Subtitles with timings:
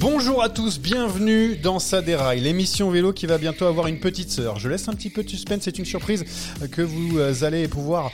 [0.00, 4.30] Bonjour à tous, bienvenue dans Ça déraille, l'émission vélo qui va bientôt avoir une petite
[4.30, 4.56] sœur.
[4.60, 6.24] Je laisse un petit peu de suspense, c'est une surprise
[6.70, 8.12] que vous euh, allez pouvoir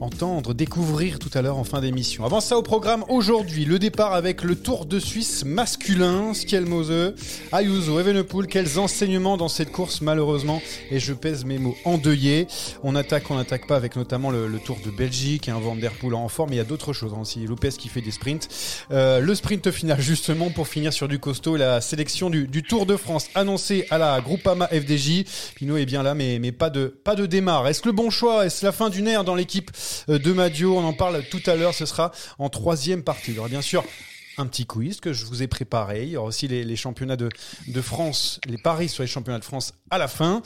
[0.00, 2.24] entendre, découvrir tout à l'heure en fin d'émission.
[2.24, 7.14] Avant ça au programme aujourd'hui, le départ avec le Tour de Suisse masculin, Skelmose,
[7.52, 10.60] Ayuso, Evenepoel, quels enseignements dans cette course malheureusement,
[10.90, 12.46] et je pèse mes mots endeuillés.
[12.82, 16.14] On attaque, on n'attaque pas avec notamment le, Tour de Belgique, un Van Der Poel
[16.14, 18.48] en forme, mais il y a d'autres choses hein, aussi, Lopez qui fait des sprints.
[18.90, 22.96] Euh, le sprint final justement pour finir sur du costaud, la sélection du, Tour de
[22.96, 25.24] France annoncée à la Groupama FDJ.
[25.56, 27.66] Pinot est bien là, mais, pas de, pas de démarre.
[27.66, 28.46] Est-ce le bon choix?
[28.46, 29.72] Est-ce la fin d'une ère dans l'équipe
[30.08, 30.78] euh, de Madio?
[30.78, 33.32] On en parle tout à l'heure, ce sera en troisième partie.
[33.32, 33.82] Il bien sûr
[34.38, 36.04] un petit quiz que je vous ai préparé.
[36.04, 37.28] Il y aura aussi les, les championnats de,
[37.66, 40.42] de France, les paris sur les championnats de France à la fin.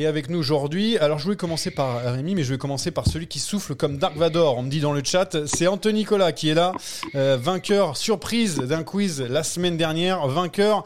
[0.00, 3.06] Et avec nous aujourd'hui, alors je voulais commencer par Rémi, mais je vais commencer par
[3.08, 4.56] celui qui souffle comme Dark Vador.
[4.56, 6.72] On me dit dans le chat, c'est Anthony Nicolas qui est là,
[7.16, 10.84] euh, vainqueur surprise d'un quiz la semaine dernière, vainqueur,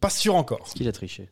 [0.00, 0.60] pas sûr encore.
[0.66, 1.30] Est-ce qu'il a triché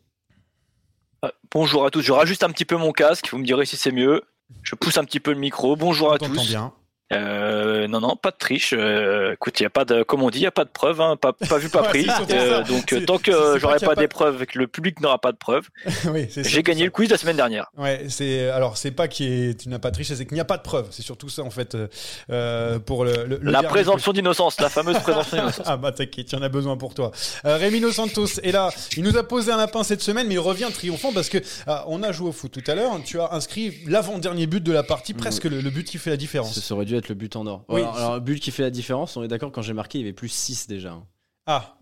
[1.24, 3.76] Euh, bonjour à tous, je rajuste un petit peu mon casque, vous me direz si
[3.76, 4.22] c'est mieux.
[4.62, 5.76] Je pousse un petit peu le micro.
[5.76, 6.48] Bonjour à On tous.
[6.48, 6.72] bien.
[7.12, 8.74] Euh, non, non, pas de triche.
[8.76, 10.70] Euh, écoute, il y a pas de, comme on dit, il y a pas de
[10.70, 12.06] preuve, hein, pas, pas vu, pas Ouais, pris.
[12.32, 15.18] Euh, donc, euh, tant que j'aurai pas pas- des preuves et que le public n'aura
[15.20, 15.68] pas de preuves,
[16.10, 16.84] oui, c'est j'ai gagné ça.
[16.86, 17.70] le quiz la semaine dernière.
[17.76, 20.56] Ouais, c'est alors c'est pas qu'il tu n'as pas triché, c'est qu'il n'y a pas
[20.56, 20.88] de preuve.
[20.90, 21.86] C'est surtout ça en fait euh,
[22.30, 25.66] euh, pour le, le- le La dernier présomption d'innocence, la fameuse présomption d'innocence.
[25.68, 27.12] Ah bah t'inquiète, y en a besoin pour toi.
[27.44, 28.70] Euh, Rémi Dos Santos est là.
[28.96, 31.38] Il nous a posé un lapin cette semaine, mais il revient triomphant parce que
[31.68, 32.92] ah, on a joué au foot tout à l'heure.
[33.04, 36.16] Tu as inscrit l'avant-dernier but de la partie, presque le, le but qui fait la
[36.16, 36.58] différence.
[36.58, 37.64] Ça aurait dû être le but en or.
[37.68, 37.80] Oui.
[37.80, 40.04] Alors, alors, but qui fait la différence, on est d'accord, quand j'ai marqué, il y
[40.04, 40.92] avait plus 6 déjà.
[40.92, 41.04] hein.
[41.46, 41.72] Ah.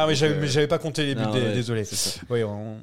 [0.00, 1.82] Ah oui, j'avais, Euh, pas compté les buts, non, dé- ouais, désolé.
[2.30, 2.76] Oui, on-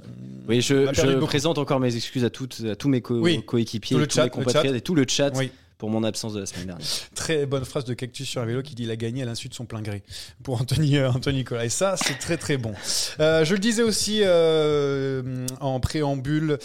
[0.50, 3.42] Oui, je, présente encore mes excuses à, toutes, à tous mes co- Oui.
[3.46, 5.50] coéquipiers, tous mes compatriotes et tout le chat Oui.
[5.86, 6.88] Pour mon absence de la semaine dernière.
[7.14, 9.50] Très bonne phrase de Cactus sur un vélo qui dit il a gagné à l'insu
[9.50, 10.02] de son plein gré
[10.42, 11.64] pour Anthony, euh, Anthony Nicolas.
[11.64, 12.74] Et ça, c'est très très bon.
[13.20, 16.58] Euh, je le disais aussi euh, en préambule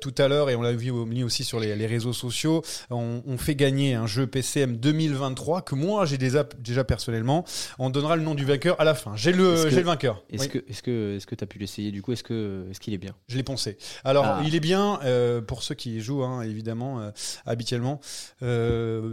[0.00, 3.22] tout à l'heure, et on l'a vu mis aussi sur les, les réseaux sociaux, on,
[3.24, 7.44] on fait gagner un jeu PCM 2023 que moi j'ai déjà, déjà personnellement.
[7.78, 9.12] On donnera le nom du vainqueur à la fin.
[9.14, 10.24] J'ai le, que- vainqueur.
[10.30, 12.12] Est-ce Oui, que est-ce que est-ce que t'as pu l'essayer du coup?
[12.12, 13.14] Est-ce que est-ce qu'il est bien?
[13.28, 13.78] Je l'ai poncé.
[14.04, 14.42] Alors, Ah.
[14.44, 14.98] il est bien,
[15.46, 17.12] pour ceux qui jouent, hein, évidemment,
[17.44, 18.00] habituellement.
[18.42, 18.55] Euh,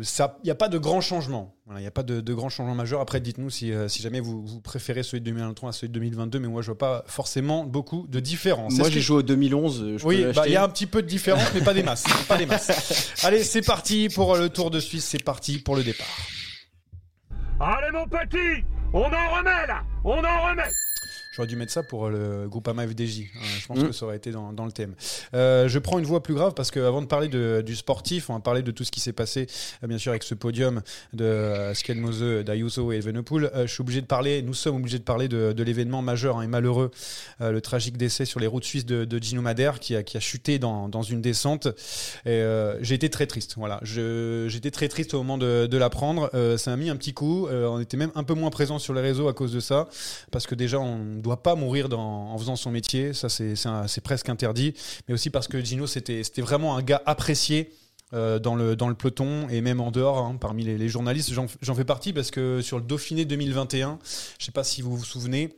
[0.04, 1.56] ça- Il n'y a pas de grands changements.
[1.66, 3.00] Voilà, Il n'y a pas de, de grands changements majeurs.
[3.02, 5.94] Après, dites-nous si, euh, si jamais vous, vous préférez celui de 2023 à celui de
[5.94, 8.74] 2022, mais moi, je vois pas forcément beaucoup de différence.
[8.78, 9.82] Moi j'ai que- joué au 2011.
[9.82, 11.74] euh, Je Oui, bah, il l'acheter y a un petit peu de différence, mais pas
[11.74, 12.04] des masses.
[12.28, 13.14] pas des masses.
[13.24, 15.06] Allez, c'est parti pour le Tour de Suisse.
[15.06, 16.08] C'est parti pour le départ.
[17.60, 18.64] Allez mon petit,
[18.94, 20.64] on en remet là, on en remet.
[21.36, 23.22] J'aurais dû mettre ça pour le groupe AMA FDJ.
[23.22, 23.88] Euh, je pense Mm.
[23.88, 24.94] que ça aurait été dans, dans le thème.
[25.34, 28.34] Euh, je prends une voie plus grave parce qu'avant de parler de- du sportif, on
[28.36, 29.48] va parler de tout ce qui s'est passé,
[29.84, 30.82] euh, bien sûr, avec ce podium
[31.14, 33.50] de euh, Skelmose, d'Ayuso et Evenepoel.
[33.56, 36.38] Euh, je suis obligé de parler, nous sommes obligés de parler de, de l'événement majeur
[36.38, 36.92] hein, et malheureux,
[37.42, 40.18] euh, le tragique décès sur les routes suisses de, de Gino Madère qui a, qui
[40.18, 41.68] a chuté dans, dans une descente.
[42.28, 43.56] Euh, j'ai été très triste.
[43.58, 46.30] Voilà, j'étais très triste au moment de, de l'apprendre.
[46.34, 47.48] Euh, ça m'a mis un petit coup.
[47.48, 49.88] Euh, on était même un peu moins présent sur les réseaux à cause de ça,
[50.32, 53.14] parce que déjà on doit pas mourir en faisant son métier.
[53.14, 54.74] Ça c'est presque interdit.
[55.08, 57.72] Mais aussi parce que Gino c'était vraiment un gars apprécié.
[58.14, 61.84] euh, dans, le, peloton et même en dehors hein, parmi les, les journalistes j'en fais
[61.84, 63.98] partie parce que sur le Dauphiné 2021
[64.38, 65.58] je sais pas si vous vous souvenez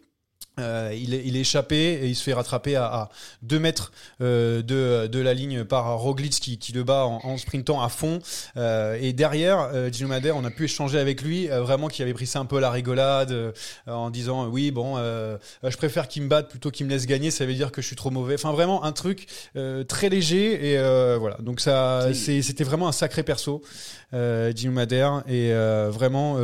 [0.60, 3.10] euh, il, est, échappé et il se fait rattraper à, à
[3.42, 3.92] 2 mètres
[4.22, 8.20] euh, de, la ligne par Roglic qui, le bat en, sprintant à fond.
[8.58, 12.28] Euh, et derrière, Gino Madère, on a pu échanger avec lui, vraiment qui avait pris
[12.28, 13.54] ça un peu la rigolade,
[13.88, 17.46] en disant oui, bon, je préfère qu'il me batte plutôt qu'il me laisse gagner, ça
[17.46, 18.36] veut dire que je suis trop mauvais.
[18.36, 19.28] Enfin, vraiment un truc
[19.88, 21.38] très léger et voilà.
[21.40, 23.62] Donc ça, c'était vraiment un sacré perso,
[24.14, 25.52] Gino Madère, et
[25.90, 26.38] vraiment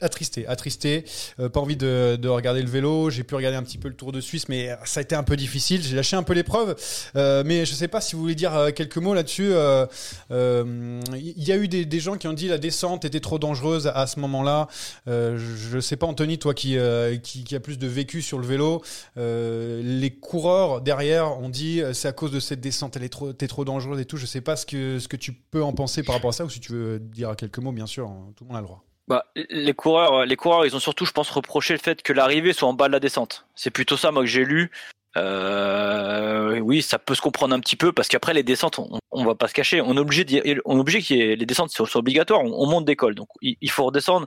[0.00, 1.04] attristé, attristé.
[1.36, 3.10] Pas envie de, de regarder le vélo.
[3.10, 5.22] J'ai pu regarder un petit peu le Tour de Suisse, mais ça a été un
[5.22, 5.82] peu difficile.
[5.82, 6.76] J'ai lâché un peu l'épreuve.
[7.16, 9.52] Euh, mais je sais pas si vous voulez dire euh, quelques mots là-dessus.
[9.52, 9.86] Euh,
[10.30, 13.86] euh, Il y a eu des, gens qui ont dit la descente était trop dangereuse
[13.86, 14.68] à ce moment-là.
[15.06, 16.76] Je, je sais pas, Anthony, toi qui,
[17.22, 18.82] qui, a plus de vécu sur le vélo,
[19.16, 23.48] les coureurs derrière ont dit c'est à cause de cette descente, elle est trop, t'es
[23.48, 24.16] trop dangereuse et tout.
[24.16, 26.44] Je sais pas ce que, ce que tu peux en penser par rapport à ça,
[26.44, 28.66] ou si tu veux dire quelques mots, bien sûr, hein, tout le monde a le
[28.66, 28.85] droit.
[29.08, 32.52] Bah, les coureurs, les coureurs, ils ont surtout, je pense, reproché le fait que l'arrivée
[32.52, 33.46] soit en bas de la descente.
[33.54, 34.72] C'est plutôt ça, moi, que j'ai lu.
[35.16, 39.24] Euh, oui, ça peut se comprendre un petit peu parce qu'après les descentes, on, on
[39.24, 41.70] va pas se cacher, on est obligé, on est obligé qu'il y ait les descentes
[41.70, 42.42] soient obligatoires.
[42.42, 44.26] On, on monte d'école, donc il, faut redescendre.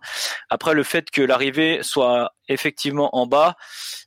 [0.50, 3.56] Après, le fait que l'arrivée soit effectivement en bas,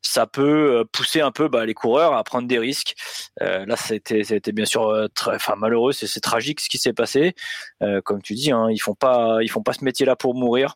[0.02, 2.94] ça peut euh, pousser un peu bah, les coureurs à prendre des risques.
[3.40, 6.93] Euh, là, a été bien sûr euh, très, enfin malheureux, c'est tragique ce qui s'est
[6.93, 7.34] passé.
[7.82, 10.75] Euh, comme tu dis, hein, ils font pas, ils font pas ce métier-là pour mourir.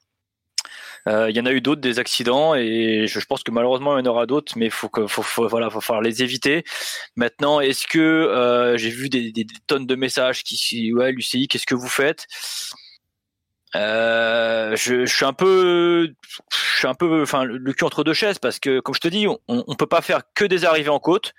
[1.08, 4.04] Euh, Il y en a eu d'autres des accidents et je, pense que malheureusement il
[4.04, 6.64] y en aura d'autres, mais faut que faut, faut voilà, faut falloir les éviter.
[7.16, 9.32] Maintenant, est-ce que euh, j'ai vu des,
[9.66, 12.26] tonnes de messages qui ouais l'UCI, qu'est-ce que vous faites?
[13.74, 16.08] Euh, je, je suis un peu,
[16.50, 19.08] je suis un peu, enfin le, cul entre deux chaises parce que comme je te
[19.08, 21.34] dis, on, on peut pas faire que des arrivées en côte.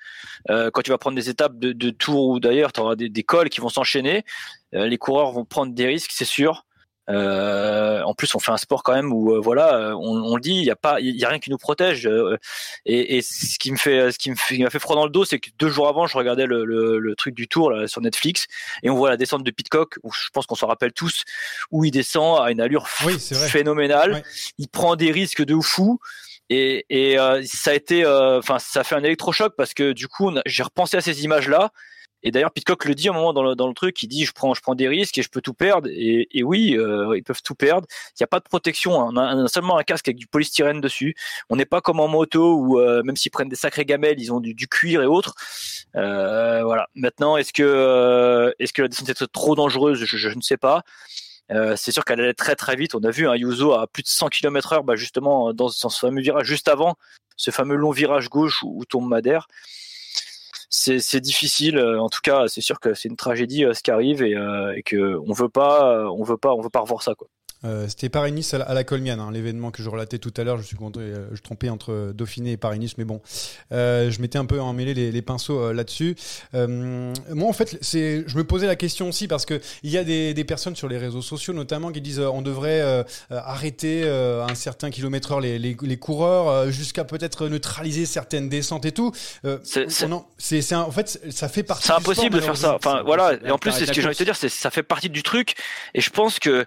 [0.48, 3.24] Quand tu vas prendre des étapes de, de tour ou d'ailleurs, tu auras des, des
[3.24, 4.24] cols qui vont s'enchaîner.
[4.72, 6.67] Les coureurs vont prendre des risques, c'est sûr.
[7.10, 10.36] Euh, en plus, on fait un sport quand même où euh, voilà, euh, on, on
[10.36, 12.06] le dit, il y a pas, il y a rien qui nous protège.
[12.06, 12.38] euh,
[12.86, 15.40] et, et ce qui me fait, ce qui m'a fait froid dans le dos, c'est
[15.40, 18.48] que deux jours avant, je regardais le, le, le truc du Tour là, sur Netflix
[18.84, 19.96] et on voit la descente de Pitcock.
[20.04, 21.24] Où je pense qu'on s'en rappelle tous,
[21.72, 24.14] où il descend à une allure Oui, phénoménale.
[24.14, 24.24] Ouais.
[24.58, 26.00] Il prend des risques de fou.
[26.50, 30.08] Et, et euh, ça a été, euh, enfin, ça fait un électrochoc parce que du
[30.08, 31.72] coup, a- j'ai repensé à ces images-là.
[32.28, 34.54] Et d'ailleurs, Pitcock le dit à un moment dans le, truc, il dit je prends,
[34.54, 35.88] je prends des risques et je peux tout perdre.
[35.90, 37.88] Et, oui, euh, ils peuvent tout perdre.
[38.12, 39.02] Il n'y a pas de protection.
[39.02, 39.14] hein.
[39.16, 41.16] On, a, seulement un casque avec du polystyrène dessus.
[41.50, 44.34] On n'est pas comme en moto où euh, même s'ils prennent des sacrées gamelles, ils
[44.34, 45.36] ont du, cuir et autres.
[45.96, 46.90] Euh, voilà.
[46.96, 50.04] Maintenant, est-ce que, est-ce que la descente est trop dangereuse?
[50.04, 50.84] Je, ne sais pas.
[51.78, 52.94] C'est sûr qu'elle allait très très vite.
[52.94, 55.90] On a vu un Yuzo à plus de 100 km heure, bah justement dans, dans
[55.90, 56.98] ce fameux virage juste avant,
[57.38, 59.48] ce fameux long virage gauche où, où tombe Madère.
[61.00, 61.78] C'est difficile.
[61.78, 64.36] euh, En tout cas, c'est sûr que c'est une tragédie euh, ce qui arrive et,
[64.36, 67.28] euh, et que on veut pas, on veut pas, on veut pas revoir ça quoi.
[67.66, 70.44] Euh, C'était Paris-Nice à la, à la Colmiane, hein, l'événement que je relatais tout à
[70.44, 70.58] l'heure.
[70.58, 73.22] Je suis content, euh, je trompais entre Dauphiné et Paris-Nice, mais bon,
[73.72, 76.16] euh, je m'étais un peu emmêlé les, les pinceaux euh, là-dessus.
[76.54, 79.98] Euh, moi, en fait, c'est, je me posais la question aussi parce que il y
[79.98, 84.02] a des, des personnes sur les réseaux sociaux, notamment, qui disent euh, on devrait arrêter
[84.04, 88.50] euh, à un certain kilomètre heure les, les, les coureurs euh, jusqu'à peut-être neutraliser certaines
[88.50, 89.12] descentes et tout.
[89.46, 91.88] Euh, C'est- un- en fait, ça fait partie.
[91.88, 92.76] C'est impossible sport, de faire ça.
[92.76, 93.34] Enfin voilà.
[93.46, 94.84] Et en plus, t'arrêtes c'est ce que j'ai envie de te dire, c'est ça fait
[94.84, 95.56] partie du truc.
[95.94, 96.66] Et je pense que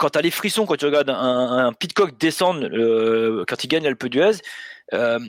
[0.00, 3.84] quand t'as les frissons quand tu regardes un, un Pitcock descendre euh, quand il gagne
[3.84, 4.38] l'Alpe d'Huez,
[4.94, 5.20] euh,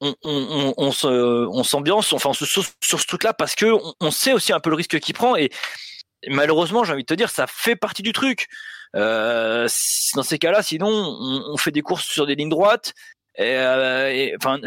[0.00, 3.66] on, on, on, on s'ambiance, enfin on se sauce sur ce truc-là parce que
[4.00, 5.50] on, sait aussi un peu le risque qu'il prend et
[6.28, 8.48] malheureusement, j'ai envie de te dire, ça fait partie du truc.
[8.94, 9.68] Euh,
[10.14, 12.94] dans ces cas-là, sinon, on, fait des courses sur des lignes droites.
[13.38, 14.58] Et, euh, enfin,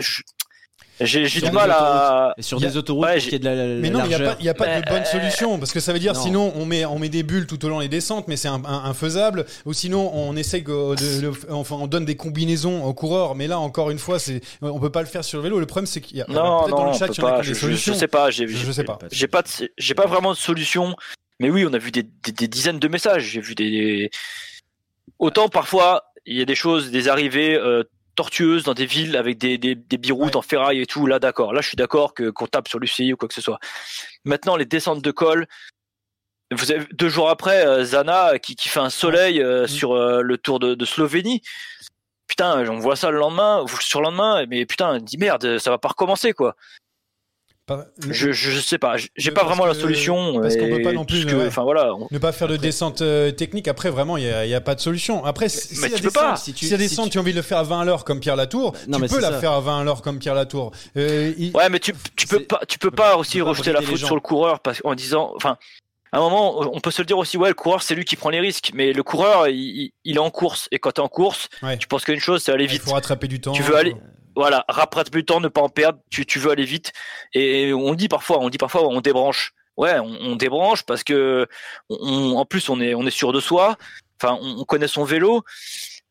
[1.05, 2.33] j'ai du des mal à.
[2.37, 4.51] Et sur des autoroutes, Ouais, y ait de la, la Mais non, il n'y a
[4.51, 6.21] a pas de bonne euh, solution parce que ça veut dire non.
[6.21, 9.45] sinon on met on met des bulles tout au long des descentes, mais c'est infaisable.
[9.65, 13.47] Ou sinon on essaie que de, de- enfin on donne des combinaisons aux coureurs, mais
[13.47, 15.59] là encore une fois c'est on peut pas le faire sur le vélo.
[15.59, 17.21] Le problème c'est qu'il y a Non, peut-être non, dans le on chat peut il
[17.21, 17.35] y en a pas.
[17.35, 17.93] qui ont Je, des je- solutions.
[17.93, 18.29] je sais pas.
[18.31, 18.99] J'ai Je- je sais pas.
[19.11, 19.43] J'ai pas,
[19.77, 20.95] j'ai pas vraiment de solution.
[21.39, 23.23] Mais oui, on a vu des, des, des dizaines de messages.
[23.23, 24.09] J'ai vu des.
[25.19, 27.83] Autant parfois, il y a des choses, des arrivées euh,
[28.19, 30.35] tortueuses dans des villes avec des, des, des biroutes Ouais.
[30.35, 31.53] en ferraille et tout, là d'accord.
[31.53, 33.59] Là je suis d'accord que qu'on tape sur l'UCI ou quoi que ce soit.
[34.25, 35.47] Maintenant les descentes de col,
[36.51, 39.67] vous avez deux jours après euh, Zana qui, qui fait un soleil euh, Mm.
[39.67, 41.41] sur euh, le Tour de, de Slovénie.
[42.27, 45.69] Putain, on voit ça le lendemain, ou sur le lendemain, mais putain, dit merde, ça
[45.71, 46.55] va pas recommencer quoi.
[47.69, 50.41] Pas- Je, je, je sais pas, j'ai pas vraiment la solution.
[50.41, 51.45] parce qu'on peut pas non plus, que- ouais.
[51.47, 54.43] Enfin voilà, on- Ne pas faire de descente euh, technique, après vraiment, il n'y a,
[54.45, 55.23] il y a pas de solution.
[55.23, 56.35] Après, si mais si la tu peux descente- pas.
[56.35, 57.81] Si Si tu, tu- si descente, tu- tu as envie de le faire à 20
[57.81, 59.39] à l'heure comme Pierre Latour, Non, tu mais peux la ça.
[59.39, 60.71] faire à 20 à l'heure comme Pierre Latour.
[60.97, 63.71] Euh, il- Ouais, mais tu, tu peux pas, tu peux pas aussi peux pas rejeter
[63.71, 65.57] la faute sur le coureur parce en disant, enfin,
[66.11, 68.15] à un moment, on peut se le dire aussi, ouais, le coureur c'est lui qui
[68.15, 71.01] prend les risques, mais le coureur, il, il- il est en course et quand t'es
[71.01, 71.77] en course, Ouais.
[71.77, 72.81] tu penses qu'une chose, c'est aller il vite.
[72.81, 73.51] faut rattraper du temps.
[73.51, 73.95] Tu veux aller,
[74.35, 75.99] voilà, rattrape plus le temps, ne pas en perdre.
[76.09, 76.91] Tu, tu veux aller vite.
[77.33, 79.53] Et on dit parfois, on dit parfois, on débranche.
[79.77, 81.47] Ouais, on, on débranche parce que,
[81.89, 83.77] on, en plus, on est, on est sûr de soi.
[84.21, 85.43] Enfin, on, on connaît son vélo.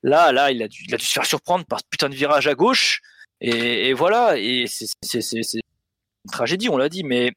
[0.03, 2.15] Là, là, il a dû, il a dû se faire surprendre par ce putain de
[2.15, 3.01] virage à gauche.
[3.41, 4.39] Et, et voilà.
[4.39, 7.05] Et c'est, c'est, c'est, c'est une tragédie, on l'a dit.
[7.05, 7.33] Mais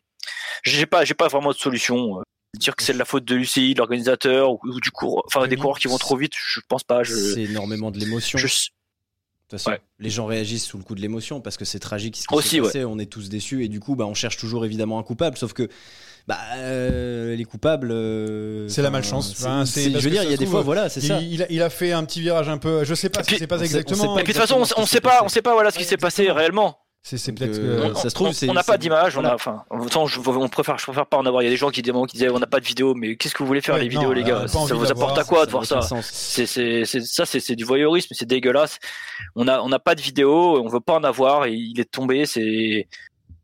[0.64, 2.22] j'ai pas, j'ai pas vraiment de solution.
[2.58, 5.48] Dire que c'est de la faute de l'UCI, de l'organisateur ou, ou du coureur, enfin
[5.48, 7.02] des coureurs qui vont trop vite, je pense pas.
[7.02, 8.38] Je, C'est énormément de l'émotion.
[8.38, 8.48] je,
[9.52, 9.82] toute façon, Ouais.
[10.00, 12.50] les gens réagissent sous le coup de l'émotion parce que c'est tragique ce qui Aussi,
[12.50, 12.66] s'est ouais.
[12.68, 12.86] passé.
[12.86, 15.38] On est tous déçus et du coup, bah, on cherche toujours évidemment un coupable.
[15.38, 15.70] Sauf que
[16.28, 17.92] bah, euh, les coupables.
[17.92, 19.34] euh, C'est la malchance.
[19.36, 20.88] c'est- Enfin, c'est- c'est- je veux dire, il y a se des trouve, fois, voilà,
[20.90, 21.20] c'est il, ça.
[21.22, 22.84] il a, il a fait un petit virage un peu.
[22.84, 24.20] Je sais pas ce qui Puis- s'est passé on sait- on sait exactement.
[24.20, 25.84] Et puis de toute façon, on, ce sait pas, on sait pas voilà ce qui
[25.84, 26.78] Ouais, s'est passé réellement.
[27.04, 27.98] C'est c'est Donc, peut-être euh, que.
[27.98, 30.48] ça se trouve, on- c'est- on n'a pas d'image, on a, enfin, autant je, on
[30.50, 31.42] préfère, je préfère pas en avoir.
[31.42, 33.34] Il y a des gens qui, qui disaient on n'a pas de vidéo, mais qu'est-ce
[33.34, 34.42] que vous voulez faire Ouais, les non, vidéos, les gars?
[34.42, 35.78] pas Ça vous apporte à quoi Ça de voir ça?
[35.80, 36.06] aucun sens.
[36.12, 38.78] C'est, c'est, c'est, ça, c'est, c'est du voyeurisme, c'est dégueulasse.
[39.36, 41.46] On a, on n'a pas de vidéo, on veut pas en avoir.
[41.48, 42.88] Et il est tombé, c'est,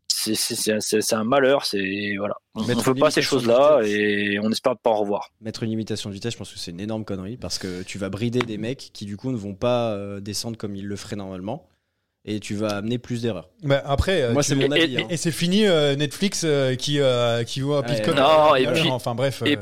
[0.08, 1.66] c'est, c'est, c'est, c'est- c'est un malheur.
[1.66, 3.98] C'est voilà, on, on veut pas ces choses-là vitesse.
[3.98, 5.32] et on espère pas en revoir.
[5.42, 7.98] Mettre une limitation de vitesse, je pense que c'est une énorme connerie parce que tu
[7.98, 10.96] vas brider des mecs qui du coup ne vont pas euh, descendre comme ils le
[10.96, 11.68] feraient normalement
[12.28, 13.50] et tu vas amener plus d'erreurs.
[13.64, 14.96] Bah, après, euh, Moi, tu- c'est mon et- avis.
[14.96, 15.08] et- hein.
[15.10, 18.16] Et c'est fini euh, Netflix euh, qui euh, qui voit Pitcock.
[18.16, 19.42] non, et puis- enfin bref.
[19.46, 19.62] et- euh,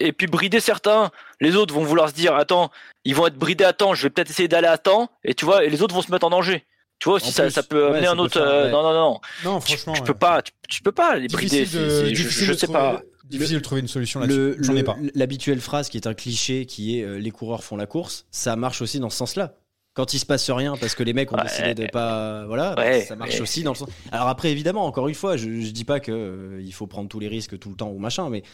[0.00, 2.70] Et puis brider certains, les autres vont vouloir se dire attends,
[3.04, 5.44] ils vont être bridés à temps, je vais peut-être essayer d'aller à temps, et tu
[5.44, 6.64] vois, et les autres vont se mettre en danger.
[7.00, 8.32] Tu vois aussi ça, plus, ça peut ouais, amener ça un peut autre.
[8.34, 8.70] faire- euh, ouais.
[8.70, 9.92] Non non non, non, tu, franchement.
[9.94, 10.06] tu ouais.
[10.06, 11.64] peux pas, tu, tu peux pas les brider.
[11.66, 13.02] De, je, difficile je de sais trouver- pas.
[13.24, 14.56] Difficile de trouver une solution là-dessus.
[14.60, 14.96] J'en ai pas.
[15.16, 18.54] L'habituelle phrase qui est un cliché qui est euh, les coureurs font la course, ça
[18.56, 19.54] marche aussi dans ce sens-là.
[19.98, 21.42] Quand il se passe rien parce que les mecs ont Ouais.
[21.42, 23.40] décidé de pas voilà, Ouais, ça marche ouais.
[23.40, 23.88] aussi dans le sens.
[24.12, 27.08] Alors après évidemment, encore une fois, je, je dis pas que euh, il faut prendre
[27.08, 28.44] tous les risques tout le temps ou machin, mais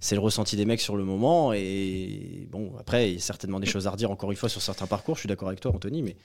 [0.00, 3.60] c'est le ressenti des mecs sur le moment et bon après il y a certainement
[3.60, 5.14] des choses à redire encore une fois sur certains parcours.
[5.14, 6.16] Je suis d'accord avec toi Anthony, mais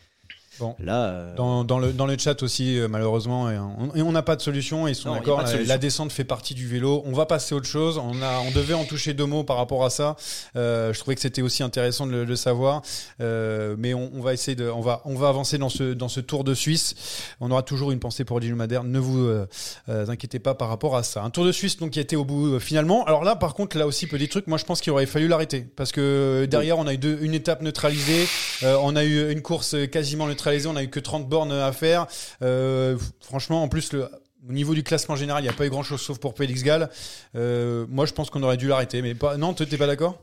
[0.59, 0.75] Bon.
[0.79, 4.35] là euh, Dans, dans le, dans le chat aussi, euh, malheureusement, et on n'a pas
[4.35, 4.87] de solution.
[4.87, 5.43] et Ils sont d'accord.
[5.43, 7.03] de La, descente fait partie du vélo.
[7.05, 7.97] On va passer à autre chose.
[7.97, 10.15] On, a, on devait en toucher deux mots par rapport à ça.
[10.55, 12.81] Euh, je trouvais que c'était aussi intéressant de le, le savoir.
[13.21, 16.09] Euh, mais on, on va essayer de, on va, on va avancer dans ce, dans
[16.09, 16.95] ce Tour de Suisse.
[17.41, 18.83] On aura toujours une pensée pour Gilles Madère.
[18.83, 19.45] Ne vous euh,
[19.87, 21.23] inquiétez pas par rapport à ça.
[21.23, 23.03] Un Tour de Suisse donc qui a été au bout euh, finalement.
[23.05, 24.47] Alors là, par contre, là aussi petit truc.
[24.47, 27.33] Moi, je pense qu'il aurait fallu l'arrêter parce que derrière, on a eu deux, une
[27.33, 28.25] étape neutralisée.
[28.63, 30.44] Euh, on a eu une course quasiment neutralisée.
[30.67, 32.07] On a eu que 30 bornes à faire.
[32.41, 34.09] Euh, franchement, en plus, le,
[34.47, 36.63] au niveau du classement général, il n'y a pas eu grand chose sauf pour Félix
[36.63, 36.89] Gall.
[37.35, 39.01] Euh, moi, je pense qu'on aurait dû l'arrêter.
[39.01, 40.19] Mais pas, non, t'es pas d'accord?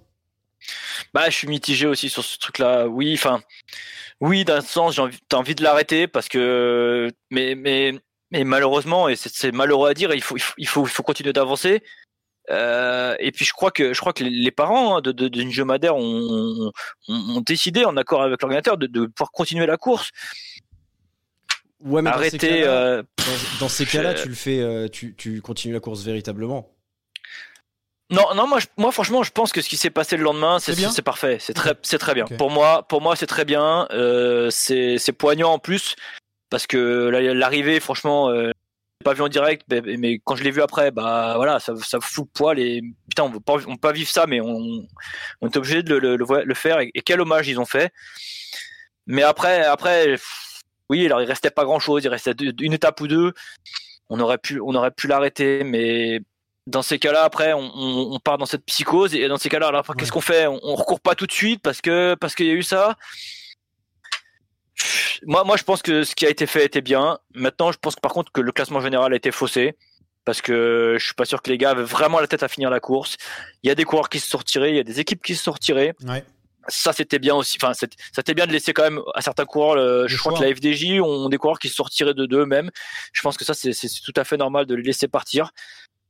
[1.13, 2.87] Bah, je suis mitigé aussi sur ce truc-là.
[2.87, 3.43] Oui, enfin,
[4.21, 7.93] oui, d'un sens, j'ai envie, envie de l'arrêter parce que, mais, mais,
[8.31, 11.83] mais malheureusement, et c'est- malheureux à dire, il faut, il faut, il faut continuer d'avancer.
[12.51, 15.43] Euh, et puis je crois que je crois que les, parents hein, de, de, de
[15.43, 16.73] Ninja Madère ont,
[17.09, 20.11] ont, ont décidé en accord avec l'organisateur de, de pouvoir continuer la course.
[21.81, 22.49] ouais, mais dans ces Arrêter.
[22.49, 23.03] cas-là- euh,
[23.61, 26.69] dans, ces cas-là, tu le fais, euh, tu, tu continues la course véritablement.
[28.11, 30.59] Non, non, moi, je- moi, franchement, je pense que ce qui s'est passé le lendemain,
[30.59, 32.27] c'est parfait, c'est très, c'est très bien.
[32.27, 33.87] Pour moi, pour moi, c'est très bien.
[33.93, 35.97] Euh, c'est poignant en plus
[36.51, 38.51] parce que la- l'arrivée, franchement, euh,
[39.03, 42.27] pas vu en direct, mais, quand je l'ai vu après, bah voilà, ça, ça fout
[42.27, 44.87] le poil et putain, on veut pas, on peut pas vivre ça, mais on,
[45.41, 47.93] on est obligé de le, le, faire et, et quel hommage ils ont fait.
[49.07, 50.17] Mais après, après,
[50.89, 53.33] oui, alors il restait pas grand chose, il restait une étape ou deux.
[54.09, 56.21] On aurait pu, on aurait pu l'arrêter, mais
[56.67, 57.71] dans ces cas-là, après, on,
[58.15, 60.47] on, part dans cette psychose et dans ces cas-là, alors qu'est-ce qu'on fait?
[60.47, 62.97] On, on recourt pas tout de suite parce que parce qu'il y a eu ça?
[65.25, 67.19] Moi, moi, je pense que ce qui a été fait était bien.
[67.35, 69.77] Maintenant, je pense que par contre que le classement général a été faussé
[70.25, 72.71] parce que je suis pas sûr que les gars avaient vraiment la tête à finir
[72.71, 73.17] la course.
[73.63, 75.35] Il y a des coureurs qui se sont retirés, il y a des équipes qui
[75.35, 75.93] se sont retirées.
[76.05, 76.25] Ouais.
[76.69, 77.59] Ça, c'était bien aussi.
[77.61, 79.75] Enfin, c'était bien de laisser quand même à certains coureurs.
[79.75, 82.71] le- je crois que la FDJ ont des coureurs qui se sont retirés de d'eux-mêmes.
[83.13, 83.73] Je pense que ça, c'est
[84.05, 85.51] tout à fait normal de les laisser partir.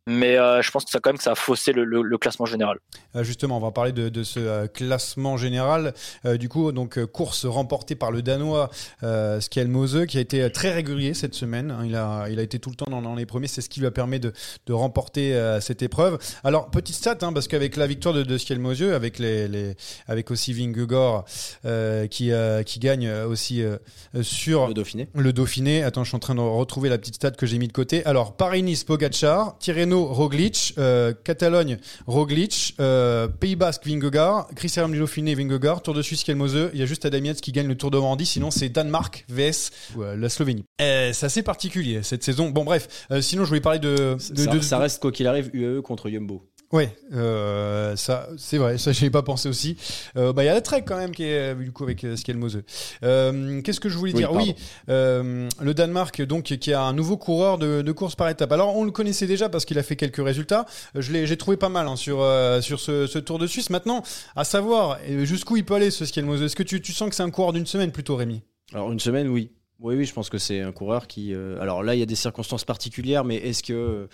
[0.06, 2.18] Mais euh, je pense que ça quand même que ça a faussé le, le- le
[2.18, 2.78] classement général.
[3.14, 5.94] Euh, Justement, on va parler de, de ce euh, classement général.
[6.24, 8.70] Euh, du coup, donc course remportée par le Danois
[9.02, 11.70] euh, Skjelmose, qui a été très régulier cette semaine.
[11.70, 11.82] hein.
[11.84, 13.46] il, a, il a été tout le temps dans, dans les premiers.
[13.48, 14.32] C'est ce qui lui a permis de,
[14.66, 16.18] de remporter euh, cette épreuve.
[16.42, 19.74] Alors, petite stat, hein, parce qu'avec la victoire de, de Skjelmose, avec, les, les,
[20.08, 21.24] avec aussi Vingegaard
[21.64, 23.76] euh, qui, euh, qui gagne aussi euh,
[24.22, 25.08] sur Le Dauphiné.
[25.14, 25.84] le Dauphiné.
[25.84, 28.04] Attends, je suis en train de retrouver la petite stat que j'ai mis de côté.
[28.06, 35.82] Alors, Paris-Nice, Pogacar, Tirreno, Roglic, euh, Catalogne, Roglic, euh, Pays Basque, Vingegaard, Christian Dauphiné, Vingegaard,
[35.82, 36.70] Tour de Suisse, Kelmose.
[36.72, 38.26] Il y a juste Adam Yates qui gagne le Tour de Normandie.
[38.26, 40.64] Sinon, c'est Danemark, VS, ou, euh, la Slovénie.
[40.80, 42.50] Euh, c'est assez particulier cette saison.
[42.50, 43.06] Bon, bref.
[43.10, 44.16] Euh, sinon, je voulais parler de.
[44.30, 46.42] de- ça, de- ça reste, quoi qu'il arrive, UAE contre Jumbo.
[46.72, 49.76] Ouais, euh, ça, c'est vrai, ça j'y ai pas pensé aussi.
[50.16, 52.02] Euh, bah il y a la Trek quand même qui est euh, du coup avec
[52.02, 52.62] euh, Skelmose.
[53.02, 54.30] Euh, Qu'est-ce que je voulais Oui, dire?
[54.30, 54.46] pardon.
[54.46, 54.54] Oui,
[54.88, 58.50] euh, le Danemark donc qui a un nouveau coureur de, de course par étape.
[58.52, 60.64] Alors on le connaissait déjà parce qu'il a fait quelques résultats.
[60.94, 63.68] Je l'ai, j'ai trouvé pas mal hein, sur euh, sur ce, ce Tour de Suisse.
[63.68, 64.02] Maintenant,
[64.34, 66.40] à savoir jusqu'où il peut aller ce Skelmose?
[66.42, 68.40] Est-ce que tu, tu sens que c'est un coureur d'une semaine plutôt, Rémi?
[68.72, 69.50] Alors une semaine, oui.
[69.78, 71.34] Oui, oui, je pense que c'est un coureur qui.
[71.60, 74.08] alors là, il y a des circonstances particulières, mais est-ce que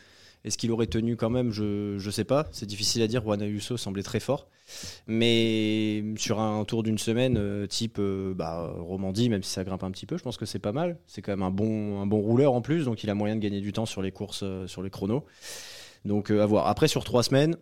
[0.44, 1.50] est-ce qu'il aurait tenu quand même?
[1.50, 2.46] Je je sais pas.
[2.52, 3.22] C'est difficile à dire.
[3.22, 4.48] Juan Ayuso semblait très fort,
[5.06, 9.82] mais sur un tour d'une semaine, euh, type euh, bah, Romandie, même si ça grimpe
[9.82, 10.98] un petit peu, je pense que c'est pas mal.
[11.06, 13.40] C'est quand même un bon un bon rouleur en plus, donc il a moyen de
[13.40, 15.24] gagner du temps sur les courses, euh, sur les chronos.
[16.04, 16.66] Donc euh, à voir.
[16.68, 17.56] Après sur trois semaines,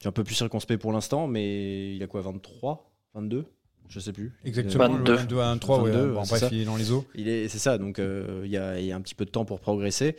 [0.00, 3.46] j'ai un peu plus circonspect pour l'instant, mais il a quoi 23, 22
[3.88, 4.32] je sais plus.
[4.44, 4.88] Exactement.
[4.88, 5.12] 22.
[5.12, 5.90] Le 22 à 23, ouais.
[5.92, 6.48] 22, Bon, c'est bref, ça.
[6.50, 7.04] il est dans les eaux.
[7.14, 9.44] Il est, c'est ça, donc euh, y, il y a un petit peu de temps
[9.44, 10.16] pour progresser.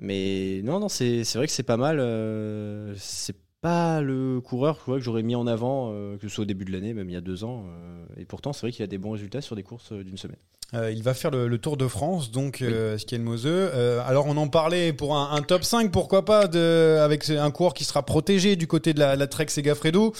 [0.00, 1.98] Mais non, non, c'est, c'est vrai que c'est pas mal.
[2.00, 6.46] euh, c'est pas le coureur que j'aurais mis en avant, euh, que ce soit au
[6.46, 7.64] début de l'année, même il y a deux ans.
[7.68, 10.38] euh, et pourtant, c'est vrai qu'il a des bons résultats sur des courses d'une semaine.
[10.72, 13.42] Euh, il va faire le, le Tour de France, donc euh, Skelmose.
[13.44, 17.50] Euh, alors on en parlait pour un, un top 5, pourquoi pas, de, avec un
[17.50, 20.14] coureur qui sera protégé du côté de la, la Trek Segafredo.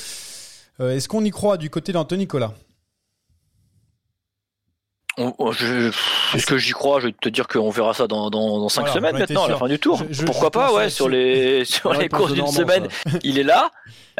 [0.80, 2.52] Euh, Est-ce qu'on y croit du côté d'Anthony Nicolas
[5.18, 5.90] On- on- je-
[6.34, 8.82] Est-ce que j'y crois Je vais te dire qu'on verra ça dans, dans, dans cinq
[8.82, 10.00] Voilà, semaines on était maintenant, à la fin du tour.
[10.08, 13.18] Je- je- Pourquoi je pas, ouais, sur les, sur les courses d'une semaine, ça.
[13.22, 13.70] il est là.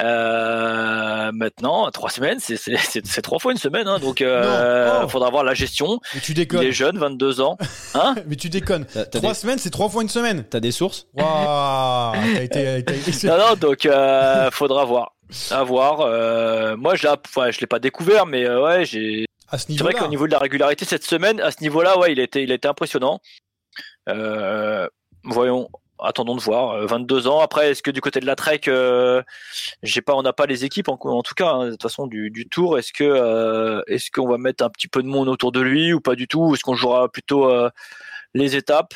[0.00, 5.00] Euh, maintenant, trois semaines, c'est- c'est c'est- c'est trois fois une semaine, hein, donc euh.
[5.05, 5.09] Oh.
[5.09, 6.00] faudra voir la gestion.
[6.14, 6.62] Mais tu Il déconnes.
[6.62, 7.57] est jeune, 22 ans.
[7.95, 8.87] Hein Mais tu déconnes.
[8.87, 10.45] T'as, t'as Trois des, semaines, c'est trois fois une semaine.
[10.49, 11.07] t'as des sources?
[11.14, 12.85] Waouh T'as été.
[12.85, 15.12] t'as été- Non, non, donc euh, faudra voir.
[15.50, 16.00] À voir.
[16.00, 19.26] Euh, moi, je l'ai, enfin, je l'ai pas découvert, mais euh, ouais, j'ai.
[19.50, 22.13] À ce C'est vrai qu'au niveau de la régularité cette semaine, à ce niveau-là, ouais,
[22.13, 23.21] il a été, il a été impressionnant.
[24.08, 24.89] Euh,
[25.25, 25.69] voyons,
[26.02, 26.73] attendons de voir.
[26.73, 27.41] Euh, 22 ans.
[27.41, 29.23] Après, est-ce que du côté de la Trek, euh,
[29.82, 32.06] j'ai pas, on n'a pas les équipes en, en tout cas, hein, de toute façon
[32.06, 32.78] du, du Tour.
[32.78, 35.93] Est-ce que, euh, est-ce qu'on va mettre un petit peu de monde autour de lui
[35.93, 36.54] ou pas du tout?
[36.54, 37.71] Est-ce qu'on jouera plutôt euh,
[38.34, 38.95] les étapes?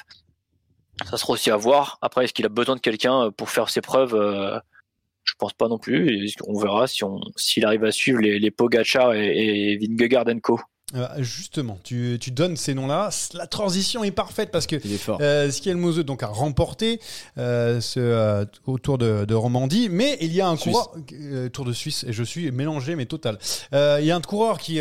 [1.10, 1.98] Ça sera aussi à voir.
[2.02, 4.58] Après, est-ce qu'il a besoin de quelqu'un pour faire ses preuves euh,
[5.24, 6.26] je pense pas non plus.
[6.26, 10.26] Et on verra si on, s'il arrive à suivre les, les Pogacar et, et Vingegaard
[10.42, 10.60] Co.
[10.94, 13.08] Euh, justement, tu, tu donnes ces noms-là.
[13.32, 14.76] La transition est parfaite parce que.
[15.20, 17.00] Euh, Skelmose donc a remporté
[17.38, 20.74] euh, ce euh, au Tour de, de Romandie, mais il y a un Suisse.
[20.74, 23.38] coureur euh, Tour de Suisse et je suis mélangé mais total.
[23.72, 24.80] Euh, il y a un coureur qui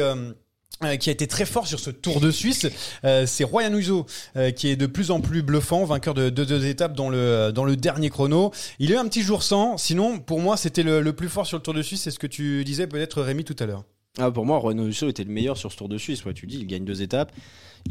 [0.86, 2.68] euh, qui a été très fort sur ce Tour de Suisse,
[3.04, 6.66] euh, c'est Royan Uzo euh, qui est de plus en plus bluffant, vainqueur de deux,
[6.66, 8.52] étapes dans le dernier chrono.
[8.80, 11.58] Il a eu un petit jour sans, sinon pour moi c'était le, plus fort sur
[11.58, 13.84] le Tour de Suisse, c'est ce que tu disais peut-être Rémi tout à l'heure.
[14.20, 16.24] Ah, pour moi, Juan Ayuso était le meilleur sur ce Tour de Suisse.
[16.36, 17.32] Tu dis, il gagne deux étapes.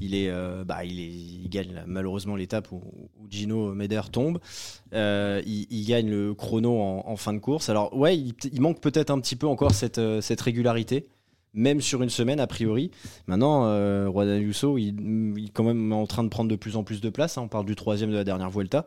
[0.01, 0.31] Il est,
[0.65, 2.81] bah, il gagne malheureusement l'étape où,
[3.29, 4.39] Gino Meder tombe.
[4.93, 7.69] Il, gagne le chrono en, fin de course.
[7.69, 11.09] Alors ouais, il, manque peut-être un petit peu encore cette régularité,
[11.55, 12.91] même sur une semaine a priori.
[13.27, 14.95] Maintenant, euh, Juan Ayuso, il,
[15.37, 17.39] il est quand même en train de prendre de plus en plus de place.
[17.39, 17.43] hein.
[17.43, 18.87] On parle du troisième de la dernière Vuelta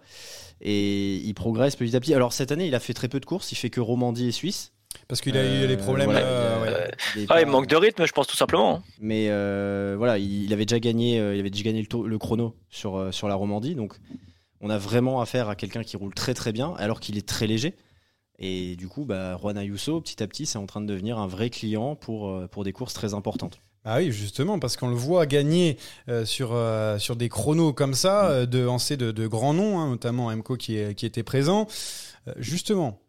[0.62, 2.14] et il progresse petit à petit.
[2.14, 3.52] Alors cette année, il a fait très peu de courses.
[3.52, 4.72] Il fait que Romandie et Suisse.
[5.10, 6.06] Parce qu'il a eu les problèmes.
[6.10, 6.92] voilà, euh, ouais.
[7.18, 8.78] il est Ah, il manque de rythme, je pense tout simplement.
[8.78, 8.84] hein.
[9.00, 12.18] mais euh, voilà, il, il avait déjà gagné, euh, il avait déjà gagné le, le
[12.18, 13.76] chrono sur, euh, sur la Romandie.
[13.76, 13.94] Donc,
[14.62, 17.46] on a vraiment affaire à quelqu'un qui roule très très bien, alors qu'il est très
[17.46, 17.76] léger.
[18.40, 21.28] Et du coup, bah, Juan Ayuso, petit à petit, c'est en train de devenir un
[21.28, 23.60] vrai client pour, euh, pour des courses très importantes.
[23.86, 25.78] Ah oui, justement, parce qu'on le voit gagner
[26.10, 29.90] euh, sur, euh, sur des chronos comme ça, euh, de, de, de grands noms, hein,
[29.90, 31.68] notamment Emco qui, est- qui était présent.
[32.38, 33.00] Justement,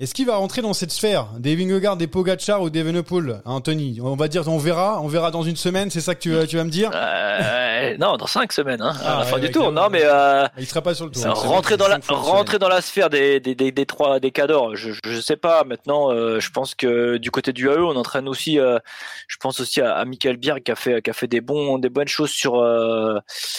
[0.00, 3.98] Est-ce qu'il va rentrer dans cette sphère des Vingegaard, des Pogacar ou des Evenepoel, Anthony?
[4.00, 6.56] On va dire, on verra, on verra dans une semaine, c'est ça que tu, tu
[6.56, 6.92] vas me dire?
[6.94, 9.72] Euh, Non, dans cinq semaines, hein, à Ah, la fin ouais, du tour.
[9.72, 11.26] Non, mais euh, Il sera pas sur le tour.
[11.26, 11.32] Hein.
[11.34, 14.92] rentrer dans la rentrer dans la sphère des des des, des trois des cadors je,
[15.04, 18.60] je sais pas maintenant euh, je pense que du côté du AE on entraîne aussi
[18.60, 18.78] euh,
[19.26, 21.78] je pense aussi à, à Michael Bierg qui a fait qui a fait des bons
[21.78, 22.52] des bonnes choses sur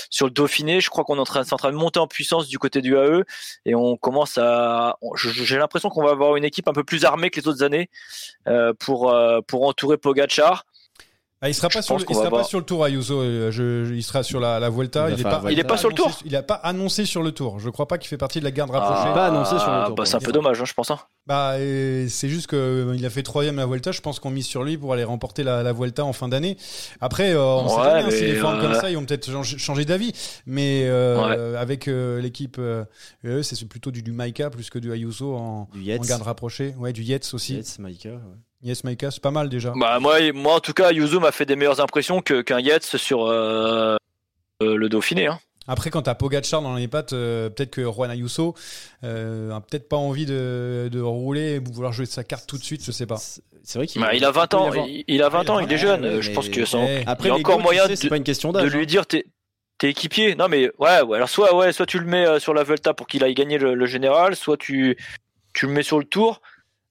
[0.10, 2.08] sur le Dauphiné je crois qu'on est en train c'est en train de monter en
[2.08, 3.24] puissance du côté du AE
[3.66, 7.30] et on commence à j'ai l'impression qu'on va avoir une équipe un peu plus armée
[7.30, 7.90] que les autres années
[8.48, 10.66] euh, pour euh, pour entourer Pogacar
[11.42, 13.22] Ah, il sera pas sur, le, il sera pas sur le tour Ayuso.
[13.22, 15.10] euh, Je, je- il sera sur la, la Vuelta.
[15.10, 15.42] Il Il est pas.
[15.50, 17.60] Il est pas sur le annoncé- tour Il a pas annoncé sur le tour.
[17.62, 19.14] Je crois pas qu'il fait partie de la garde rapprochée.
[19.14, 21.00] pas annoncé sur le Ah, tour, bah, c'est un peu dommage hein, je pense hein.
[21.28, 23.94] Bah, c'est juste que euh, il a fait troisième la Vuelta.
[23.94, 26.58] Je pense qu'on mise sur lui pour aller remporter la, la Vuelta en fin d'année.
[27.00, 29.06] Après, euh, on sait Ouais, jamais hein, si les formes euh, comme ça, ils ont
[29.06, 30.12] peut-être changé, changé d'avis.
[30.46, 32.84] Mais euh, avec euh, l'équipe, euh,
[33.24, 36.02] eux, c'est plutôt du, du Maika plus que du Ayuso en, Du en Yates.
[36.06, 36.76] garde rapprochée.
[36.78, 37.56] Ouais, du Yates aussi.
[37.56, 38.18] Yates, Maïka, ouais.
[38.62, 39.72] Yes, Maika, c'est pas mal déjà.
[39.76, 43.26] Bah moi, moi en tout cas, Yuzo m'a fait des meilleures impressions qu'un Yates sur
[43.26, 43.96] euh,
[44.62, 45.28] euh, le Dauphiné.
[45.28, 45.40] Hein.
[45.68, 48.56] Après, quand t'as Pogacar dans les pattes, euh, peut-être que Juan Ayuso
[49.04, 52.58] euh, a peut-être pas envie de, de rouler et vouloir jouer de sa carte tout
[52.58, 53.18] de suite, je sais pas.
[53.64, 55.48] C'est vrai qu'il Bah, il a 20 peut y ans, il, il a 20 il
[55.50, 56.22] a ans, il 20 est jeune.
[56.22, 58.10] je pense que ça, Eh, Après, il y a encore moyen tu sais, c'est de-
[58.10, 58.74] pas une question de d'âge.
[58.74, 58.86] lui hein.
[58.86, 59.26] dire t'es
[59.78, 60.36] t'es équipier.
[60.36, 61.18] Non mais ouais, ouais.
[61.18, 63.76] Alors soit ouais, soit tu le mets sur la Vuelta pour qu'il aille gagner le,
[63.76, 64.98] le général, soit tu
[65.54, 66.42] tu le mets sur le Tour.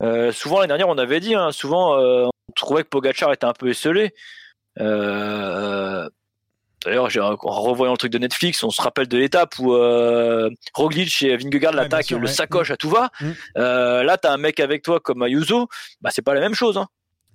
[0.02, 3.46] Euh, souvent l'année dernière, on avait dit, hein, souvent euh, on trouvait que Pogacar était
[3.46, 4.14] un peu esselé.
[4.80, 6.08] Euh,
[6.84, 9.72] D'ailleurs, en revoyant le truc de Netflix, on se rappelle de l'étape où
[10.74, 12.26] Roglic et Vingegaard Ouais, l'attaquent, le ouais.
[12.28, 13.10] sacoche à tout va.
[13.20, 13.32] Mm.
[13.56, 15.66] Là, t'as un mec avec toi comme Ayuso,
[16.00, 16.78] bah c'est pas la même chose.
[16.78, 16.86] Hein.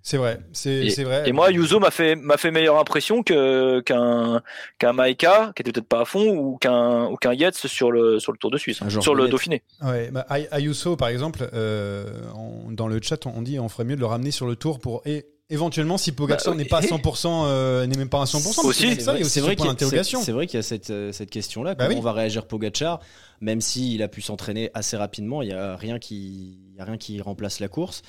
[0.06, 1.24] C'est vrai, c'est vrai.
[1.28, 4.42] Et moi, Yuzo m'a fait m'a fait meilleure impression que qu'un
[4.78, 8.20] qu'un Maika qui était peut-être pas à fond ou qu'un ou qu'un Yates sur le
[8.20, 9.30] sur le Tour de Suisse, sur le.
[9.30, 9.64] Dauphiné.
[9.82, 13.86] Ouais, bah, Ay- Ayuso, par exemple, euh, on- dans le chat, on dit on ferait
[13.86, 16.80] mieux de le ramener sur le tour pour et éventuellement si Pogacar Bah, n'est pas
[16.80, 18.44] à et- 100%, euh, n'est même pas à 100%.
[18.44, 18.96] parce que Aussi.
[19.30, 20.20] c'est y vrai qu'il y a- d'interrogation.
[20.20, 21.76] c'est- c'est vrai qu'il y a cette, euh, cette question-là.
[21.76, 22.04] Bah Comment oui.
[22.04, 23.00] va réagir Pogachar
[23.40, 26.86] Même s'il a pu s'entraîner assez rapidement, il n'y a, rien qui- il y a
[26.86, 28.02] rien qui remplace la course.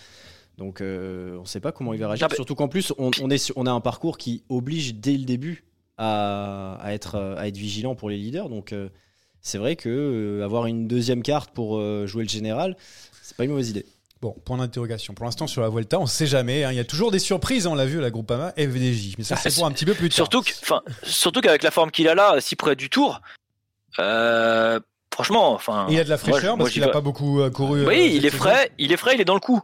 [0.58, 2.26] Donc euh, on ne sait pas comment il va réagir.
[2.26, 4.94] Ah bah- Surtout qu'en plus, on, on est sur- on a un parcours qui oblige
[4.94, 5.64] dès le début
[5.98, 8.48] à, à être, euh, à être vigilant pour les leaders.
[8.48, 8.88] Donc euh,
[9.40, 12.76] c'est vrai que euh, avoir une deuxième carte pour euh, jouer le général,
[13.22, 13.84] c'est pas une mauvaise idée.
[14.22, 15.12] Bon, point d'interrogation.
[15.12, 16.64] Pour l'instant, sur la Vuelta, on sait jamais.
[16.64, 19.16] hein, Il y a toujours des surprises, on l'a vu à la Groupama VDJ.
[19.18, 20.14] Mais ça, c'est pour un petit peu plus tard.
[20.16, 20.50] Surtout que
[21.02, 23.20] surtout qu'avec la forme qu'il a là, si près du Tour,
[23.98, 24.80] euh,
[25.12, 25.86] franchement, enfin.
[25.90, 27.80] Il y a de la fraîcheur moi, parce qu'il n'a pas beaucoup couru.
[27.80, 29.60] euh, Oui, il est frais, il est frais, il est dans le coup.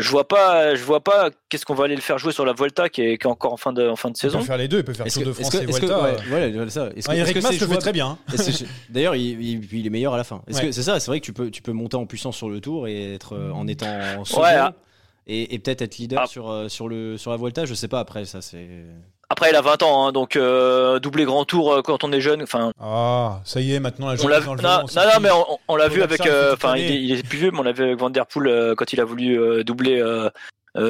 [0.00, 2.52] Je vois pas, je vois pas qu'est-ce qu'on va aller le faire jouer sur la
[2.52, 4.38] Vuelta qui est, qui est encore en fin de en fin de Il saison.
[4.38, 6.70] peut faire les deux, il peut faire Tour de France que- et ouais, voilà, voilà,
[6.70, 6.88] ça.
[6.96, 8.16] Est-ce Ah, Eric Mas le fait très bien.
[8.28, 8.34] hein.
[8.90, 10.40] D'ailleurs, il, il- il est meilleur à la fin.
[10.48, 10.70] Ouais.
[10.72, 12.86] c'est ça C'est vrai que tu peux, tu peux monter en puissance sur le tour
[12.86, 14.72] et être euh, en étant second Ouais, ah.
[15.26, 16.26] et, et peut-être être leader Ah.
[16.28, 17.64] sur, euh, sur, le, sur la Volta.
[17.66, 18.68] Je sais pas après, ça c'est.
[19.30, 22.20] Après, il a 20 ans, hein, donc euh, doubler grand tour euh, quand on est
[22.22, 22.42] jeune.
[22.42, 25.76] Enfin, Ah, ça y est, maintenant la on l'a dans non, non, mais on, on
[25.76, 26.24] l'a vu avec.
[26.26, 28.24] euh, Enfin, il, est- il est plus vieux, mais on l'a vu avec Van Der
[28.26, 30.02] Poel euh, quand il a voulu doubler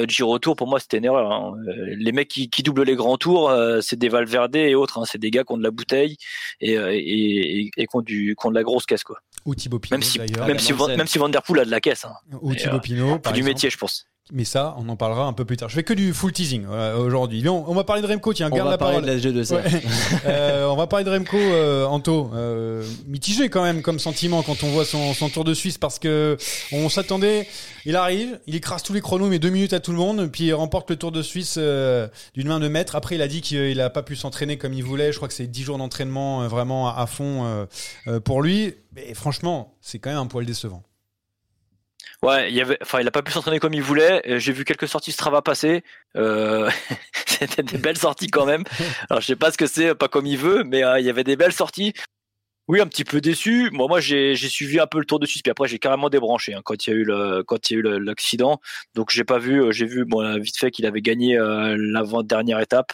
[0.07, 0.55] Giro Tour.
[0.55, 1.31] Pour moi, c'était une erreur.
[1.31, 1.53] hein.
[1.97, 4.99] Les mecs qui, qui doublent les grands tours, c'est des Valverde et autres.
[4.99, 5.03] hein.
[5.05, 6.15] C'est des gars qui ont de la bouteille
[6.61, 9.17] et, et, et, et qui, ont du, qui ont de la grosse caisse, quoi.
[9.45, 10.97] Ou Thibaut Pinot, Même si, même si, Van, Amundsen.
[10.97, 12.05] même si Van Der Poel a de la caisse.
[12.05, 12.13] Hein.
[12.41, 13.53] Ou Thibaut euh, Pinot, par du exemple.
[13.55, 14.05] métier, je pense.
[14.31, 15.69] Mais ça, on en parlera un peu plus tard.
[15.69, 17.47] Je fais que du full teasing voilà, aujourd'hui.
[17.49, 19.19] On, on va parler de Remco, tiens, On garde va la parler parole.
[19.19, 19.55] de la G2R.
[19.55, 19.81] Ouais.
[20.25, 22.29] Euh, on va parler de Remco, euh, Anto.
[22.33, 25.97] Euh, mitigé quand même comme sentiment quand on voit son, son Tour de Suisse parce
[25.97, 26.37] que
[26.71, 27.47] on s'attendait,
[27.85, 30.45] il arrive, il écrase tous les chronos, mais deux minutes à tout le monde, puis
[30.45, 32.95] il remporte le Tour de Suisse euh, d'une main de maître.
[32.95, 35.11] Après, il a dit qu'il n'a pas pu s'entraîner comme il voulait.
[35.11, 37.65] Je crois que c'est dix jours d'entraînement euh, vraiment à, à fond euh,
[38.07, 38.73] euh, pour lui.
[38.95, 40.83] Mais franchement, c'est quand même un poil décevant.
[42.21, 44.21] Ouais, il y avait, enfin, il a pas pu s'entraîner comme il voulait.
[44.29, 45.83] Euh, J'ai vu quelques sorties Strava passer.
[46.17, 46.69] Euh,
[47.25, 48.63] C'était des belles sorties quand même.
[49.09, 51.09] Alors je sais pas ce que c'est, pas comme il veut, mais euh, il y
[51.09, 51.93] avait des belles sorties.
[52.69, 53.69] Oui, un petit peu déçu.
[53.73, 56.53] Moi, moi, j'ai suivi un peu le Tour de Suisse, puis après j'ai carrément débranché
[56.53, 58.61] hein, quand il y a eu le quand il y a eu le- l'accident.
[58.93, 62.21] Donc j'ai pas vu, euh, j'ai vu bon vite fait qu'il avait gagné euh, l'avant
[62.21, 62.93] dernière étape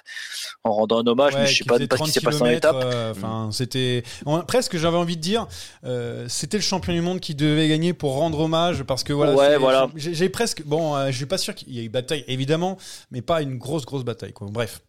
[0.63, 2.45] en rendant un hommage, mais je sais pas, pas ce qui 30 s'est passé en
[2.45, 2.75] étape.
[2.81, 4.03] euh, Enfin, c'était
[4.47, 5.45] presque, j'avais envie de dire,
[5.83, 9.33] euh, c'était le champion du monde qui devait gagner pour rendre hommage, parce que voilà.
[9.35, 9.89] Ouais, voilà.
[9.97, 12.77] J'ai j'ai presque, bon, je suis pas sûr qu'il y ait eu bataille, évidemment,
[13.11, 14.47] mais pas une grosse grosse bataille, quoi.
[14.49, 14.79] Bref.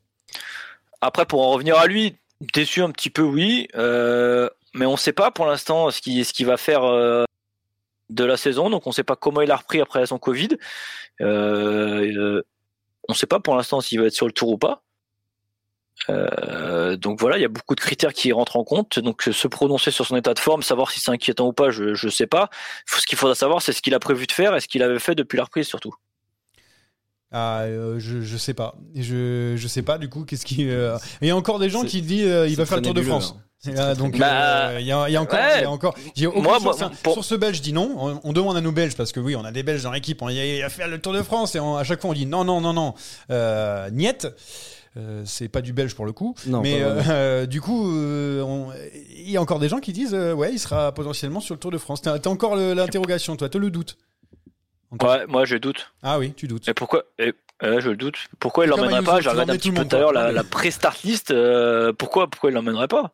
[1.01, 2.14] Après, pour en revenir à lui,
[2.55, 3.66] déçu un petit peu, oui.
[3.75, 7.25] Euh, mais on ne sait pas pour l'instant ce qu'il ce va faire euh,
[8.11, 8.71] de la saison.
[8.71, 10.51] Donc, on ne sait pas comment il a repris après son Covid.
[11.21, 12.43] Euh, euh,
[13.09, 14.83] on ne sait pas pour l'instant s'il va être sur le tour ou pas.
[16.11, 18.99] Euh, donc voilà, il y a beaucoup de critères qui rentrent en compte.
[18.99, 22.07] Donc se prononcer sur son état de forme, savoir si c'est inquiétant ou pas, je
[22.07, 22.51] ne sais pas.
[22.87, 24.99] Ce qu'il faudra savoir, c'est ce qu'il a prévu de faire et ce qu'il avait
[24.99, 25.95] fait depuis la reprise surtout.
[27.33, 28.77] Ah, euh, je, je sais pas.
[28.95, 30.69] Je, je sais pas du coup qu'est-ce qui.
[30.69, 32.95] euh, Il y a encore des gens qui disent euh, il va faire le Tour
[32.95, 33.35] de France.
[33.77, 35.59] Ah, donc Bah, euh, il y, a, il y a encore, ouais.
[35.59, 35.95] il y a encore.
[35.95, 36.92] aucune Moi, moi, source, hein.
[37.03, 37.95] pour- Sur ce belge, je dis non.
[37.99, 40.21] On, on demande à nos Belges parce que oui, on a des Belges dans l'équipe.
[40.23, 42.27] On y a, faire le Tour de France et on- à chaque fois on dit
[42.27, 42.95] non, non, non, non.
[43.31, 44.29] Euh, niet.
[44.99, 48.73] Euh, c'est pas du belge pour le coup, Non, mais euh, euh, du coup, euh,
[49.11, 51.59] il y a encore des gens qui disent euh, ouais, il sera potentiellement sur le
[51.61, 52.01] Tour de France.
[52.01, 53.99] T'as t'as encore l'interrogation, toi, t'as le doute.
[55.03, 55.92] Ouais, moi je doute.
[56.03, 56.66] Ah oui, tu doutes.
[56.69, 58.16] Et pourquoi et, euh, je le doute.
[58.38, 59.16] Pourquoi il l'emmènerait pas?
[59.19, 61.31] Tu J'ai regardé un petit peu tout à l'heure la, la pré-start list.
[61.31, 63.12] euh, pourquoi pourquoi il l'emmènerait pas?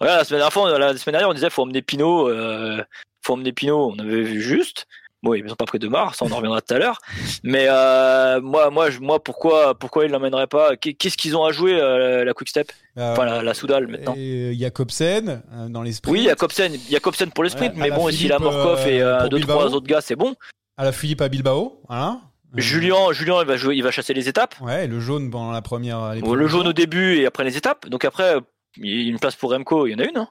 [0.00, 2.28] Regarde, la semaine dernière, fois, la semaine dernière, on disait faut emmener Pinot.
[2.28, 2.82] Euh,
[3.22, 3.92] faut emmener Pinot.
[3.94, 4.86] On avait vu juste.
[5.22, 6.98] Bon, ils ont pas pris de mars, ça on en reviendra tout à l'heure.
[7.42, 10.76] Mais euh, moi, moi, moi, pourquoi, pourquoi ils l'emmèneraient pas?
[10.76, 13.86] Qu'est- Qu'est-ce qu'ils ont à jouer euh, la Quick Step Euh, Enfin, la, la Soudal
[13.86, 14.14] maintenant.
[14.16, 16.10] et Jacobsen euh, dans les sprints.
[16.16, 19.28] Oui, a Copsen pour les sprints, Ouais, mais bon, s'il a Morkov et euh, euh,
[19.28, 19.58] deux Bilbao.
[19.58, 20.34] trois autres gars, c'est bon.
[20.78, 22.18] à la Philippe à Bilbao, voilà.
[22.56, 24.54] Euh, Julien, Julien, il va jouer, il va chasser les étapes.
[24.62, 26.14] Ouais, le jaune pendant la première.
[26.20, 26.70] Bon, le jaune jours.
[26.70, 27.88] au début et après les étapes.
[27.90, 28.40] Donc après, euh,
[28.76, 30.16] il y a une place pour Remco, il y en a une.
[30.16, 30.28] Hein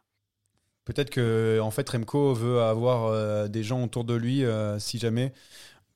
[0.86, 4.98] Peut-être que en fait Remco veut avoir euh, des gens autour de lui, euh, si
[4.98, 5.34] jamais,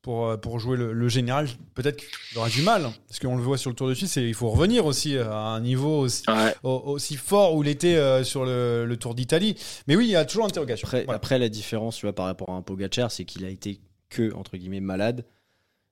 [0.03, 1.47] pour, euh, pour jouer le, le général.
[1.73, 4.17] Peut-être qu'il aura du mal, hein, parce qu'on le voit sur le Tour de Suisse,
[4.17, 6.53] et il faut revenir aussi à un niveau aussi, ouais.
[6.61, 9.55] au- aussi fort où il était euh, sur le, le Tour d'Italie.
[9.87, 10.87] Mais oui, il y a toujours l'interrogation.
[10.87, 11.15] Après, Voilà.
[11.17, 13.79] après, la différence, tu vois, par rapport à un Pogacar, c'est qu'il a été
[14.09, 15.25] que, entre guillemets, malade.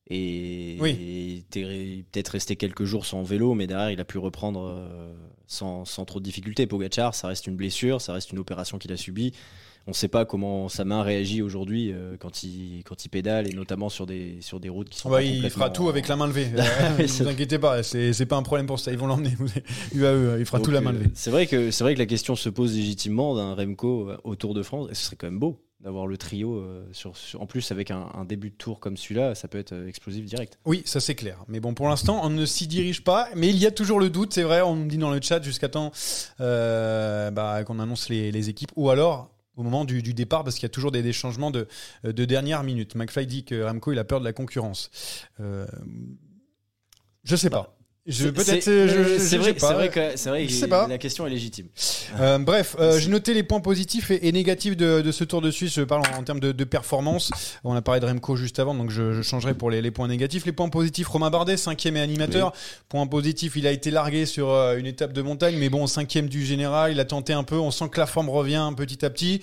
[0.10, 1.44] Et, Oui.
[1.56, 5.14] et peut-être resté quelques jours sans vélo, mais derrière, il a pu reprendre euh,
[5.48, 6.68] sans, sans trop de difficultés.
[6.68, 9.32] Pogacar, ça reste une blessure, ça reste une opération qu'il a subie.
[9.88, 13.50] On ne sait pas comment sa main réagit aujourd'hui euh, quand, il, quand il pédale,
[13.50, 16.08] et notamment sur des, sur des routes qui sont Ouais, pas il fera tout avec
[16.08, 16.48] la main levée.
[17.00, 18.92] Ne c'est- vous inquiétez pas, c'est pas un problème pour ça.
[18.92, 19.32] Ils vont l'emmener.
[19.96, 21.10] UAE, il fera Donc, tout la main euh, levée.
[21.16, 24.54] C'est vrai que vrai que la question se pose légitimement d'un Remco euh, au Tour
[24.54, 24.90] de France.
[24.92, 26.86] Et ce serait quand même beau d'avoir le trio euh,
[27.40, 30.60] en plus avec un, début de tour comme celui-là, ça peut être euh, explosif direct.
[30.66, 31.44] Oui, ça c'est clair.
[31.48, 33.30] Mais bon, pour l'instant, on ne s'y dirige pas.
[33.36, 34.62] Mais il y a toujours le doute, c'est vrai.
[34.62, 35.92] On me dit dans le chat jusqu'à temps
[36.40, 40.66] euh, bah, qu'on annonce les, équipes, ou alors au moment du, départ, parce qu'il y
[40.66, 41.68] a toujours des, changements de,
[42.04, 42.96] de dernière minute.
[42.96, 44.90] McFly dit que Ramco il a peur de la concurrence.
[45.40, 45.68] Euh,
[47.24, 47.76] je sais pas.
[48.08, 48.30] Je
[49.20, 49.54] C'est- vrai,
[50.18, 50.88] c'est vrai que vrai pas.
[50.88, 51.68] la question est légitime.
[52.20, 55.40] Euh, bref, euh, j'ai noté les points positifs et, et négatifs de, de ce Tour
[55.42, 55.74] de Suisse.
[55.76, 57.30] Je parle en, en termes de, de performance.
[57.64, 60.08] On a parlé de Remco juste avant, donc je, je changerai pour les, les points
[60.08, 60.48] négatifs.
[60.48, 62.54] Les points positifs, Romain Bardet, cinquième et animateur.
[62.90, 66.28] Point positif, il a été largué sur euh, une étape de montagne, mais bon, cinquième
[66.28, 67.58] du général, il a tenté un peu.
[67.60, 69.42] On sent que la forme revient petit à petit.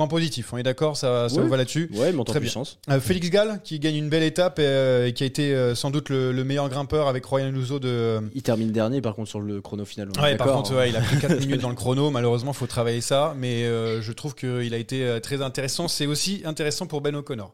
[0.00, 1.42] Point positif, on est d'accord, ça, ça Oui.
[1.42, 1.90] vous va là-dessus.
[1.94, 2.46] Ouais, monte en Très bien.
[2.46, 2.78] puissance.
[2.88, 5.74] Euh, Félix Gall qui gagne une belle étape et, euh, et qui a été euh,
[5.74, 9.28] sans doute le, le meilleur grimpeur avec Royan Luso de, Il termine dernier par contre
[9.28, 10.08] sur le chrono final.
[10.22, 10.76] Ouais, par contre, hein.
[10.76, 12.10] ouais, il a pris 4 minutes dans le chrono.
[12.10, 13.34] Malheureusement, faut travailler ça.
[13.36, 15.86] Mais euh, je trouve qu'il a été euh, très intéressant.
[15.86, 17.52] C'est aussi intéressant pour Ben O'Connor.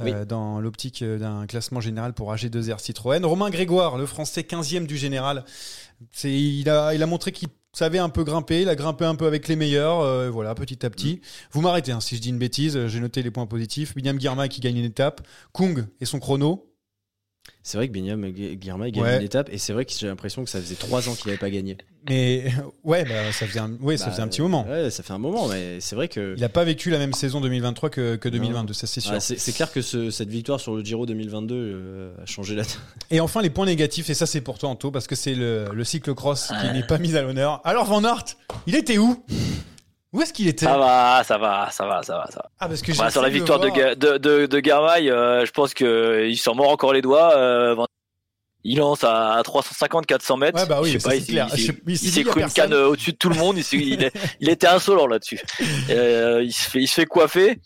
[0.00, 0.12] Euh, Oui.
[0.26, 3.24] dans l'optique euh, d'un classement général pour AG2R Citroën.
[3.26, 5.44] Romain Grégoire, le français 15e du général.
[6.12, 8.62] C'est, il, a, il a montré qu'il savait un peu grimper.
[8.62, 10.00] Il a grimpé un peu avec les meilleurs.
[10.00, 11.20] euh, voilà, petit à petit.
[11.52, 12.86] Vous m'arrêtez hein, si je dis une bêtise.
[12.86, 13.94] J'ai noté les points positifs.
[13.96, 15.26] William Guirma qui gagne une étape.
[15.52, 16.73] Kung et son chrono.
[17.66, 19.16] C'est vrai que Benyam Guillermo gagne Ouais.
[19.16, 21.38] une étape et c'est vrai que j'ai l'impression que ça faisait trois ans qu'il n'avait
[21.38, 21.78] pas gagné.
[22.10, 22.52] Mais
[22.84, 24.66] ouais, bah, ça faisait un, ouais, ça Bah, faisait un petit moment.
[24.68, 27.14] Ouais, ça fait un moment, mais c'est vrai que Il n'a pas vécu la même
[27.14, 29.12] saison 2023 que, que 2022, ça c'est sûr.
[29.14, 32.54] Ah, c'est c'est clair que ce- cette victoire sur le Giro 2022 euh, a changé
[32.54, 32.64] la.
[33.10, 35.68] Et enfin, les points négatifs, et ça c'est pour toi Anto, parce que c'est le,
[35.72, 37.62] le cyclocross qui n'est pas mis à l'honneur.
[37.64, 38.24] Alors Van Aert,
[38.66, 39.24] il était où?
[40.14, 42.50] Où est-ce qu'il était Ça va, ça va, ça va, ça va, ça va.
[42.60, 45.74] Ah, parce que Bah, sur la victoire de, de, de, de Garmail, euh, je pense
[45.74, 47.36] qu'il s'en mord encore les doigts.
[47.36, 47.74] euh,
[48.66, 50.58] il lance à 350-400 mètres.
[50.58, 51.48] Ouais, bah oui, Je sais pas, il clair.
[51.86, 53.58] il s'est- cru une canne euh, au-dessus de tout le monde.
[53.72, 55.38] Il, il, était insolent là-dessus.
[55.90, 57.58] Euh, il, se fait, il se fait coiffer.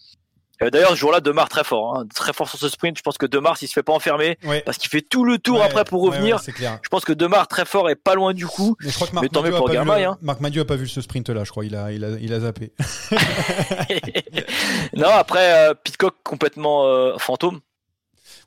[0.63, 2.97] Euh, D'ailleurs, ce jour-là, Demar très fort, hein, très fort sur ce sprint.
[2.99, 4.61] Je pense que Demar, s'il se fait pas enfermer, Ouais.
[4.63, 6.37] parce qu'il fait tout le tour Ouais, après pour revenir.
[6.37, 6.79] ouais, clair.
[6.83, 8.77] Je pense que Demar très fort et pas loin du coup.
[8.83, 9.57] Mais je crois que Marc a le-
[10.05, 10.19] hein.
[10.23, 11.65] Marc a pas vu ce sprint là, je crois.
[11.65, 12.73] Il a, il a, il a zappé.
[14.97, 17.61] non, après, euh, Pitcock complètement euh, fantôme.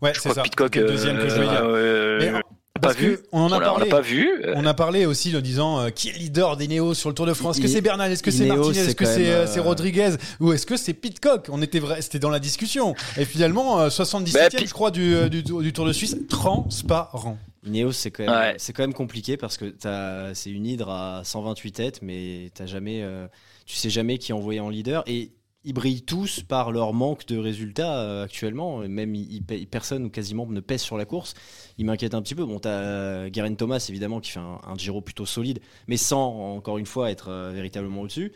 [0.01, 0.41] Ouais, Je c'est crois ça.
[0.43, 0.73] Pitcock.
[0.73, 1.63] Deuxième que je voulais dire.
[1.63, 2.41] Mais, en-
[2.81, 3.17] parce pas vu.
[3.17, 3.89] que on en a on on parlé.
[3.89, 4.29] pas vu.
[4.45, 7.09] Euh, On a parlé aussi en disant euh, qui est le leader des Néos sur
[7.09, 7.57] le Tour de France?
[7.57, 8.11] Est-ce que c'est Bernal?
[8.11, 8.79] Est-ce que c'est Martinez?
[8.79, 10.11] Est-ce que c'est euh, euh, c'est Rodriguez?
[10.39, 11.47] Ou est-ce que c'est Pitcock?
[11.49, 12.95] On était vrai, c'était dans la discussion.
[13.17, 17.37] Et finalement, euh, 77e, Bah, Pi- je crois, du, du, du Tour de Suisse, transparent.
[17.65, 18.57] Ineos, c'est quand, Ouais.
[18.73, 23.01] quand même compliqué parce que t'as- c'est une hydre à 128 têtes, mais t'as jamais,
[23.03, 23.27] euh,
[23.67, 25.03] tu sais jamais qui est envoyé en leader.
[25.05, 25.31] Et
[25.63, 28.79] ils brillent tous par leur manque de résultats euh, actuellement.
[28.79, 31.33] Même ils, ils personne ou quasiment ne pèse sur la course.
[31.77, 32.45] Il m'inquiète un petit peu.
[32.45, 36.77] Bon, t'as Guerin Thomas évidemment qui fait un, un, Giro plutôt solide, mais sans encore
[36.77, 38.33] une fois être euh, véritablement au-dessus.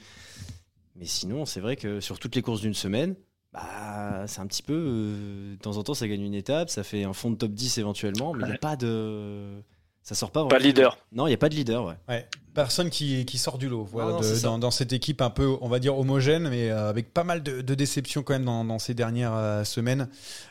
[0.96, 3.16] Mais sinon, c'est vrai que sur toutes les courses d'une semaine,
[3.56, 4.74] bah, c'est un petit peu.
[4.74, 7.52] Euh, de temps en temps, ça gagne une étape, ça fait un fond de top
[7.52, 9.62] 10 éventuellement, mais il n'y a pas de.
[10.08, 10.48] Ça sort pas.
[10.48, 11.00] Pas de leader.
[11.12, 11.96] Non, il n'y a pas de leader, ouais.
[12.08, 12.28] ouais.
[12.54, 14.48] Personne qui, qui, sort du lot voilà, Non, non, de- c'est ça.
[14.48, 17.42] dans, dans cette équipe un peu, on va dire, homogène, mais euh, avec pas mal
[17.42, 20.08] de, de déceptions quand même dans, dans ces dernières euh, semaines.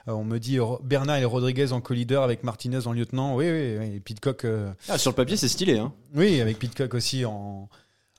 [0.09, 3.37] Euh, on me dit Bernard et Rodriguez en co-leader avec Martinez en lieutenant.
[3.37, 3.87] Oui, oui, oui.
[3.97, 5.79] Et Pitcock, euh, Ah, sur le papier, c'est stylé.
[5.79, 5.93] Hein.
[6.17, 7.69] oui, avec Pitcock aussi en,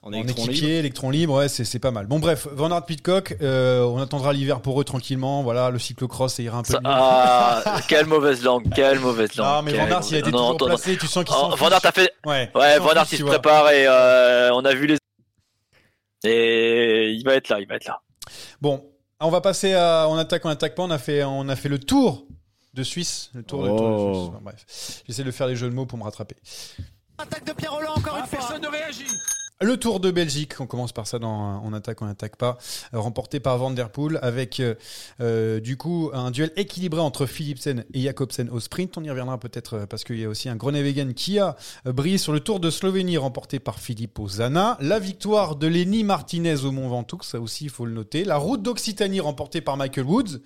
[0.05, 0.79] En, en électron équipier, libre.
[0.79, 2.05] électron libre, ouais, c'est c'est pas mal.
[2.05, 5.41] Bon, bref, Van Aert Pitcock, euh, on attendra l'hiver pour eux tranquillement.
[5.41, 6.85] Voilà, le cyclocross, ça ira un peu Ça- mieux.
[6.89, 9.47] ah, quelle mauvaise langue, quelle mauvaise langue.
[9.49, 11.33] Ah, mais Van Aert, il a été mauvaise- toujours non, non, placé, tu sens qu'il
[11.33, 11.41] non.
[11.41, 12.11] s'en Oh, Van Aert a fait.
[12.25, 14.97] Ouais, Ouais, Van Aert il tu se prépare et euh, on a vu les.
[16.23, 17.99] Et il va être là, il va être là.
[18.61, 18.83] Bon,
[19.19, 20.83] on va passer à on attaque, on attaque pas.
[20.83, 22.25] On a fait, on a fait le tour
[22.73, 24.13] de Suisse, le tour, le tour de Oh.
[24.13, 24.27] Suisse.
[24.29, 24.65] Enfin, bref,
[25.07, 26.35] j'essaie de faire les jeux de mots pour me rattraper.
[27.17, 28.39] Attaque de Pierre Roland encore une fois.
[28.39, 29.05] Personne ne réagit.
[29.61, 32.57] Le Tour de Belgique, on commence par ça dans On attaque, on attaque pas,
[32.93, 33.89] euh, remporté par Van Der
[34.21, 34.75] avec euh,
[35.21, 38.97] euh, du coup un duel équilibré entre Philipsen et Jacobsen au sprint.
[38.97, 42.33] On y reviendra peut-être parce qu'il y a aussi un Groenewegen qui a brillé sur
[42.33, 44.77] le Tour de Slovénie remporté par Filippo Zana.
[44.81, 48.25] La victoire de Lenny Martinez au Mont Ventoux, ça aussi il faut le noter.
[48.25, 50.41] La route d'Occitanie remportée par Michael Woods.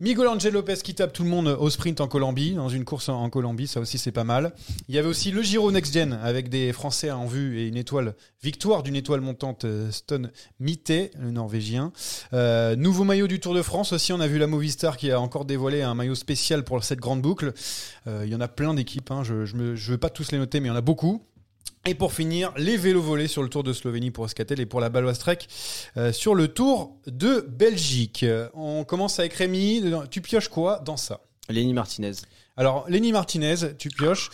[0.00, 3.08] Miguel Angel Lopez qui tape tout le monde au sprint en Colombie, dans une course
[3.08, 4.52] en Colombie, ça aussi c'est pas mal.
[4.88, 7.76] Il y avait aussi le Giro Next Gen avec des Français en vue et une
[7.76, 10.30] étoile, victoire d'une étoile montante euh, Stone
[10.60, 11.92] Mité, le Norvégien.
[12.32, 15.20] Euh, nouveau maillot du Tour de France aussi, on a vu la Movistar qui a
[15.20, 17.52] encore dévoilé un maillot spécial pour cette grande boucle.
[18.06, 20.60] Euh, il y en a plein d'équipes, hein, je ne veux pas tous les noter
[20.60, 21.24] mais il y en a beaucoup.
[21.86, 24.80] Et pour finir, les vélos volés sur le Tour de Slovénie pour Escatel et pour
[24.80, 25.38] la Baloise Trek
[25.96, 28.24] euh, sur le Tour de Belgique.
[28.24, 29.82] Euh, On commence avec Rémi.
[30.10, 31.20] Tu pioches quoi dans ça?
[31.48, 32.12] Lenny Martinez.
[32.56, 34.30] Alors, Lenny Martinez, tu pioches.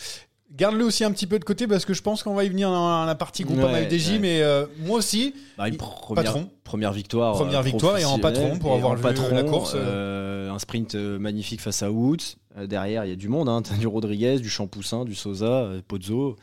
[0.51, 2.69] Garde-le aussi un petit peu de côté parce que je pense qu'on va y venir
[2.69, 4.19] dans la partie groupe Ouais, FDJ, ouais.
[4.19, 5.33] mais euh, moi aussi.
[5.57, 6.49] Bah, une première, patron.
[6.63, 7.35] première victoire.
[7.35, 11.61] Première victoire et en patron pour avoir vu patron, la course, euh, un sprint magnifique
[11.61, 12.35] face à Woods.
[12.67, 13.49] Derrière, il y a du monde.
[13.49, 13.61] Hein.
[13.61, 16.35] T'as du Rodriguez, du Champoussin, du Sosa, Pozzo.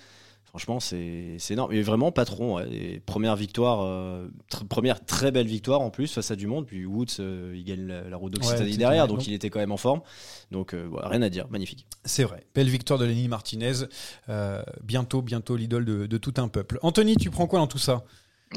[0.55, 1.73] Franchement, c'est c'est énorme.
[1.73, 2.57] Et vraiment patron.
[2.57, 3.01] ouais.
[3.07, 6.67] Première victoire, euh, tr- première très belle victoire en plus face à du monde.
[6.67, 9.61] Puis Woods, euh, il gagne la, la route d'Occitanie Ouais, derrière, donc il était quand
[9.61, 10.03] même en forme.
[10.51, 11.87] Donc euh, voilà, rien à dire, magnifique.
[12.05, 12.45] C'est vrai.
[12.55, 13.87] Belle victoire de Lenny Martinez.
[14.29, 16.79] Euh, bientôt, bientôt l'idole de, de tout un peuple.
[16.83, 18.03] Anthony, tu prends quoi dans tout ça?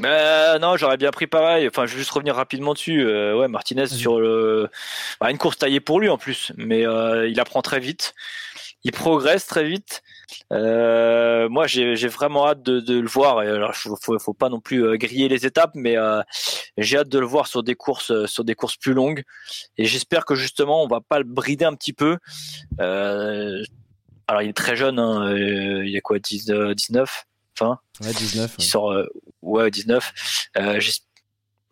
[0.04, 1.66] Euh, non, j'aurais bien pris pareil.
[1.66, 3.06] Enfin, je vais juste revenir rapidement dessus.
[3.06, 4.68] Euh, ouais, Martinez sur le,
[5.18, 8.14] bah, une course taillée pour lui en plus, mais euh, il apprend très vite,
[8.84, 10.02] il progresse très vite.
[10.52, 13.42] Euh, moi, j'ai vraiment hâte de, de le voir.
[13.42, 16.22] Et alors, faut, faut, pas non plus euh, griller les étapes, mais euh,
[16.78, 19.22] j'ai hâte de le voir sur des courses, euh, sur des courses plus longues.
[19.78, 22.18] Et j'espère que justement, on va pas le brider un petit peu.
[22.80, 23.62] Euh,
[24.28, 24.98] alors, il est très jeune.
[24.98, 27.24] Hein, euh, il y a quoi, 10, euh, 19,
[27.58, 27.78] enfin.
[28.00, 28.54] Ouais, 19.
[28.58, 29.06] Il sort euh,
[29.42, 30.12] ouais 19.
[30.58, 31.00] Euh, j'es-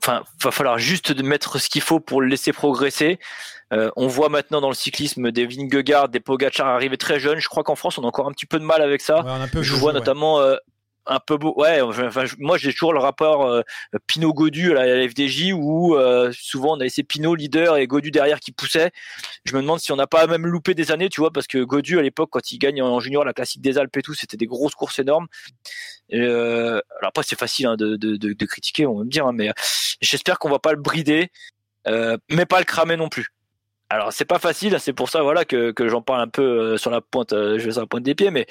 [0.05, 3.19] Enfin, va falloir juste de mettre ce qu'il faut pour le laisser progresser.
[3.73, 7.38] Euh, on voit maintenant dans le cyclisme des Vingegaard, des Pogacar arriver très jeunes.
[7.38, 9.23] Je crois qu'en France, on a encore un petit peu de mal avec ça.
[9.23, 10.57] Ouais, on a un peu je vois notamment euh,
[11.07, 11.55] un peu beau.
[11.57, 13.62] Ouais, enfin, moi j'ai toujours le rapport euh,
[14.07, 18.11] Pinot Godu à la, FDJ où euh, souvent on a laissé Pinot leader et Godu
[18.11, 18.90] derrière qui poussait.
[19.45, 21.62] Je me demande si on n'a pas même loupé des années, tu vois, parce que
[21.62, 24.37] Godu à l'époque quand il gagne en junior la classique des Alpes et tout, c'était
[24.37, 25.27] des grosses courses énormes.
[26.12, 29.27] Euh, alors après c'est facile hein, de, de, de, de critiquer, on va me dire,
[29.27, 29.51] hein, mais
[30.01, 31.31] j'espère qu'on va pas le brider,
[31.87, 33.29] euh, mais pas le cramer non plus.
[33.90, 36.77] Alors c'est pas facile, c'est pour ça voilà que, que j'en parle un peu euh,
[36.79, 38.47] sur la pointe, euh, je vais sur la pointe des pieds, mais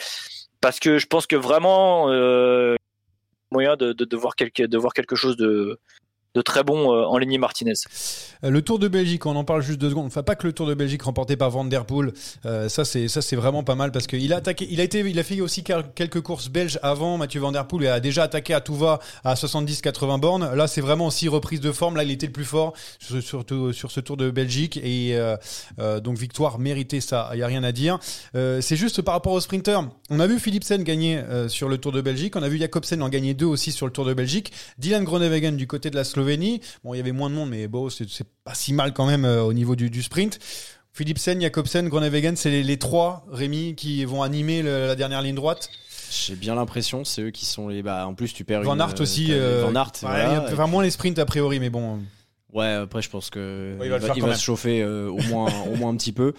[0.63, 2.77] parce que je pense que vraiment euh,
[3.51, 5.77] moyen de, de, voir quelque de voir quelque chose de
[6.35, 7.73] de très bon euh, en Lenny Martinez.
[8.43, 10.07] Euh, Le Tour de Belgique, on en parle juste deux secondes.
[10.07, 12.11] Enfin, pas que le Tour de Belgique remporté par Van Der Poel.
[12.45, 14.67] Euh, ça, c'est ça, c'est vraiment pas mal parce qu'il a attaqué.
[14.71, 17.17] Il a été, il a fait aussi quel- quelques courses belges avant.
[17.17, 20.55] Mathieu Van Der Poel et a déjà attaqué à tout va à 70-80 bornes.
[20.55, 21.97] Là, c'est vraiment aussi reprise de forme.
[21.97, 23.21] Là, il était le plus fort sur,
[23.73, 25.15] sur ce Tour de Belgique et
[26.03, 27.01] donc victoire méritée.
[27.01, 27.99] Ça, il y a rien à dire.
[28.33, 29.79] C'est juste par rapport au sprinter.
[30.09, 32.35] On a vu Philipsen gagner sur le Tour de Belgique.
[32.35, 34.51] On a vu Jacobsen en gagner deux aussi sur le Tour de Belgique.
[34.79, 36.22] Dylan Groenewegen du côté de la Slovénie.
[36.83, 38.05] Bon, il y avait moins de monde, mais bon, c'est
[38.43, 40.39] pas si mal quand même euh, au niveau du, du sprint.
[40.93, 45.35] Philipsen, Jacobsen, Groenewegen, c'est les, les trois, Rémi, qui vont animer le- la dernière ligne
[45.35, 45.69] droite.
[46.11, 47.81] J'ai bien l'impression, c'est eux qui sont les.
[47.81, 49.27] Bah, en plus, tu perds Van une, Aert euh, aussi.
[49.29, 51.99] t'as euh, Van Aert, ouais, voilà, enfin, moins les sprints a priori, mais bon.
[52.51, 55.49] Ouais, après, je pense que Ouais, il il va il se chauffer euh, au moins,
[55.71, 56.33] au moins un petit peu.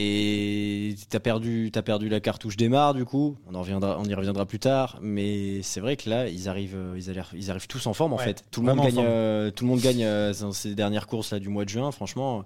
[0.00, 3.36] Et t'as perdu, as perdu la cartouche démarre du coup.
[3.50, 4.96] On en reviendra, on y reviendra plus tard.
[5.02, 8.12] Mais c'est vrai que là, ils arrivent, euh, ils, arrivent, ils arrivent tous en forme
[8.12, 8.44] en Ouais, fait.
[8.52, 11.40] Tout le monde gagne, euh, tout le monde gagne euh, dans ces dernières courses là
[11.40, 11.90] du mois de juin.
[11.90, 12.44] Franchement,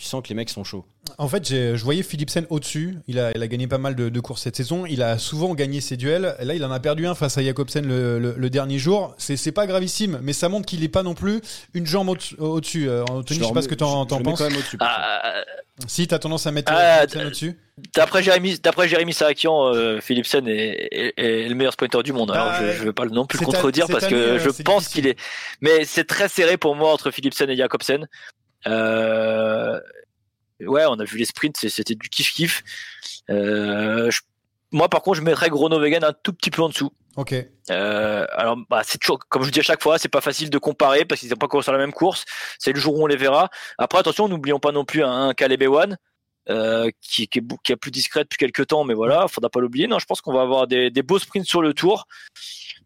[0.00, 0.86] tu sens que les mecs sont chauds.
[1.18, 2.96] En fait, je voyais Philipsen au-dessus.
[3.06, 4.86] Il a, il a gagné pas mal de, de courses cette saison.
[4.86, 6.34] Il a souvent gagné ses duels.
[6.40, 9.14] Là, il en a perdu un face à Jacobsen le, le- le dernier jour.
[9.18, 11.42] C'est pas gravissime, mais ça montre qu'il est pas non plus
[11.74, 12.88] une jambe au- au-dessus.
[12.88, 14.38] Euh, Anthony, je sais leur pas ce que t'en je- je penses.
[14.38, 14.78] quand même au-dessus.
[14.80, 15.34] Ah,
[15.86, 17.58] Si, t'as tendance à mettre Ah, Philipsen au-dessus.
[17.94, 22.30] D'après Jérémy, d'après Jérémy Sarakian, euh, Philipsen est, est- est le meilleur sprinter du monde.
[22.30, 24.88] Alors Bah, je, je vais pas non plus le contredire parce que euh, je pense
[24.88, 25.18] qu'il est.
[25.60, 28.06] Mais c'est très serré pour moi entre Philipsen et Jacobsen.
[28.66, 29.80] Euh...
[30.60, 32.62] Ouais, on a vu les sprints, c'était du kiff kiff.
[33.30, 34.20] Euh, je-
[34.72, 36.92] Moi, par contre, je mettrais Groenewegen un tout petit peu en dessous.
[37.16, 37.34] Ok.
[37.70, 40.58] Euh, alors, bah, c'est toujours, comme je dis à chaque fois, c'est pas facile de
[40.58, 42.24] comparer parce qu'ils n'ont pas couru sur la même course.
[42.58, 43.48] C'est le jour où on les verra.
[43.78, 45.96] Après, attention, n'oublions pas non plus un, un Caleb Ewan,
[46.50, 49.60] euh, qui, qui, est, qui est plus discret depuis quelques temps, mais voilà, faudra pas
[49.60, 49.86] l'oublier.
[49.86, 52.06] Non, je pense qu'on va avoir des, des beaux sprints sur le tour.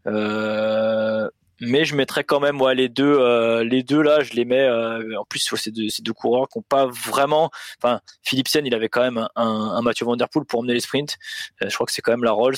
[0.07, 1.29] Euh,
[1.61, 4.61] mais je mettrais quand même ouais, les deux, euh, les deux là, je les mets.
[4.61, 7.51] euh, en plus, ouais, c'est deux, c'est deux coureurs qui n'ont pas vraiment.
[7.83, 10.81] Enfin, Philipsen, il avait quand même un, un, Mathieu Van Der Poel pour emmener les
[10.81, 11.17] sprints.
[11.63, 12.57] Euh, je crois que c'est quand même la Rolls.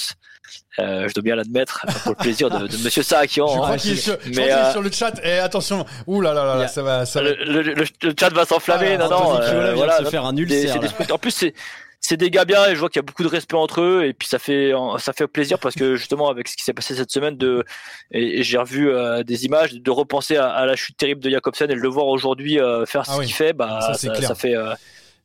[0.78, 3.48] Euh, je dois bien l'admettre, pour le plaisir de, de Monsieur Sarakian.
[3.48, 3.56] Je hein.
[3.62, 5.18] crois qu'il sur, mais, qu'il est euh, sur le chat.
[5.24, 5.84] Et attention.
[6.06, 7.04] Ouh là là là, là, ça va.
[7.04, 7.30] Ça va.
[7.30, 8.94] le, le, le- le chat va s'enflammer.
[8.94, 9.40] Ah, non, non.
[9.40, 10.72] Euh, vient voilà, de se faire un des- ulcère.
[10.74, 11.54] c'est des sprints- En plus, c'est
[12.00, 14.04] c'est des gars bien et je vois qu'il y a beaucoup de respect entre eux
[14.04, 16.94] et puis ça fait ça fait plaisir parce que justement avec ce qui s'est passé
[16.94, 17.64] cette semaine de
[18.12, 21.30] et, et j'ai revu euh, des images de repenser à, à la chute terrible de
[21.30, 23.26] Jacobsen et de le voir aujourd'hui euh, faire ce Ah oui.
[23.26, 24.74] qu'il fait bah Ça, fait euh,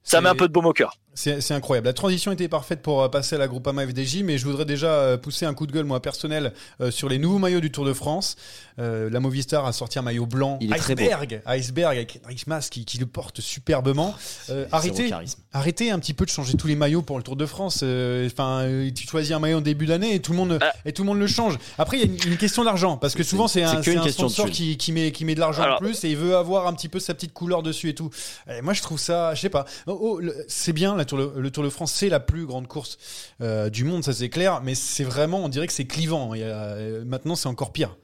[0.03, 0.95] ça met un peu de baume au cœur.
[1.13, 1.87] C'est incroyable.
[1.87, 4.87] La transition était parfaite pour euh, passer à la Groupama FDJ, mais je voudrais déjà
[4.93, 7.83] euh, pousser un coup de gueule, moi, personnel, euh, sur les nouveaux maillots du Tour
[7.85, 8.37] de France.
[8.79, 11.01] Euh, la Movistar a sorti un maillot blanc, Il est très beau.
[11.03, 14.15] iceberg, iceberg avec Henrik Mas qui, qui le porte superbement.
[14.49, 15.11] Euh, arrêtez,
[15.51, 17.83] arrêtez un petit peu de changer tous les maillots pour le Tour de France.
[17.83, 20.71] Enfin, tu choisis un maillot en début d'année et tout le monde Ah.
[20.85, 21.57] et tout le monde le change.
[21.77, 24.49] Après, il y a une, une question d'argent parce que souvent c'est un, un sponsor
[24.49, 26.87] qui, qui met qui met de l'argent en plus et il veut avoir un petit
[26.87, 28.09] peu sa petite couleur dessus et tout.
[28.49, 29.65] Et moi, je trouve ça, je sais pas.
[29.87, 32.67] Oh, oh, c'est bien la Tour, le, le Tour de France, c'est la plus grande
[32.67, 32.97] course
[33.41, 34.61] euh, du monde, ça c'est clair.
[34.63, 36.31] Mais c'est vraiment, on dirait que c'est clivant.
[36.35, 37.97] Euh, maintenant, c'est encore pire.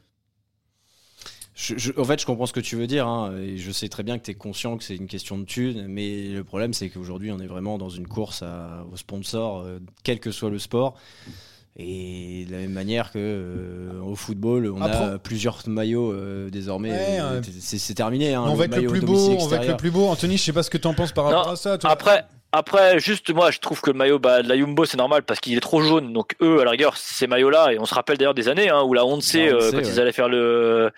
[1.55, 3.89] Je- je- en fait, je comprends ce que tu veux dire, hein, et je sais
[3.89, 6.71] très bien que tu es conscient que c'est une question de thunes, mais le problème,
[6.73, 10.51] c'est qu'aujourd'hui, on est vraiment dans une course à, aux sponsors, euh, quel que soit
[10.51, 10.95] le sport.
[11.79, 16.49] Et de la même manière que euh, au football, on Après- a plusieurs maillots euh,
[16.49, 16.91] désormais.
[16.91, 18.33] Ouais, c'est terminé.
[18.33, 20.07] Hein, on va être le maillot plus beau, on va être le plus beau.
[20.07, 21.77] Anthony, je sais pas ce que tu en penses par Non, rapport à ça.
[21.77, 21.89] toi.
[21.91, 25.23] Après, après, juste moi, je trouve que le maillot bah, de la Jumbo, c'est normal
[25.23, 26.13] parce qu'il est trop jaune.
[26.13, 28.81] Donc eux, à la rigueur, ces maillots-là, et on se rappelle d'ailleurs des années hein,
[28.83, 29.83] où la Honte La euh, quand ouais.
[29.87, 30.91] ils allaient faire le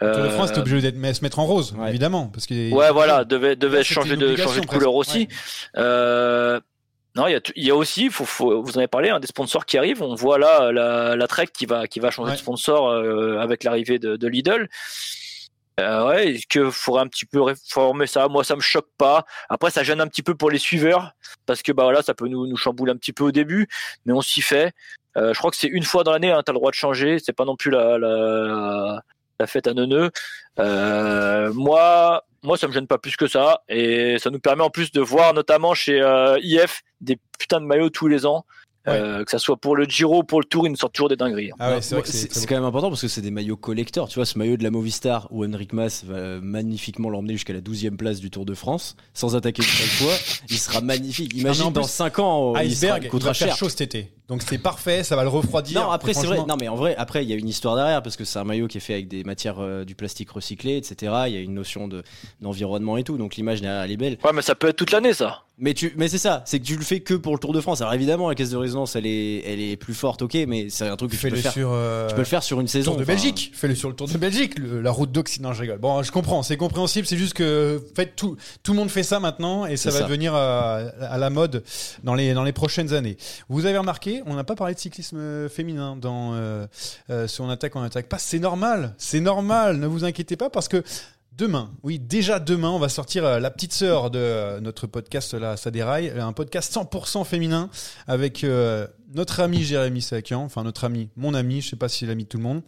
[0.00, 1.88] le Tour de euh, France, t'es obligé mais se mettre en rose, Ouais.
[1.88, 4.78] évidemment, parce que Ouais, voilà, devait, devait changer de, obligation, changer de presque.
[4.78, 5.18] couleur aussi.
[5.22, 5.28] Ouais.
[5.78, 6.60] Euh,
[7.16, 9.66] non, il y a, y aussi, faut, faut, vous en avez parlé, hein, des sponsors
[9.66, 10.02] qui arrivent.
[10.02, 13.64] On voit là la, la Trek qui va, qui va changer de sponsor euh, avec
[13.64, 14.68] l'arrivée de, de Lidl.
[15.78, 18.28] Euh, ouais, est-ce qu'il faudrait un petit peu réformer ça?
[18.28, 19.24] Moi, ça me choque pas.
[19.48, 21.12] Après, ça gêne un petit peu pour les suiveurs
[21.46, 23.68] parce que bah voilà, ça peut nous, nous chambouler un petit peu au début,
[24.04, 24.72] mais on s'y fait.
[25.16, 27.18] Euh, je crois que c'est une fois dans l'année, hein, tu le droit de changer.
[27.18, 29.02] C'est pas non plus la, la,
[29.38, 30.10] la fête à neuneux.
[30.58, 34.70] Euh, moi, moi, ça me gêne pas plus que ça, et ça nous permet en
[34.70, 38.44] plus de voir, notamment chez euh, IF, des putains de maillots tous les ans.
[38.86, 41.16] Euh, que ça soit pour le Giro, pour le Tour, ils nous sortent toujours des
[41.16, 41.50] dingueries.
[41.58, 44.08] Ah ouais, c'est quand même important parce que c'est des maillots collecteurs.
[44.08, 47.60] Tu vois, ce maillot de la Movistar où Henrik Mas va magnifiquement l'emmener jusqu'à la
[47.60, 50.14] 12e place du Tour de France sans attaquer une seule fois,
[50.50, 51.34] il sera magnifique.
[51.34, 53.56] Imagine dans plus, 5 ans, Iceberg, il il coûtera va faire cher.
[53.56, 54.12] chaud cet été.
[54.28, 55.80] Donc c'est parfait, ça va le refroidir.
[55.80, 56.38] Non, après c'est vrai.
[56.46, 58.44] Non, mais en vrai, après il y a une histoire derrière parce que c'est un
[58.44, 61.12] maillot qui est fait avec des matières euh, du plastique recyclé, etc.
[61.26, 62.02] Il y a une notion de
[62.40, 64.18] d'environnement et tout, donc l'image derrière elle est belle.
[64.24, 65.42] Ouais, mais ça peut être toute l'année, ça.
[65.60, 67.60] Mais tu, mais c'est ça, c'est que tu le fais que pour le Tour de
[67.60, 67.80] France.
[67.80, 70.86] Alors évidemment, la caisse de résonance, elle est, elle est plus forte, ok, mais c'est
[70.86, 71.52] un truc que tu peux Fais-le faire.
[71.52, 71.70] sur.
[71.72, 72.92] euh, Tu peux le faire sur une saison.
[72.92, 75.60] Tour de enfin, Belgique, fais-le sur le Tour de Belgique, le- la route d'Occident, je
[75.62, 75.78] rigole.
[75.78, 79.18] Bon, je comprends, c'est compréhensible, c'est juste que faites tout, tout le monde fait ça
[79.18, 80.04] maintenant et ça va ça.
[80.04, 81.64] devenir à, à la mode
[82.04, 83.16] dans les, dans les prochaines années.
[83.48, 86.68] Vous avez remarqué, on n'a pas parlé de cyclisme féminin dans euh,
[87.10, 88.18] euh, sur on attaque, on attaque pas.
[88.18, 90.84] C'est normal, c'est normal, ne vous inquiétez pas parce que
[91.38, 95.34] Demain, oui, déjà demain, on va sortir euh, la petite sœur de euh, notre podcast
[95.34, 97.70] là, ça déraille, un podcast 100% féminin
[98.08, 102.00] avec euh, notre ami Jérémy Sakian, enfin notre ami, mon ami, je sais pas si
[102.00, 102.62] c'est l'ami de tout le monde,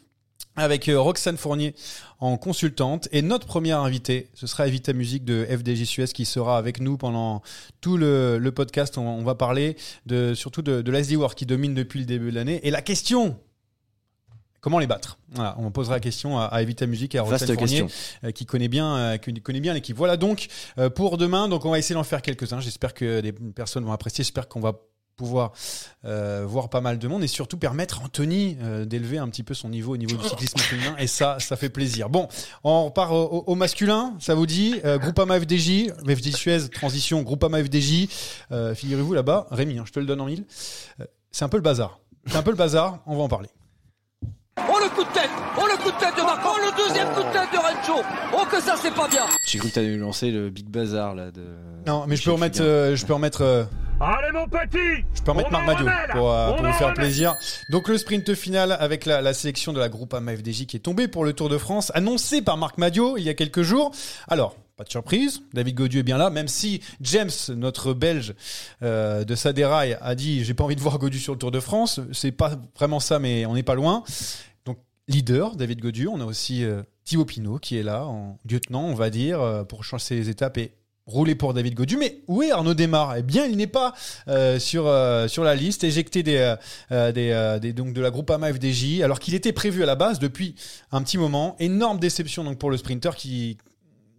[0.55, 1.75] avec Roxane Fournier
[2.21, 6.57] en consultante et notre première invitée, ce sera Evita Musique de FDJ Suez qui sera
[6.57, 7.43] avec nous pendant
[7.81, 8.99] tout le, podcast.
[8.99, 12.61] On, va parler de surtout de, de l'SD qui domine depuis le début de l'année.
[12.63, 13.37] Et la question
[14.61, 15.19] Comment les battre?
[15.33, 17.89] Voilà, on posera la question à, à Evita Musique et à Roxane Fournier, question.
[18.25, 19.97] euh, qui connaît bien, euh, qui connaît bien l'équipe.
[19.97, 20.49] Voilà donc
[20.79, 21.49] euh, pour demain.
[21.49, 22.61] Donc on va essayer d'en faire quelques-uns.
[22.61, 24.23] J'espère que des personnes vont apprécier.
[24.25, 24.75] J'espère qu'on va
[25.17, 25.53] pouvoir
[26.07, 29.43] euh, voir pas mal de monde et surtout permettre à Anthony euh, d'élever un petit
[29.43, 32.09] peu son niveau au niveau du cyclisme féminin et ça ça fait plaisir.
[32.09, 32.27] Bon,
[32.65, 37.21] on repart au, au- au masculin, ça vous dit euh, Groupama FDJ, FDJ Suez transition
[37.23, 38.09] Groupama FDJ.
[38.51, 40.45] Euh, figurez-vous là-bas, Rémi, hein, je te le donne en mille.
[41.01, 42.01] Euh, c'est un peu le bazar.
[42.27, 43.49] C'est un peu le bazar, on va en parler.
[44.69, 47.09] Oh le coup de tête Oh le coup de tête de Marc Oh le deuxième
[47.09, 48.03] coup de tête de Rencho
[48.33, 51.31] Oh que ça c'est pas bien J'ai cru que t'allais lancer le Big Bazar là
[51.31, 51.43] de.
[51.87, 53.65] Non, mais je peux remettre, euh, je peux remettre, euh,
[54.01, 56.13] Allez mon petit je peux remettre On Marc en Madio remet, là.
[56.15, 56.95] pour, euh, pour vous faire remet.
[56.95, 57.35] plaisir.
[57.71, 61.09] Donc le sprint final avec la, la sélection de la Groupama FDJ qui est tombée
[61.09, 63.91] pour le Tour de France, annoncé par Marc Madio il y a quelques jours.
[64.29, 64.57] Alors.
[64.77, 68.33] Pas de surprise, David Godieu est bien là, même si James, notre Belge
[68.83, 71.61] euh, de Saderail, a dit j'ai pas envie de voir Godieu sur le Tour de
[71.61, 72.01] France.
[72.13, 74.05] C'est pas vraiment ça, mais on n'est pas loin.
[75.11, 76.09] Leader, David Godieu.
[76.09, 79.65] On a aussi euh, Thibaut Pinot qui est là, en lieutenant, on va dire, euh,
[79.65, 80.73] pour changer les étapes et
[81.07, 81.99] rouler pour David Godieu.
[81.99, 83.17] Mais où est Arnaud Desmar?
[83.17, 83.93] Eh bien, il n'est pas
[84.29, 86.55] euh, sur, euh, sur la liste, éjecté des,
[86.93, 90.21] euh, des, des- donc de la Groupama FDJ, alors qu'il était prévu à la base
[90.21, 90.55] depuis
[90.93, 91.57] un petit moment.
[91.59, 93.59] Énorme déception donc pour le sprinter qui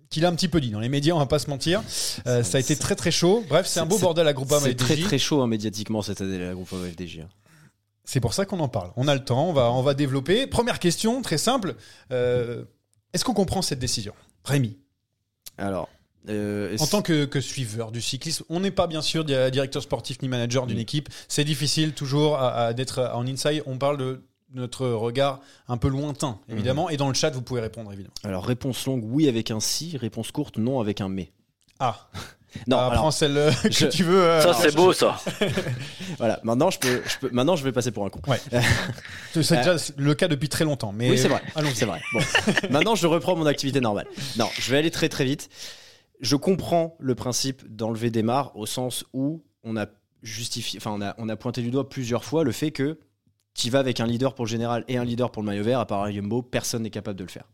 [0.10, 1.82] qu'il a un petit peu dit dans les médias, on va pas se mentir.
[2.28, 3.46] Euh, ça a été très très chaud.
[3.48, 5.04] Bref, c'est un beau bordel à Groupama C'est très FDJ.
[5.06, 7.20] très chaud hein, médiatiquement cette année la groupe FDJ.
[7.20, 7.30] hein.
[8.04, 8.92] C'est pour ça qu'on en parle.
[8.96, 10.48] On a le temps, on va, on va développer.
[10.48, 11.76] Première question, très simple.
[12.12, 12.64] Euh,
[13.14, 14.14] Est-ce qu'on comprend cette décision?
[14.44, 14.78] Rémi,
[15.58, 15.88] Alors.
[16.30, 19.82] euh, en tant que, que suiveur du cyclisme, on n'est pas bien sûr di- directeur
[19.84, 20.82] sportif ni manager d'une Mm.
[20.82, 21.10] équipe.
[21.28, 23.64] C'est difficile toujours à- à- d'être en inside.
[23.66, 24.24] On parle de
[24.54, 26.90] notre regard un peu lointain, évidemment.
[26.90, 28.14] Et dans le chat, vous pouvez répondre, évidemment.
[28.24, 31.32] Alors réponse longue oui avec un si, réponse courte non avec un mais.
[31.80, 32.10] Ah,
[32.68, 34.22] Non, ah, alors, prends celle euh, que je- tu veux.
[34.24, 35.20] euh, Ça, c'est beau, ça.
[36.18, 36.40] voilà.
[36.44, 38.22] Maintenant je peux, je peux, maintenant je vais passer pour un con.
[38.28, 38.40] Ouais.
[39.34, 40.92] c'est déjà le cas depuis très longtemps.
[40.92, 41.42] Mais oui c'est vrai.
[41.74, 42.02] C'est vrai.
[42.14, 42.20] Bon.
[42.70, 44.08] maintenant je reprends mon activité normale.
[44.38, 45.50] Non, je vais aller très très vite.
[46.20, 49.88] Je comprends le principe d'enlever des mares au sens où on a
[50.22, 53.00] justifié, enfin on a, on a pointé du doigt plusieurs fois le fait que
[53.56, 55.80] tu vas avec un leader pour le général et un leader pour le maillot vert,
[55.80, 57.46] à part Yumbo, personne n'est capable de le faire.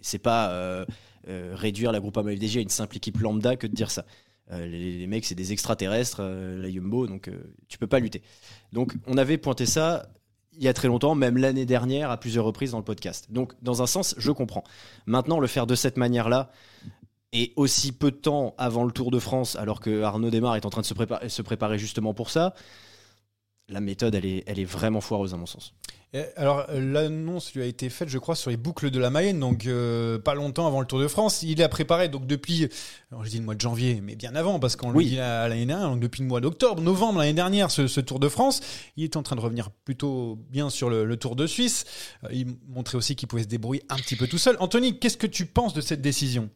[0.00, 0.84] C'est pas euh,
[1.28, 4.04] euh, réduire la Groupama FDJ à une simple équipe lambda que de dire ça.
[4.52, 8.22] Euh, les, mecs, c'est des extraterrestres, euh, la Yumbo, donc euh, tu peux pas lutter.
[8.72, 10.08] Donc on avait pointé ça
[10.52, 13.28] il y a très longtemps, même l'année dernière, à plusieurs reprises dans le podcast.
[13.30, 14.64] Donc dans un sens, je comprends.
[15.06, 16.50] Maintenant, le faire de cette manière-là,
[17.32, 20.66] et aussi peu de temps avant le Tour de France, alors que Arnaud Desmar est
[20.66, 20.94] en train de se
[21.28, 22.54] se préparer justement pour ça,
[23.68, 25.72] la méthode, elle est, elle est vraiment foireuse à mon sens.
[26.34, 29.66] Alors, l'annonce lui a été faite, je crois, sur les boucles de la Mayenne, donc
[29.66, 31.44] euh, pas longtemps avant le Tour de France.
[31.44, 32.68] Il a préparé, donc depuis,
[33.12, 35.04] alors je dis le mois de janvier, mais bien avant, parce qu'on Oui.
[35.04, 38.00] le dit à- l'année dernière, donc depuis le mois d'octobre, novembre l'année dernière, ce, ce
[38.00, 38.60] Tour de France.
[38.96, 41.84] Il est en train de revenir plutôt bien sur le, le Tour de Suisse.
[42.24, 44.56] Euh, il montrait aussi qu'il pouvait se débrouiller un petit peu tout seul.
[44.58, 46.50] Anthony, qu'est-ce que tu penses de cette décision?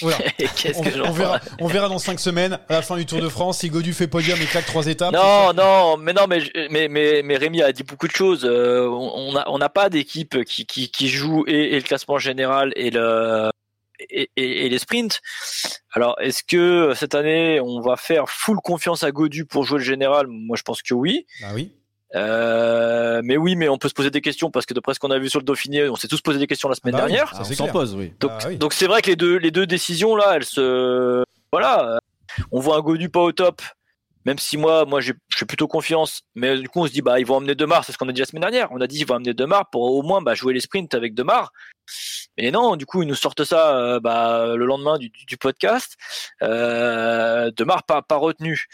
[0.00, 0.18] Voilà.
[0.76, 3.28] On, que on verra, on verra dans 5 semaines, à la fin du Tour de
[3.28, 5.12] France, si Godu fait podium et claque trois étapes.
[5.14, 6.40] Non, non, mais non, mais,
[6.70, 8.44] mais, mais, mais Rémi a dit beaucoup de choses.
[8.44, 12.18] Euh, on n'a on n'a pas d'équipe qui, qui, qui joue et, et le classement
[12.18, 13.50] général et le
[14.10, 15.20] et, et- et les sprints.
[15.92, 19.84] Alors, est-ce que cette année on va faire full confiance à Godu pour jouer le
[19.84, 20.26] général?
[20.28, 21.26] Moi, je pense que oui.
[21.42, 21.72] Ah oui.
[22.16, 25.10] Euh, mais oui, mais on peut se poser des questions parce que d'après ce qu'on
[25.10, 27.12] a vu sur le Dauphiné, on s'est tous posé des questions la semaine bah oui.
[27.12, 27.30] dernière.
[27.30, 28.12] Ça, Ah, c'est on s'en pose, oui.
[28.20, 28.56] Donc, Ah oui.
[28.56, 31.98] donc c'est vrai que les deux, les deux décisions là, elles se, voilà,
[32.52, 33.60] on voit un Godu pas au top,
[34.24, 37.20] même si moi, moi, je fais plutôt confiance, mais du coup, on se dit, bah,
[37.20, 38.68] ils vont emmener Demar, c'est ce qu'on a dit la semaine dernière.
[38.72, 41.14] On a dit, ils vont emmener Demar pour au moins, bah, jouer les sprints avec
[41.14, 41.52] Demar.
[42.36, 45.96] Et non, du coup, ils nous sortent ça, euh, bah, le lendemain du, du podcast.
[46.42, 48.66] Euh, Demar pas, pas retenu.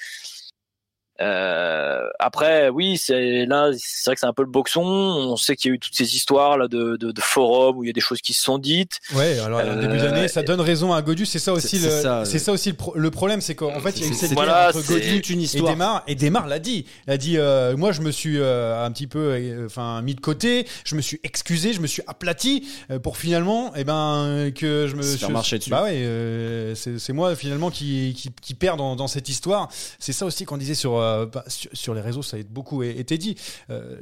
[1.22, 4.82] Euh, après, oui, c'est là, c'est vrai que c'est un peu le boxon.
[4.82, 7.84] On sait qu'il y a eu toutes ces histoires là de, de, de forums où
[7.84, 8.98] il y a des choses qui se sont dites.
[9.14, 11.24] Ouais, alors en début Euh, d'année, ça donne raison à Godu.
[11.26, 13.78] C'est ça aussi c'est le, ça, c'est ça aussi le, pro- le problème, c'est qu'en
[13.80, 15.72] fait, il y a eu C'est- cette voilà, entre Godu une et histoire.
[15.72, 16.02] Desmar.
[16.06, 16.86] Et Desmar l'a dit.
[17.06, 20.14] Il a dit, euh, moi, je me suis euh, un petit peu, euh, enfin, mis
[20.14, 20.66] de côté.
[20.84, 24.96] Je me suis excusé, je me suis aplati euh, pour finalement, eh ben, que je
[24.96, 25.70] me suis- marcher dessus.
[25.70, 29.68] Bah ouais, euh, c'est c'est moi finalement qui qui, qui perd dans, dans cette histoire.
[29.98, 32.82] C'est ça aussi qu'on disait sur, euh, bah, sur sur les réseaux, ça a beaucoup
[32.82, 33.36] été dit.
[33.70, 33.96] Euh,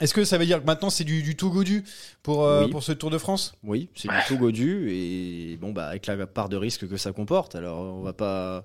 [0.00, 1.84] Est-ce que ça veut dire que maintenant c'est du, du tout Godu
[2.22, 2.70] pour, euh, Oui.
[2.70, 3.54] pour ce Tour de France?
[3.62, 7.12] Oui, c'est du tout godu et bon bah avec la part de risque que ça
[7.12, 7.54] comporte.
[7.54, 8.64] Alors on va pas.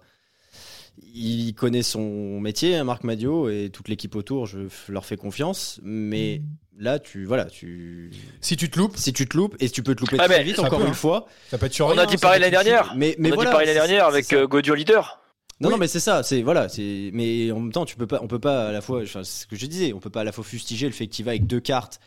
[1.13, 4.47] Il connaît son métier, hein, Marc Madio et toute l'équipe autour.
[4.47, 6.41] Je leur fais confiance, mais
[6.79, 8.09] là tu voilà tu
[8.41, 10.43] Si tu te loupes, si tu te loupes et tu peux te louper Ah, très
[10.43, 10.95] vite encore peut, une hein.
[10.95, 11.27] fois.
[11.51, 12.93] ça peut être sur On rien, a dit ça pareil l'année dernière.
[12.95, 15.21] Mais mais on a dit pareil l'année dernière avec euh, en leader.
[15.59, 15.73] Non, Oui.
[15.73, 16.21] non, mais c'est ça.
[16.23, 16.69] C'est voilà.
[16.69, 18.19] C'est mais en même temps, tu peux pas.
[18.21, 19.01] On peut pas à la fois.
[19.01, 19.93] Enfin, c'est ce que je disais.
[19.93, 21.99] On peut pas à la fois fustiger le fait qu'il va avec deux cartes,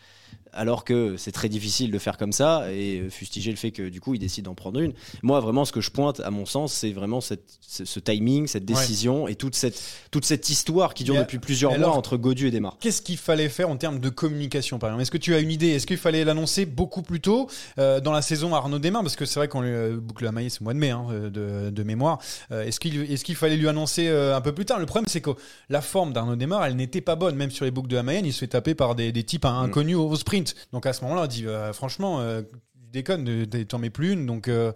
[0.52, 4.00] alors que c'est très difficile de faire comme ça, et fustiger le fait que du
[4.00, 4.92] coup il décide d'en prendre une.
[5.22, 8.46] Moi, vraiment, ce que je pointe, à mon sens, c'est vraiment cette, ce, ce timing,
[8.46, 9.80] cette décision et toute cette
[10.10, 12.76] toute cette histoire qui dure depuis plusieurs mois entre Godu et Desmar.
[12.80, 15.02] Qu'est-ce qu'il fallait faire en termes de communication, par exemple?
[15.02, 15.68] Est-ce que tu as une idée?
[15.68, 17.48] Est-ce qu'il fallait l'annoncer beaucoup plus tôt
[17.78, 20.32] euh, dans la saison Arnaud Desmar Parce que c'est vrai qu'on lui euh, boucle la
[20.32, 22.18] maillée, c'est au mois de mai, hein, euh, de, de mémoire.
[22.50, 24.78] Euh, est-ce qu'il est qu'il fallait lui annoncer un peu plus tard?
[24.78, 25.30] Le problème, c'est que
[25.68, 27.36] la forme d'Arnaud Desmar, elle n'était pas bonne.
[27.36, 29.44] Même sur les boucles de la Mayenne, il se fait taper par des, des types
[29.44, 30.39] hein, inconnus au, au sprint.
[30.72, 32.20] Donc à ce moment-là, on dit euh, franchement.
[32.20, 34.72] euh, tu déconnes, t'en mets plus une, donc euh,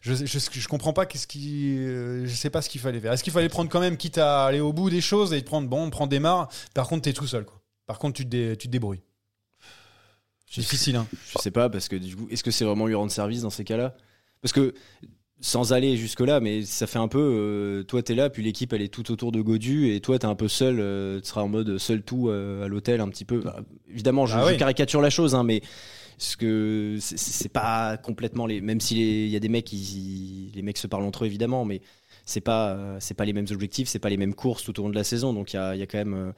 [0.00, 3.12] je, je, je comprends pas qu'est-ce qui, euh, je sais pas ce qu'il fallait faire.
[3.12, 5.68] Est-ce qu'il fallait prendre quand même, quitte à aller au bout des choses et prendre,
[5.68, 6.48] bon, on prend des marres?
[6.72, 7.60] Par contre, t'es tout seul, quoi.
[7.84, 9.02] Par contre, tu te, dé- tu te débrouilles.
[10.50, 11.06] C'est difficile, hein.
[11.34, 13.50] Je sais pas parce que du coup, est-ce que c'est vraiment lui rendre service dans
[13.50, 13.94] ces cas-là?
[14.40, 14.72] Parce que
[15.40, 18.72] sans aller jusque là, mais ça fait un peu, euh, toi t'es là, puis l'équipe
[18.72, 21.42] elle est tout autour de Godu, et toi t'es un peu seul, euh, tu seras
[21.42, 23.40] en mode seul tout euh, à l'hôtel un petit peu.
[23.40, 24.56] Bah, évidemment, je, Ah je oui.
[24.56, 25.60] caricature la chose, hein, mais
[26.18, 30.78] ce que c'est- pas complètement les, même s'il y a des mecs, ils- les mecs
[30.78, 31.80] se parlent entre eux évidemment, mais
[32.24, 34.90] c'est pas, c'est pas les mêmes objectifs, c'est pas les mêmes courses tout au long
[34.90, 36.32] de la saison, donc il y a, il y a quand même.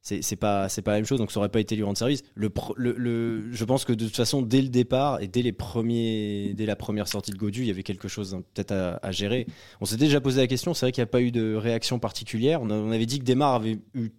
[0.00, 2.22] C'est pas c'est pas la même chose donc ça aurait pas été lui rendre service.
[2.34, 5.42] Le, pro- le, le- je pense que de toute façon dès le départ et dès
[5.42, 8.72] les premiers dès la première sortie de Godu il y avait quelque chose hein, peut-être
[8.72, 9.46] à, à gérer.
[9.80, 11.98] On s'était déjà posé la question c'est vrai qu'il n'y a pas eu de réaction
[11.98, 12.62] particulière.
[12.62, 14.10] On, a- on avait dit que Desmar avait eu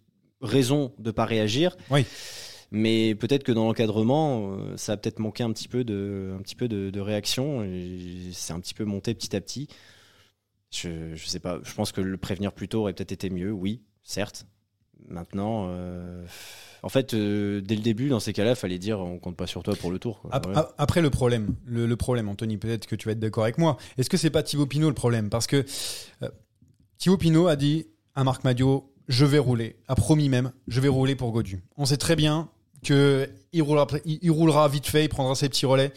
[0.42, 1.76] raison de pas réagir.
[1.90, 2.06] Oui.
[2.72, 6.42] mais peut-être que dans l'encadrement euh, ça a peut-être manqué un petit peu de un
[6.44, 7.66] petit peu de, de réaction
[8.32, 9.68] c'est un petit peu monté petit à petit.
[10.72, 13.52] Je, je sais pas je pense que le prévenir plus tôt aurait peut-être été mieux
[13.52, 14.46] oui certes
[15.08, 16.24] Maintenant, euh,
[16.84, 19.64] en fait, euh, dès le début, dans ces cas-là, fallait dire on compte pas sur
[19.64, 20.22] toi pour le tour.
[20.22, 20.30] quoi.
[20.47, 20.54] Ouais.
[20.78, 23.78] Après le problème, le, le problème, Anthony, peut-être que tu vas être d'accord avec moi.
[23.97, 25.30] Est-ce que c'est pas Thibaut Pinot le problème?
[25.30, 25.66] Parce que
[26.24, 26.30] euh,
[26.97, 30.88] Thibaut Pinot a dit à Marc Madio, je vais rouler, a promis même, je vais
[30.89, 31.64] rouler pour Godu.
[31.78, 32.50] On sait très bien
[32.84, 35.91] que il roulera, il, il roulera vite fait, il prendra ses petits relais.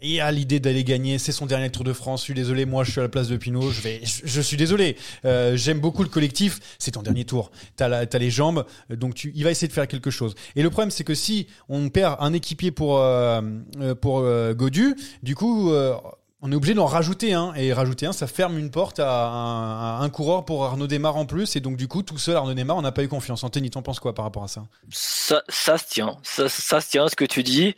[0.00, 2.20] Et a l'idée d'aller gagner, c'est son dernier Tour de France.
[2.20, 3.72] Je suis désolé, moi je suis à la place de Pinot.
[3.72, 4.96] Je vais, je, suis désolé.
[5.24, 6.60] Euh, J'aime beaucoup le collectif.
[6.78, 7.50] C'est ton dernier tour.
[7.76, 10.34] T'as les jambes, donc tu, il va essayer de faire quelque chose.
[10.54, 13.40] Et le problème, c'est que si on perd un équipier pour euh,
[13.80, 15.96] euh, pour euh, Godu, du coup, euh,
[16.40, 17.54] on est obligé d'en rajouter un.
[17.54, 21.56] Et rajouter un, ça ferme une porte à un, coureur pour Arnaud Desmar en plus.
[21.56, 23.44] Et donc du coup, tout seul, Arnaud Desmar, on n'a pas eu confiance.
[23.44, 24.66] Anthony, t'en penses quoi par rapport à ça?
[24.90, 26.16] Ça, se tient.
[26.22, 27.74] Ça, se tient, ce que tu dis.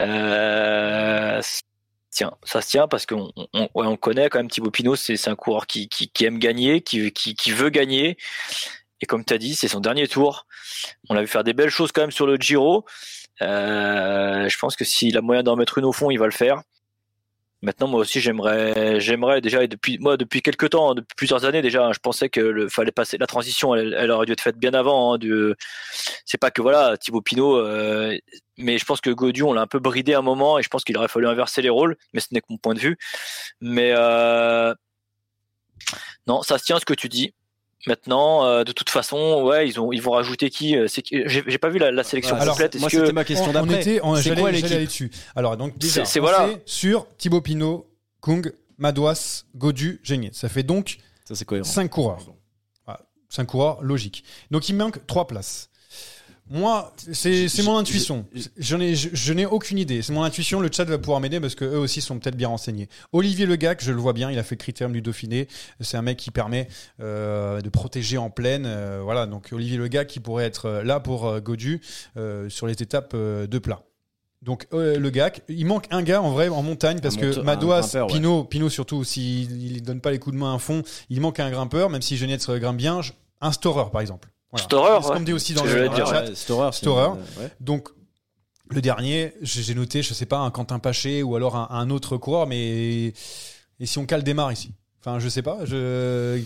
[0.00, 1.62] Euh, ça se
[2.10, 3.32] tient, ça tient parce qu'on
[3.96, 5.88] connaît quand même Thibaut Pinot, c'est un coureur qui,
[6.20, 7.10] aime gagner, qui
[7.52, 8.16] veut gagner.
[9.04, 10.46] Et comme tu as dit, c'est son dernier tour.
[11.10, 12.86] On l'a vu faire des belles choses quand même sur le Giro.
[13.42, 16.32] Euh, je pense que s'il a moyen d'en mettre une au fond, il va le
[16.32, 16.62] faire.
[17.64, 21.62] Maintenant, moi aussi, j'aimerais, j'aimerais déjà, et depuis, moi, depuis quelques temps, depuis plusieurs années
[21.62, 24.74] déjà, hein, je pensais que fallait passer la transition, elle, aurait dû être faite bien
[24.74, 25.14] avant.
[25.14, 25.18] Hein,
[26.26, 28.18] c'est pas que voilà, Thibaut Pinot, euh,
[28.58, 30.68] mais je pense que Godu, on l'a un peu bridé à un moment, et je
[30.68, 32.98] pense qu'il aurait fallu inverser les rôles, mais ce n'est que mon point de vue.
[33.62, 34.74] Mais euh,
[36.26, 37.32] non, ça se tient ce que tu dis.
[37.86, 41.42] Maintenant, euh, de toute façon, ouais, ils ont, ils vont rajouter qui euh, C'est j'ai
[41.46, 42.76] j'ai pas vu la, la sélection Alors, complète.
[42.76, 43.80] moi, Est-ce que c'était ma question on, on d'après.
[43.80, 45.10] était, on- C'est j'allais quoi j'allais l'équipe aller dessus.
[45.36, 46.48] Alors donc déjà, C'est- voilà.
[46.64, 47.86] sur Thibaut Pinot,
[48.20, 50.30] Kung, Madouas, Godu, Génier.
[50.32, 51.64] Ça fait donc Ça, c'est cohérent.
[51.68, 52.18] 5 coureurs.
[52.86, 54.24] Voilà, 5 coureurs, logique.
[54.50, 55.68] Donc il manque 3 places.
[56.50, 58.26] Moi, c'est c'est mon intuition.
[58.58, 60.02] J'en ai, je, je n'ai aucune idée.
[60.02, 60.60] C'est mon intuition.
[60.60, 62.88] Le chat va pouvoir m'aider parce que eux aussi sont peut-être bien renseignés.
[63.12, 65.48] Olivier Legac, je le vois bien, il a fait critérium du Dauphiné.
[65.80, 66.68] C'est un mec qui permet
[67.00, 68.64] euh, de protéger en pleine.
[68.66, 71.80] euh, voilà, donc Olivier Legac qui pourrait être euh, là pour euh, Godu
[72.18, 73.82] euh, sur les étapes euh, de plat.
[74.42, 77.40] Donc euh, le GAC, il manque un gars en vrai en montagne parce Un que
[77.40, 78.12] Madouas, grimpeur, ouais.
[78.12, 81.40] Pinot, Pinot surtout, s'il il donne pas les coups de main à fond, il manque
[81.40, 84.28] un grimpeur, même si Genietz grimpe bien, je- un storeur par exemple.
[84.54, 84.64] Voilà.
[84.64, 86.34] Storeur, C'est ce qu'on me dit aussi dans le, chat.
[86.36, 87.18] Storer, c'est Storer.
[87.60, 87.88] Donc
[88.70, 92.16] le dernier, j'ai noté, je sais pas, un Quentin Paché ou alors un, un autre
[92.16, 93.12] coureur, mais
[93.80, 94.70] et si on cale démarre ici?
[95.00, 96.40] Enfin, je sais pas, je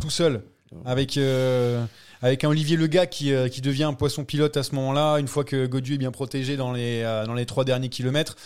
[0.00, 0.42] tout seul
[0.86, 1.84] avec euh,
[2.22, 5.28] avec un Olivier Lega qui euh, qui devient un poisson pilote à ce moment-là, une
[5.28, 8.36] fois que Godu est bien protégé dans les euh, dans les trois derniers kilomètres.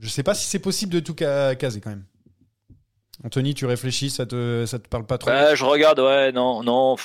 [0.00, 2.04] Je sais pas si c'est possible de tout ca- caser quand même.
[3.24, 5.30] Anthony, tu réfléchis, ça te ça te parle pas trop?
[5.30, 6.96] Ouais, je regarde, ouais, non, non.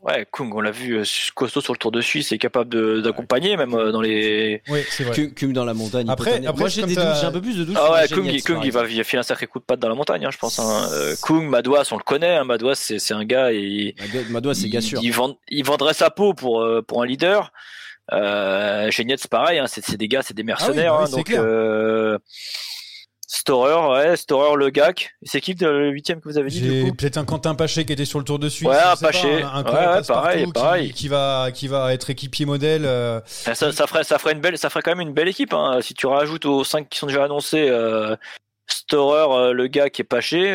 [0.00, 1.02] Ouais, Kung, on l'a vu, euh,
[1.34, 4.62] costaud sur le Tour de Suisse, est capable de- d'accompagner même euh, dans les.
[4.68, 5.28] Oui, c'est vrai.
[5.30, 6.08] Cum dans la montagne.
[6.08, 7.76] Après- après, moi j'ai des j'ai un peu plus de doutes.
[7.78, 9.96] Ah ouais, Kung, par Kung il, va, filer un sacré coup de patte dans la
[9.96, 10.60] montagne, hein, je pense.
[10.60, 10.88] Hein.
[10.92, 14.54] Euh, Kung, Madouas, on le connaît, hein, Madouas, c'est c'est un gars, et, Mado- Madois,
[14.54, 15.00] c'est gars il, sûr.
[15.02, 17.50] il, vend- il vendrait sa peau pour, euh, pour un leader.
[18.12, 20.94] Euh, Genietz, pareil, hein, c'est c'est des gars, c'est des mercenaires.
[20.94, 21.42] Ah oui, hein, c'est donc, clair.
[21.44, 22.18] euh,
[23.48, 25.14] Storer, ouais, Storer, le GAC.
[25.22, 28.04] C'est qui le huitième que vous avez dit J'ai peut-être un Quentin Paché qui était
[28.04, 28.68] sur le Tour de Suisse.
[28.68, 29.42] Ouais, un pas, Paché.
[29.42, 30.92] un, un Ouais, ouais, pareil, qui- pareil.
[30.92, 32.84] Qui, va, qui va être équipier modèle.
[32.84, 35.28] euh, Ça, ça, ça ferait, ça ferait une belle, ça ferait quand même une belle
[35.28, 35.54] équipe.
[35.54, 35.78] Hein.
[35.80, 38.16] Si tu rajoutes aux 5 qui sont déjà annoncés, euh,
[38.70, 40.52] Storer, euh, le gars qui est Paché,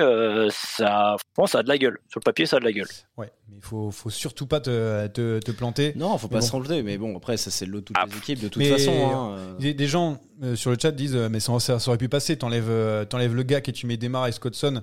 [0.52, 1.16] ça,
[1.48, 1.98] ça a de la gueule.
[2.10, 2.88] Sur le papier, ça a de la gueule.
[3.18, 5.94] Ouais, mais il faut, faut surtout pas te, te, te planter.
[5.96, 6.46] Non, faut Mais pas bon.
[6.46, 8.48] se relever, mais bon, après, ça c'est le lot de toutes Ah, les équipes, de
[8.48, 9.12] toute mais- façon.
[9.14, 9.56] hein.
[9.60, 12.10] Des, des gens euh, sur le chat disent euh, mais ça, ça- ça aurait pu
[12.10, 12.36] passer.
[12.38, 14.82] T'enlèves euh, t'enlèves le gars et tu mets Demar et Scottson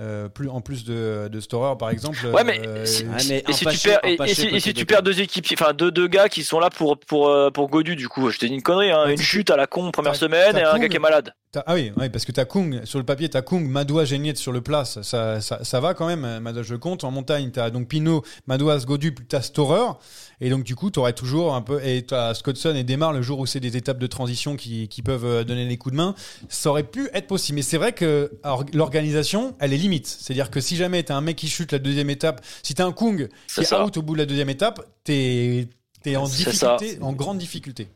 [0.00, 2.18] euh, plus en plus de, de Storer par exemple.
[2.32, 4.42] Ouais, mais euh, si- Ouais, mais Et si, tu perds, un et, et Paché si,
[4.42, 6.70] et côté si tu de- perds deux équipes, enfin deux, deux gars qui sont là
[6.70, 9.56] pour pour pour Godu du coup, je t'ai dit une connerie, hein, une chute à
[9.56, 11.32] la con première semaine et un gars qui est malade.
[11.66, 14.60] ah oui, parce que t'as Kung sur le papier, t'as Kung, Madoua, Géniette sur le
[14.60, 16.40] plat, ça, ça, ça, va quand même.
[16.40, 17.04] Madoua, je compte.
[17.04, 19.92] En montagne, t'as donc Pinot, Madoua, Godu, puis t'as Storer.
[20.40, 23.40] Et donc du coup, t'aurais toujours un peu et t'as Scottson et Demar le jour
[23.40, 26.14] où c'est des étapes de transition qui, qui peuvent euh, donner les coups de main.
[26.48, 28.30] Ça aurait pu être possible, mais c'est vrai que
[28.72, 30.06] l'organisation, elle est limite.
[30.06, 32.92] C'est-à-dire que si jamais t'as un mec qui chute la deuxième étape, si t'as un
[32.92, 35.68] Kung qui est out au bout de la deuxième étape, t'es
[36.02, 37.88] t'es en difficulté, en grande difficulté.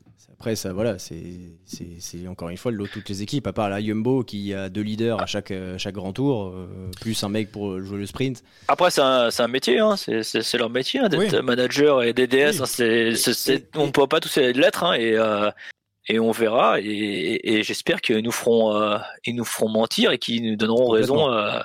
[0.43, 3.71] Après, ça, voilà, c'est encore une fois le lot de toutes les équipes, à part
[3.71, 7.53] la Jumbo qui a deux leaders à chaque, chaque grand tour, euh, plus un mec
[7.53, 8.43] pour jouer le sprint.
[8.67, 9.95] Après, c'est un, c'est un métier, hein.
[9.97, 11.43] c'est, leur métier hein, d'être Oui.
[11.45, 12.61] manager et DDS.
[12.81, 13.55] Oui.
[13.55, 15.49] hein, on ne peut pas tous l'être hein, et, euh,
[16.09, 16.81] et on verra.
[16.81, 20.57] Et, et- et j'espère qu'ils nous feront, euh, ils nous feront mentir et qu'ils nous
[20.57, 21.61] donneront raison euh,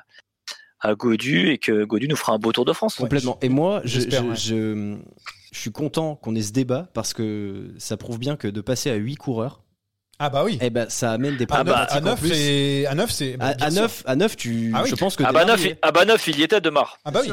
[0.82, 2.98] à Godu et que Godu nous fera un beau Tour de France.
[2.98, 3.40] Complètement.
[3.42, 4.36] Et moi, je, j'espère, je, ouais.
[4.36, 4.98] je-
[5.52, 8.90] je suis content qu'on ait ce débat parce que ça prouve bien que de passer
[8.90, 9.62] à 8 coureurs,
[10.20, 10.58] Ah bah oui.
[10.62, 12.30] eh ben, ça amène des À Ah bah, 9, à problématiques en 9, plus.
[12.30, 13.82] c'est à 9 c'est À, bien à sûr.
[13.84, 14.90] 9, à 9, tu, Ah oui.
[14.90, 16.98] je pense que Ah bah, il ah bah y était de marre.
[17.06, 17.32] Ah bah oui.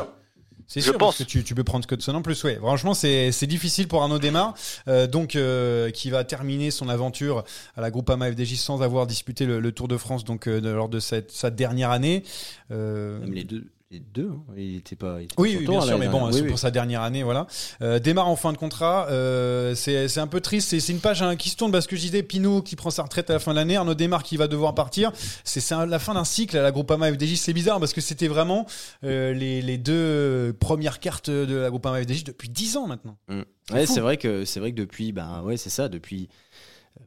[0.66, 1.16] C'est Je sûr, pense.
[1.18, 2.56] parce que tu, tu peux prendre Scottson en plus, ouais.
[2.56, 4.54] Franchement, c'est c'est difficile pour Arnaud Desmar,
[4.88, 7.44] euh, donc euh, qui va terminer son aventure
[7.76, 10.70] à la Groupama FDJ sans avoir disputé le, le Tour de France, donc euh, de-
[10.70, 12.22] lors de cette, sa dernière année.
[12.70, 13.66] Euh, Même les deux,
[14.00, 14.52] deux, hein.
[14.56, 15.16] il était pas.
[15.20, 17.46] il était oui, bien sûr, mais bon, a- c'est oui, pour sa dernière année, voilà.
[17.82, 20.68] Euh, démarre en fin de contrat, euh, c'est c'est un peu triste.
[20.70, 22.90] C'est c'est une page hein, qui se tourne parce que je disais Pinot qui prend
[22.90, 25.12] sa retraite à la fin de l'année, Arnaud Desmar qui va devoir partir.
[25.44, 27.36] C'est la fin d'un cycle à la Groupama FDJ.
[27.36, 28.66] C'est bizarre parce que c'était vraiment
[29.04, 33.16] euh, les, les deux premières cartes de la Groupama FDJ depuis 10 ans maintenant.
[33.28, 33.40] Mm.
[33.68, 33.94] C'est Ouais, fou.
[33.94, 36.28] c'est vrai que c'est vrai que depuis, bah ouais, c'est ça, depuis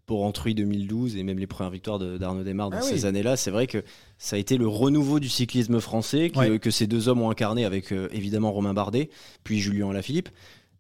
[0.06, 3.06] pour Entruy 2012 et même les premières victoires de- d'Arnaud Desmar dans Ah ces oui.
[3.06, 3.84] années-là, c'est vrai que
[4.18, 6.60] ça a été le renouveau du cyclisme français que, Ouais.
[6.60, 9.10] que ces deux hommes ont incarné avec euh, évidemment Romain Bardet,
[9.44, 10.30] puis Julien Alaphilippe.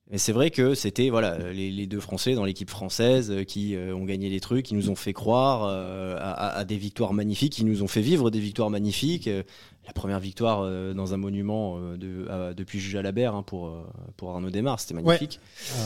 [0.10, 3.76] Et c'est vrai que c'était voilà les, les deux Français dans l'équipe française euh, qui
[3.76, 6.78] euh, ont gagné des trucs, qui nous ont fait croire euh, à, à- à des
[6.78, 9.30] victoires magnifiques, qui nous ont fait vivre des victoires magnifiques.
[9.88, 13.84] La première victoire euh, dans un monument euh, de, depuis Jules Jalabert hein, pour, euh,
[14.18, 15.40] pour Arnaud Desmar, c'était magnifique.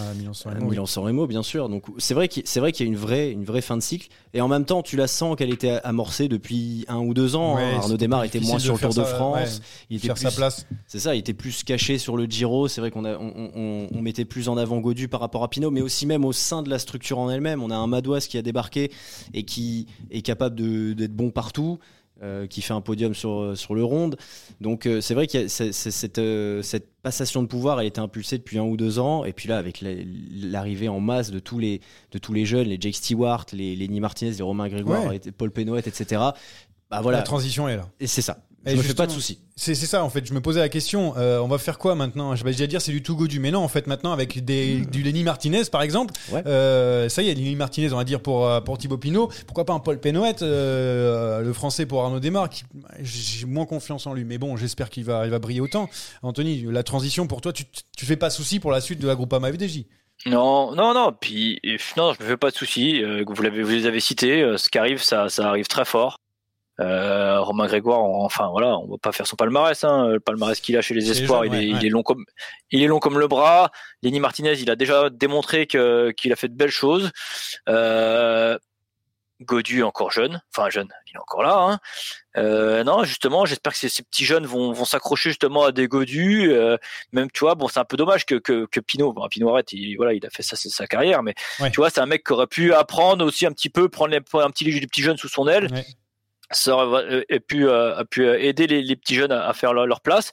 [0.10, 1.28] À Milan-San Remo, oui.
[1.28, 1.70] Bien sûr.
[1.70, 3.82] Donc c'est vrai qu'il c'est vrai qu'il y a une vraie, une vraie fin de
[3.82, 4.08] cycle.
[4.34, 7.56] Et en même temps, tu la sens qu'elle était amorcée depuis un ou deux ans.
[7.56, 7.78] Ouais, hein.
[7.78, 9.36] Arnaud Desmar était moins sur le Tour de France.
[9.38, 10.66] ouais, il était faire plus, sa place.
[10.88, 12.68] C'est ça, il était plus caché sur le Giro.
[12.68, 15.50] C'est vrai qu'on a, on, on- on mettait plus en avant Godu par rapport à
[15.50, 17.62] Pinot, mais aussi même au sein de la structure en elle-même.
[17.62, 18.92] On a un Madouas qui a débarqué
[19.36, 20.56] et qui est capable
[20.96, 21.78] d'être bon partout.
[22.22, 24.16] Euh, qui fait un podium sur, sur le ronde.
[24.60, 28.38] Donc euh, c'est vrai a c'est- cette, euh, cette passation de pouvoir, elle était impulsée
[28.38, 29.26] depuis un ou deux ans.
[29.26, 29.92] Et puis là, avec la-
[30.44, 34.00] l'arrivée en masse de tous les, de tous les jeunes, les Jake Stewart, les Lenny
[34.00, 35.20] Martinez, les Romain Grégoire, Ouais.
[35.26, 36.22] et Paul Pénoët, etc.
[36.90, 37.90] Bah voilà, La transition est là.
[38.00, 38.38] et c'est ça.
[38.66, 39.40] Et Je me fais pas de soucis.
[39.56, 40.26] C'est ça en fait.
[40.26, 41.14] Je me posais la question.
[41.18, 42.36] euh, on va faire quoi maintenant?
[42.36, 44.82] Je vais déjà dire c'est du tout godu, mais non en fait maintenant avec des,
[44.86, 46.14] du Lenny Martinez par exemple.
[46.32, 46.44] Ouais.
[46.46, 49.32] euh, ça y est, Lenny Martinez on va dire pour euh, pour Thibaut Pinot.
[49.48, 52.50] Pourquoi pas un Paul Pénoët, euh, le français pour Arnaud Desmar.
[52.50, 52.64] qui-
[53.02, 55.90] J'ai moins confiance en lui, mais bon j'espère qu'il va il va briller autant.
[56.22, 57.64] Anthony, la transition pour toi, tu
[57.98, 59.86] tu fais pas souci pour la suite de la Groupama FDJ.
[60.28, 61.12] Non, non, non.
[61.20, 61.60] Puis
[61.98, 63.04] non, je me fais pas de soucis.
[63.04, 64.54] euh, Vous l'avez, vous les avez cités.
[64.58, 66.18] Ce qui arrive, ça, ça arrive très fort.
[66.80, 69.84] Euh, Romain Grégoire, on- enfin voilà, on va pas faire son palmarès.
[69.84, 70.08] Hein.
[70.08, 71.86] Le palmarès qu'il a chez les espoirs, il, est, ouais, il ouais.
[71.86, 72.26] est long comme,
[72.72, 73.72] il est long comme le bras.
[74.02, 77.12] Lenny Martinez, il a déjà démontré que qu'il a fait de belles choses.
[77.70, 78.58] Euh,
[79.42, 81.56] Godu encore jeune, enfin jeune, il est encore là.
[81.58, 81.80] Hein.
[82.38, 85.88] Euh, non, justement, j'espère que ces, ces petits jeunes vont, vont s'accrocher justement à des
[85.88, 86.52] Godus.
[86.52, 86.78] Euh,
[87.12, 89.74] même, tu vois, bon, c'est un peu dommage que, que, que Pinot, bon, Pinot arrête,
[89.74, 91.72] il, voilà, il a fait ça, c'est sa carrière, mais Ouais.
[91.72, 94.18] tu vois, c'est un mec qui aurait pu apprendre aussi un petit peu, prendre les,
[94.18, 95.70] un petit les petits jeunes sous son aile.
[96.52, 99.74] Ça aurait euh, et pu, euh, a pu aider les, les petits jeunes à, faire
[99.74, 100.32] leur, place.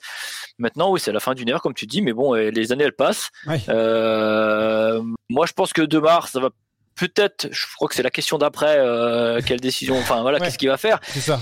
[0.59, 2.85] Maintenant, oui, c'est la fin d'une ère, comme tu dis, mais bon, euh, les années
[2.85, 3.31] elles passent.
[3.69, 6.51] Euh, moi, je pense que de mars, ça va
[6.97, 10.45] peut-être, je crois que c'est la question d'après, euh, quelle décision, enfin voilà, Ouais.
[10.47, 11.41] qu'est-ce qu'il va faire C'est ça.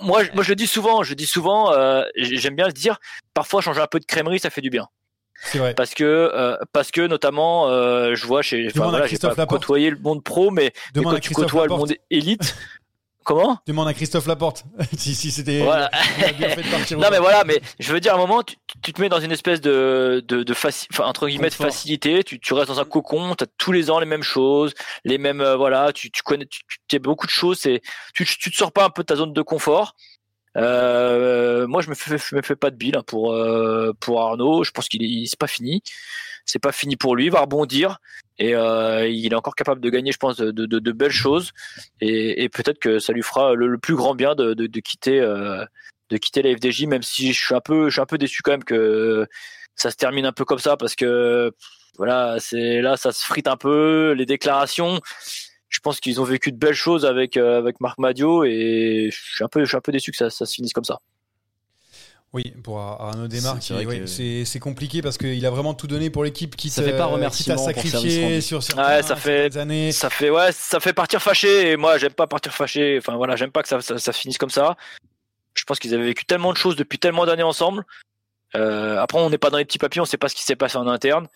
[0.00, 2.98] moi, je- moi, je le dis souvent, je dis souvent, euh, j'aime bien le dire.
[3.34, 4.86] Parfois, changer un peu de crèmerie, ça fait du bien.
[5.52, 5.74] Vrai.
[5.74, 9.50] Parce que, euh, parce que notamment, euh, je vois chez, enfin voilà, j'ai pas Laporte.
[9.50, 12.56] côtoyé le monde pro, mais, mais quand tu côtoies le monde élite,
[13.26, 14.64] Comment Demande à Christophe Laporte.
[14.96, 15.60] si si c'était.
[15.60, 15.90] Voilà.
[16.92, 19.18] Non mais voilà, mais je veux dire à un moment, tu, tu te mets dans
[19.18, 21.66] une espèce de de, de faci- entre guillemets Confort.
[21.66, 22.22] facilité.
[22.22, 24.72] Tu, tu restes dans un cocon, t'as tous les ans les mêmes choses,
[25.04, 25.92] les mêmes euh, voilà.
[25.92, 27.58] Tu, tu connais, tu, tu as beaucoup de choses.
[27.58, 27.82] C'est
[28.14, 29.96] tu, tu te sors pas un peu de ta zone de confort.
[30.56, 34.22] Euh, moi, je me fais, je me fais pas de bill hein, pour euh, pour
[34.22, 34.62] Arnaud.
[34.64, 35.82] Je pense qu'il est, c'est pas fini.
[36.44, 37.24] C'est pas fini pour lui.
[37.26, 37.98] Il va rebondir
[38.38, 41.52] et euh, il est encore capable de gagner, je pense, de, de, de belles choses.
[42.00, 45.20] Et, et peut-être que ça lui fera le, le plus grand bien de, de, quitter
[45.20, 45.64] euh,
[46.10, 48.42] de quitter la FDJ, même si je suis un peu je suis un peu déçu
[48.42, 49.26] quand même que
[49.74, 51.52] ça se termine un peu comme ça parce que
[51.96, 55.00] voilà, c'est là ça se frite un peu les déclarations.
[55.68, 59.34] Je pense qu'ils ont vécu de belles choses avec euh, avec Marc Madio et je
[59.34, 60.98] suis un peu je suis un peu déçu que ça, ça se finisse comme ça.
[62.32, 65.44] Oui, pour Arnaud Desmar, C'est- qui- c'est vrai ouais, que- c'est c'est compliqué parce qu'il
[65.46, 67.56] a vraiment tout donné pour l'équipe, quitte, Ça fait pas euh, remerciement
[68.40, 69.92] sur certains, Ouais, ça fait- années.
[69.92, 72.98] Ça fait ouais, ça fait partir fâché et moi j'aime pas partir fâché.
[72.98, 74.76] Enfin voilà, j'aime pas que ça, ça, ça finisse comme ça.
[75.54, 77.84] Je pense qu'ils avaient vécu tellement de choses depuis tellement d'années ensemble.
[78.54, 80.56] Euh, après, on n'est pas dans les petits papiers, on sait pas ce qui s'est
[80.56, 81.28] passé en interne.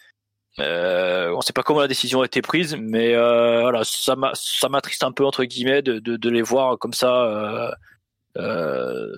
[0.59, 4.33] Euh, on sait pas comment la décision a été prise, mais euh, voilà, ça m'a-
[4.35, 7.73] ça m'attriste un peu entre guillemets de, de, de les voir comme ça.
[8.39, 8.41] Euh,
[9.15, 9.17] euh,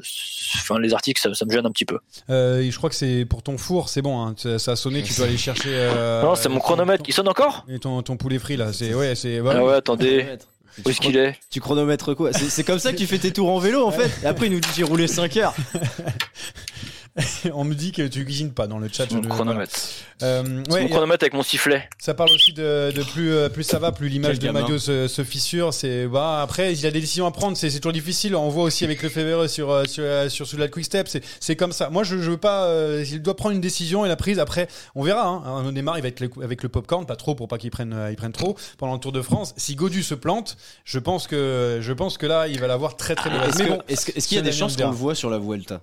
[0.56, 1.98] Enfin, les articles, ça, ça me gêne un petit peu.
[2.30, 5.02] Euh, je crois que c'est pour ton four, c'est bon, hein, ça ça a sonné,
[5.02, 5.70] tu peux aller chercher.
[5.70, 7.02] euh, non, c'est mon chronomètre.
[7.02, 9.40] ton- Il sonne encore Et ton, ton poulet frit là, c'est ouais, c'est.
[9.40, 10.26] ouais, Ah ouais, attendez.
[10.76, 11.36] Tu Où est-ce qu'il est?
[11.50, 12.32] Tu chronomètres quoi?
[12.32, 14.10] C'est c'est comme ça que tu fais tes tours en vélo en fait.
[14.22, 15.54] Et après il nous dit j'ai roulé 5 heures.
[17.52, 19.04] On me dit que tu cuisines pas dans le chat.
[19.10, 19.72] je Mon chronomètre.
[20.22, 21.88] Euh, C'est ouais, mon chronomètre avec mon sifflet.
[21.98, 24.48] Ça parle aussi de, de plus, euh, plus ça va, plus l'image de.
[24.48, 25.74] Madio se, se fissure.
[25.74, 28.34] C'est bah après il a des décisions à prendre, c'est toujours difficile.
[28.34, 31.22] On voit aussi avec le Févéreux sur euh, sur euh, sur Soudal Quick Step, c'est
[31.38, 31.90] c'est comme ça.
[31.90, 34.38] Moi je, je veux pas, euh, il doit prendre une décision et la prise.
[34.38, 35.26] Après on verra.
[35.26, 35.42] Hein.
[35.66, 37.94] On démarre, il va être le- avec le popcorn, pas trop pour pas qu'il prenne
[38.10, 39.52] il prenne trop pendant le Tour de France.
[39.58, 43.14] Si Godu se plante, je pense que je pense que là il va l'avoir très
[43.14, 43.60] très mauvaise.
[43.60, 45.82] Est-ce bon, qu'il y a des la chances qu'on le voit sur la Vuelta?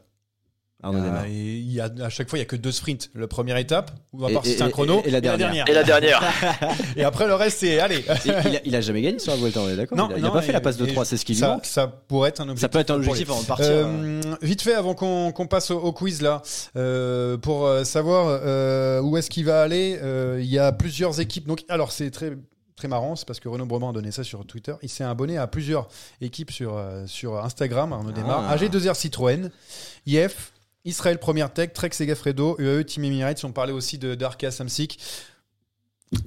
[0.81, 1.25] Arnaud Ah, Démarre.
[1.25, 3.09] et il y a, à chaque fois, il y a que deux sprints.
[3.13, 5.19] La première étape, ou à Et- part si et- c'est un et- chrono, et la
[5.19, 5.67] dernière.
[5.67, 6.23] Et la dernière.
[6.95, 8.05] Et après, le reste, c'est allez.
[8.25, 10.17] Il, a, il a jamais gagné sur la Vuelta, on est d'accord Non, Il a,
[10.19, 11.49] il a non, pas fait la passe de et 3, c'est ce qui lui ça,
[11.49, 11.65] manque.
[11.65, 12.61] Ça pourrait être un objectif.
[12.61, 13.09] Ça peut être un pour lui.
[13.09, 13.67] objectif avant de partir.
[13.69, 16.41] Euh, vite fait, avant qu'on qu'on passe au, au quiz là,
[16.77, 21.19] euh, pour euh, savoir euh, où est-ce qu'il va aller, euh, il y a plusieurs
[21.19, 21.45] équipes.
[21.45, 22.37] Donc, alors c'est très
[22.77, 24.73] très marrant, c'est parce que Renaud Breman a donné ça sur Twitter.
[24.81, 25.89] Il s'est abonné à plusieurs
[26.21, 27.91] équipes sur euh, sur Instagram.
[27.91, 28.55] Arnaud Desmar, Ah.
[28.55, 29.49] AG2R Citroën,
[30.05, 30.53] IF.
[30.85, 33.43] Israël Première Tech, Trek Segafredo, UAE Team Emirates.
[33.43, 34.99] On parlait aussi de d'Arkea Samsic.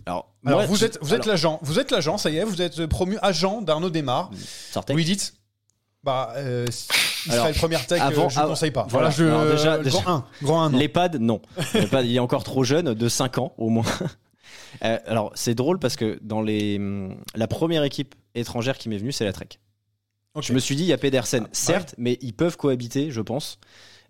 [0.07, 2.87] Alors, Alors vous êtes vous êtes l'agent, vous êtes l'agent, ça y est, vous êtes
[2.87, 4.31] promu agent d'Arnaud Desmar.
[4.89, 5.35] Vous lui dites,
[6.05, 6.67] bah, euh,
[7.27, 8.87] Israël Alors, Première Tech, avant- euh, je ne conseille pas.
[8.89, 9.11] voilà.
[9.11, 10.79] Je, Alors déjà- grand déjà- 1, grand 1 non.
[10.79, 11.43] L'EHPAD, non.
[11.75, 13.85] L'EHPAD, il est encore trop jeune, de 5 ans au moins.
[14.83, 18.97] Euh, alors, c'est drôle parce que dans les, hum, la première équipe étrangère qui m'est
[18.97, 19.49] venue, c'est la Trek.
[20.41, 23.21] Je me suis dit, il y a Pedersen, Ah, certes, mais ils peuvent cohabiter, je
[23.21, 23.59] pense,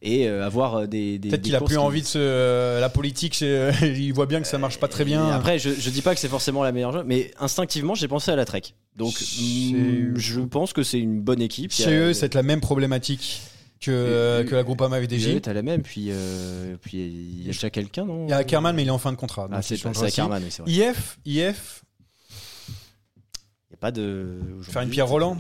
[0.05, 1.19] et euh, avoir euh, des.
[1.19, 3.41] des Peut-être qu'il a plus qui- envie de se, euh, la politique,
[3.83, 5.29] il voit bien que ça marche pas très bien.
[5.29, 8.09] Et Après, je, je dis pas que c'est forcément la meilleure joueuse, mais instinctivement, j'ai
[8.09, 8.63] pensé à la Trek.
[8.97, 11.71] Donc, hum, je pense que c'est une bonne équipe.
[11.71, 13.41] A- Chez eux, c'est la même problématique
[13.81, 15.41] que, Et- que la Groupama FDJ.
[15.41, 18.39] t'as la même, puis euh, puis il y a déjà quelqu'un, non Il y a
[18.39, 19.49] Ackerman, mais il est en fin de contrat.
[19.53, 20.05] Ah, c'est aussi.
[20.05, 20.71] Ackerman, oui, c'est vrai.
[20.73, 21.83] IF, IF,
[23.71, 24.39] Il n'y a pas de.
[24.63, 25.39] faire une Pierre Roland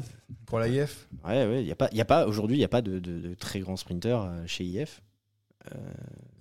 [0.53, 1.09] pour la IF.
[1.25, 4.21] Ouais, y a pas, pas aujourd'hui, il n'y a pas de, de- très grands sprinters
[4.21, 5.01] euh, chez IF.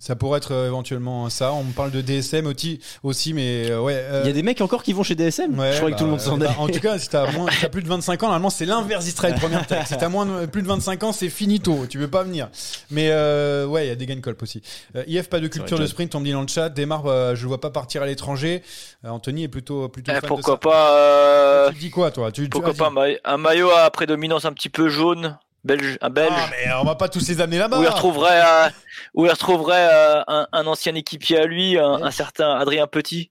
[0.02, 1.52] Ça pourrait être euh, éventuellement ça.
[1.52, 3.94] On me parle de DSM aussi, aussi mais euh, ouais.
[3.94, 5.56] euh, Il y a des mecs encore qui vont chez DSM.
[5.56, 6.58] Ouais, je croyais bah, que tout le monde s'en bah, allait.
[6.58, 9.04] En tout cas, si t'as moins, si t'as plus de 25 ans, normalement c'est l'inverse
[9.04, 9.86] d'Israël première tech.
[9.86, 11.86] Si t'as moins de, plus de 25 ans, c'est finito.
[11.88, 12.48] Tu veux pas venir.
[12.90, 14.60] Mais euh, ouais, il y a des gain colp aussi.
[14.96, 16.12] Euh, IF pas de culture de sprint.
[16.16, 16.68] On me dit dans le chat.
[16.68, 18.64] Démarre, euh, je le vois pas partir à l'étranger.
[19.04, 20.10] Euh, Anthony est plutôt plutôt.
[20.10, 20.58] Eh, fan de pourquoi ça.
[20.58, 22.32] pas euh, Tu dis quoi toi?
[22.32, 22.78] Tu tu- Pourquoi vas-y.
[22.78, 26.32] pas un maillot, un maillot à prédominance un petit peu jaune, belge, un belge.
[26.36, 27.78] Ah mais on va pas tous les amener là-bas.
[27.78, 28.68] où il retrouverait, euh,
[29.14, 33.30] où il retrouverait euh, un, un ancien équipier à lui, un, un certain Adrien Petit.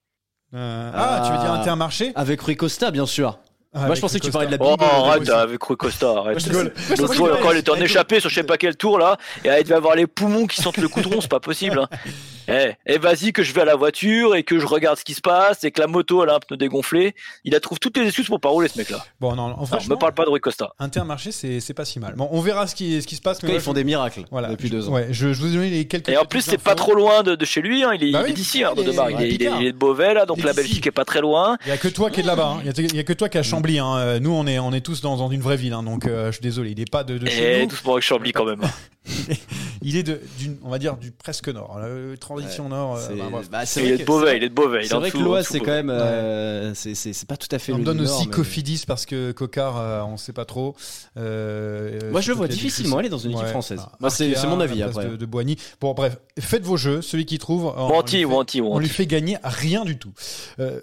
[0.54, 1.60] Euh, ah, tu veux dire Ah.
[1.60, 2.12] Intermarché?
[2.16, 3.40] Avec Rui Costa, bien sûr.
[3.74, 4.92] Ah, Moi, je pensais que tu parlais de la Oh, bingo.
[4.92, 5.32] arrête aussi.
[5.32, 6.24] avec Rui Costa, arrête.
[6.26, 6.74] Moi, je rigole.
[6.76, 8.76] Moi, je L'autre jour, encore, il était en avec- échappé sur je sais pas quel
[8.76, 9.16] tour là,
[9.46, 11.80] et il devait avoir les poumons qui sentent le coudron, c'est pas possible.
[11.80, 11.88] Hein.
[12.48, 15.14] Eh, eh, vas-y que je vais à la voiture et que je regarde ce qui
[15.14, 17.14] se passe et que la moto elle a un pneu dégonflé.
[17.44, 19.06] Il a trouve toutes les excuses pour pas rouler ce mec-là.
[19.20, 20.74] Bon, non, en franchement, me parle pas de Rui Costa.
[20.80, 22.14] Intermarché, c'est c'est pas si mal.
[22.16, 23.42] Bon, on verra ce qui ce qui se passe.
[23.44, 24.94] Mais cas, ils font je- des miracles Voilà, depuis je- deux ans.
[24.94, 26.10] Ouais, je, je vous ai donné les quelques.
[26.10, 27.84] Et en plus, c'est pas trop loin de, de chez lui.
[27.84, 27.92] Hein.
[27.96, 29.38] Il, est, Bah oui, est d'ici, hein, il est- il Il, est est, il est-
[29.38, 29.62] Picard.
[29.62, 30.54] il est de Beauvais là, donc est la.
[30.54, 31.58] Belgique est pas très loin.
[31.66, 32.56] Il y a que toi qui es de là-bas.
[32.58, 32.62] hein.
[32.62, 33.80] Il y a- il y, a que toi qui as Chambly.
[33.80, 33.96] Hein.
[33.98, 35.74] Euh, Nous, on est on est tous dans, dans une vraie ville.
[35.74, 35.84] hein.
[35.84, 36.72] Donc, euh, je suis désolé.
[36.72, 37.70] Il est pas de, de chez Et nous.
[37.70, 38.62] tout pour avec Chambly quand même.
[39.82, 41.80] il est de, d'une, on va dire, du presque nord.
[41.80, 42.98] La transition nord.
[42.98, 44.84] euh, C'est bah, bah, c'est Il est que- Beauvais, il est de Beauvais.
[44.86, 45.90] C'est vrai que l'Oise, c'est quand même.
[45.90, 48.84] euh, c'est- C'est c'est pas tout à fait On le donne Nord, aussi mais- Cofidis
[48.86, 50.76] parce que Cocard, euh, on sait pas trop.
[51.18, 53.82] Euh, Moi, je le vois difficilement aller dans une équipe française.
[53.84, 55.08] Ah, Moi, c'est- mon à avis, après.
[55.08, 55.58] De, de Boigny.
[55.80, 57.02] Bon, bref, faites vos jeux.
[57.02, 60.14] Celui qui trouve, on, on Wanty, lui fait- on lui fait gagner rien du tout.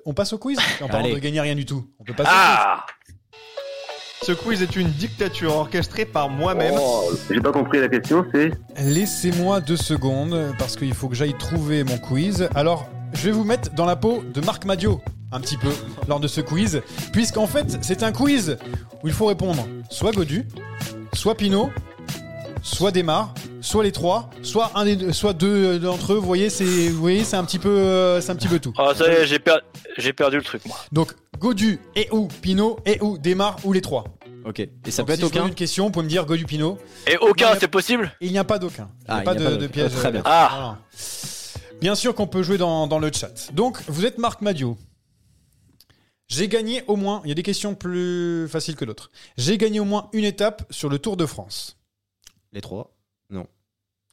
[0.06, 0.58] On passe au quiz?
[0.80, 1.14] En parlant Allez.
[1.14, 1.86] de gagner rien du tout.
[2.00, 2.86] On peut passer au Ah
[4.22, 6.74] Ce quiz est une dictature orchestrée par moi-même.
[6.76, 7.10] Oh.
[7.30, 8.50] J'ai pas compris la question, c'est.
[8.78, 12.48] Laissez-moi deux secondes parce qu'il faut que j'aille trouver mon quiz.
[12.54, 15.00] Alors, je vais vous mettre dans la peau de Marc Madio
[15.30, 15.70] un petit peu
[16.08, 18.56] lors de ce quiz, puisqu'en fait, c'est un quiz
[19.02, 20.46] où il faut répondre soit Godu,
[21.12, 21.70] soit Pinot,
[22.68, 26.16] soit Desmar, soit les trois, soit un des deux, soit deux d'entre eux.
[26.16, 28.72] Vous voyez, c'est, vous voyez, c'est un petit peu, euh, c'est un petit peu tout.
[28.78, 29.60] Ah, ça y est, j'ai per-
[29.96, 30.76] j'ai perdu le truc, moi.
[30.92, 34.04] Donc Godu et ou Pinot et ou Desmar ou les trois.
[34.44, 34.60] Ok.
[34.60, 36.78] Et ça Donc, peut si être je une question, vous pouvez me dire Godu Pinot.
[37.06, 38.88] Et aucun, c'est possible Il n'y a pas d'aucun.
[39.08, 39.72] Il n'y Ah, a pas il n'y de, a pas de d'aucun.
[39.72, 39.92] piège.
[39.92, 40.22] Très bien.
[40.24, 40.48] Ah.
[40.50, 40.78] Voilà.
[41.80, 43.52] Bien sûr qu'on peut jouer dans, dans le chat.
[43.52, 44.76] Donc, vous êtes Marc Madio.
[46.28, 49.10] J'ai gagné au moins, il y a des questions plus faciles que d'autres.
[49.38, 51.77] J'ai gagné au moins une étape sur le Tour de France.
[52.52, 52.94] Les trois.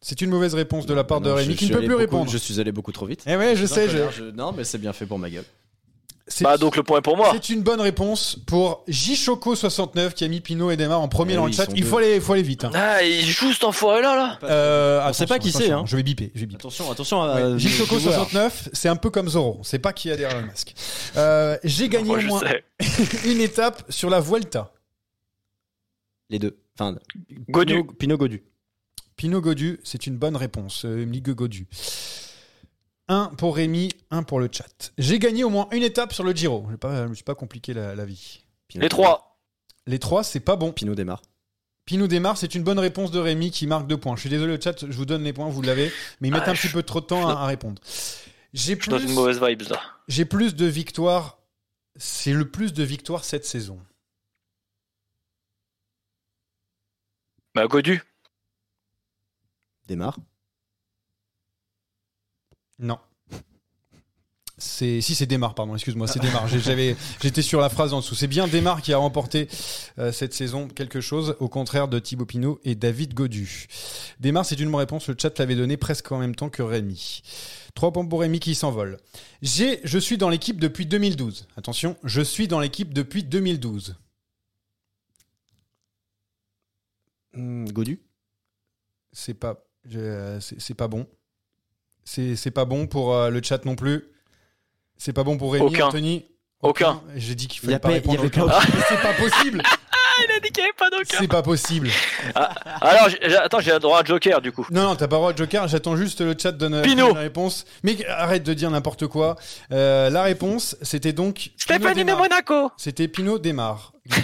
[0.02, 1.78] C'est une mauvaise réponse de la part de Non, Rémi je qui ne suis peut
[1.80, 2.30] allé plus beaucoup- répondre.
[2.32, 3.24] Je suis allé beaucoup trop vite.
[3.26, 3.90] Eh ouais, je sais.
[3.90, 5.46] je- Non, mais c'est bien fait pour ma gueule.
[6.28, 7.32] C'est Bah, donc le point est pour moi.
[7.34, 11.36] c'est une bonne réponse pour Jchoco69 qui a mis Pinot et Demar en premier Eh
[11.38, 11.66] dans oui, le chat.
[11.66, 11.90] sont Il deux.
[11.90, 12.66] faut aller, faut aller vite.
[12.66, 12.72] hein.
[12.76, 15.84] Ah, il joue cet enfoiré-là, là Euh, On sait attention, pas qui c'est, attention, hein.
[15.88, 16.32] Je vais biper.
[16.36, 16.60] Je vais biper.
[16.60, 17.52] Attention, attention à.
[17.54, 19.60] Ouais, Jchoco 69, c'est un peu comme Zoro.
[19.64, 20.76] C'est pas qui a derrière le masque.
[21.18, 22.64] Euh, J'ai gagné Moi, au je moins sais.
[23.32, 24.72] une étape sur la Vuelta.
[26.30, 26.58] Les deux.
[26.78, 26.98] Enfin,
[27.50, 27.74] Godu.
[27.74, 28.44] Pinot, Pinot Godu.
[29.16, 30.86] Pinot Godu, c'est une bonne réponse.
[30.86, 31.68] Euh, Ligue Godu.
[33.08, 34.92] Un pour Rémi, un pour le chat.
[34.98, 36.68] J'ai gagné au moins une étape sur le Giro.
[36.70, 38.44] Je ne me suis pas compliqué la, la vie.
[38.68, 39.40] Pinot- Les trois.
[39.86, 40.72] Les trois, c'est pas bon.
[40.72, 41.22] Pinot démarre.
[41.86, 44.16] Pinot démarre, c'est une bonne réponse de Rémi qui marque deux points.
[44.16, 46.44] Je suis désolé le chat, je vous donne les points, vous l'avez, mais ils mettent
[46.48, 47.80] Ah, un je- petit peu trop de temps à, à répondre.
[48.54, 49.08] J'ai Je suis dans plus,
[50.08, 51.38] j'ai plus de victoires.
[51.98, 53.80] C'est le plus de victoires cette saison.
[57.56, 58.04] Bah, Godu.
[59.88, 60.18] Démarre.
[62.80, 63.00] Non.
[64.58, 66.50] C'est si c'est Démarre, pardon, excuse-moi, c'est Démarre.
[66.50, 68.14] J'avais, j'étais sur la phrase en dessous.
[68.14, 69.48] C'est bien Démarre qui a remporté
[70.00, 73.68] euh, cette saison quelque chose, au contraire de Thibaut Pinot et David Godu.
[74.20, 75.08] Démarre, c'est une bonne réponse.
[75.08, 77.22] Le chat l'avait donné presque en même temps que Rémi.
[77.74, 78.98] Trois points pour Rémi qui s'envole.
[79.42, 81.48] J'ai, je suis dans l'équipe depuis 2012.
[81.56, 83.96] Attention, je suis dans l'équipe depuis 2012.
[87.36, 88.02] Hmm, Godu.
[89.12, 89.56] C'est pas,
[89.90, 91.08] c'est c'est pas bon.
[92.04, 94.06] C'est c'est pas bon pour euh, le chat non plus.
[94.98, 95.88] C'est pas bon pour Rémi, Aucun.
[95.88, 96.26] Anthony.
[96.62, 97.02] Aucun.
[97.16, 98.46] J'ai dit qu'il fallait a pas répondre aucun.
[98.48, 99.62] Mais C'est pas possible.
[100.18, 101.18] Ah, il a dit qu'il n'y avait pas d'aucun.
[101.20, 101.90] C'est pas possible.
[102.80, 104.66] Alors, j'ai- j'ai- attends, j'ai le droit à joker, du coup.
[104.72, 105.68] Non, non, t'as pas le droit de joker.
[105.68, 107.14] J'attends juste le chat donne Pinot.
[107.14, 107.66] la réponse.
[107.84, 109.36] Mais arrête de dire n'importe quoi.
[109.74, 111.36] Euh, la réponse, c'était donc.
[111.36, 112.18] Pinot Stéphanie de Desmar.
[112.18, 112.72] Monaco.
[112.78, 113.92] C'était Pinot démarre.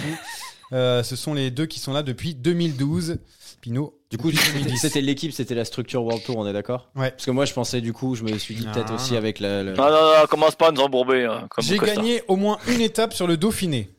[0.72, 3.18] Euh, ce sont les deux qui sont là depuis 2012.
[3.60, 3.96] Pinot.
[4.10, 4.78] Du coup, c'était 2010.
[4.78, 7.10] c'était l'équipe, c'était la structure World Tour, on est d'accord Ouais.
[7.12, 9.18] Parce que moi, je pensais, du coup, je me suis dit peut-être aussi non.
[9.18, 9.62] avec la.
[9.62, 11.26] la- Non, non, non, commence pas à nous embourber.
[11.26, 13.90] hein, J'ai gagné au moins une étape sur le Dauphiné.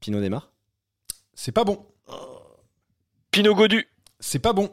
[0.00, 0.50] Pinot démarre.
[1.34, 1.84] C'est pas bon.
[3.30, 3.86] Pinot Godu.
[4.20, 4.70] C'est pas bon.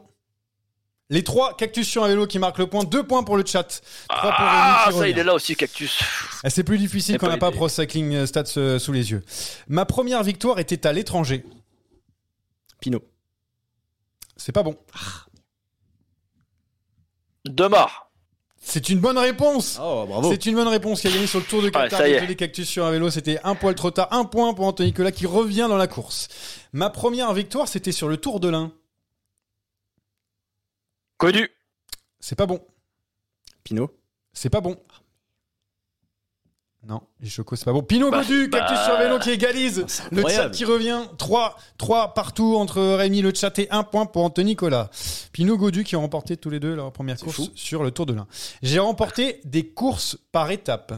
[1.08, 2.82] Les trois cactus sur un vélo qui marquent le point.
[2.84, 3.80] Deux points pour le chat.
[4.08, 6.00] Trois pour Ah, Rémi qui ça, il est là aussi, Cactus.
[6.42, 7.52] Ah, C'est plus difficile quand on n'a pas.
[7.52, 9.22] Pro Cycling Stats euh, sous les yeux.
[9.68, 11.44] Ma première victoire était à l'étranger.
[12.80, 13.02] Pinot.
[14.36, 14.76] C'est pas bon.
[17.44, 18.10] Demar.
[18.60, 19.78] C'est une bonne réponse.
[19.80, 20.28] Oh, bravo.
[20.32, 22.00] C'est une bonne réponse qui a gagné sur le Tour de Qatar.
[22.02, 22.14] est.
[22.14, 24.08] Désolé, cactus sur un vélo, c'était un poil trop tard.
[24.10, 26.26] Un point pour Anthony Nicolas qui revient dans la course.
[26.72, 28.72] Ma première victoire, c'était sur le Tour de l'Ain.
[31.18, 31.48] Godu.
[32.20, 32.60] C'est pas bon.
[33.64, 33.90] Pinot.
[34.32, 34.76] C'est pas bon.
[36.82, 37.82] Non, les chocos, c'est pas bon.
[37.82, 38.60] Pinot Bah, Godu, bah.
[38.60, 39.84] cactus sur vélo qui égalise.
[39.88, 41.02] c'est le chat qui revient.
[41.18, 44.88] 3, 3 partout entre Rémi, le chat et 1 point pour Anthony Nicolas.
[45.32, 47.48] Pinot Godu qui ont remporté tous les deux leur première course fou.
[47.56, 48.28] sur le Tour de l'Ain.
[48.62, 50.94] J'ai remporté des courses par étapes.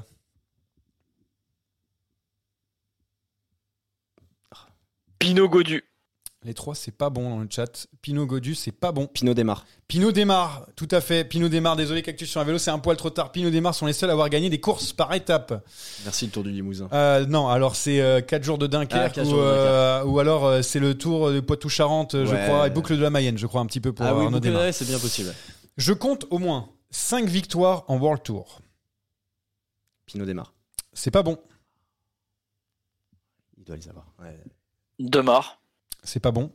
[5.19, 5.85] Pinot Godu.
[6.45, 7.89] Les trois, c'est pas bon dans le chat.
[8.01, 9.09] Pinot Godu, c'est pas bon.
[9.09, 9.67] Pinot démarre.
[9.89, 11.25] Pinot démarre, tout à fait.
[11.25, 13.33] Pinot démarre, désolé, cactus sur un vélo, c'est un poil trop tard.
[13.33, 15.67] Pinot démarre sont les seuls à avoir gagné des courses par étapes.
[16.05, 16.89] Merci le Tour du Limousin.
[16.93, 20.21] Euh, non, alors c'est 4 jours de Dunkerque Ah, quatre ou, jours de euh, ou
[20.21, 23.47] alors euh, c'est le tour de Poitou-Charentes, je crois, et boucle de la Mayenne, je
[23.49, 25.35] crois, un petit peu pour ah oui, Arnaud ouais, c'est bien possible.
[25.77, 28.61] Je compte au moins 5 victoires en World Tour.
[30.07, 30.55] Pinot démarre.
[30.93, 31.37] C'est pas bon.
[33.57, 34.07] Il doit les avoir.
[34.21, 34.39] Ouais.
[35.01, 35.58] Demar.
[36.05, 36.51] C'est pas bon.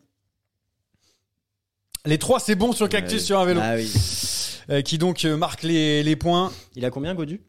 [2.05, 3.59] Les trois, c'est bon sur Cactus sur un vélo.
[3.63, 3.89] Ah oui.
[4.69, 6.51] Euh, qui donc euh, marque les, les points.
[6.75, 7.41] Il a combien, Godu?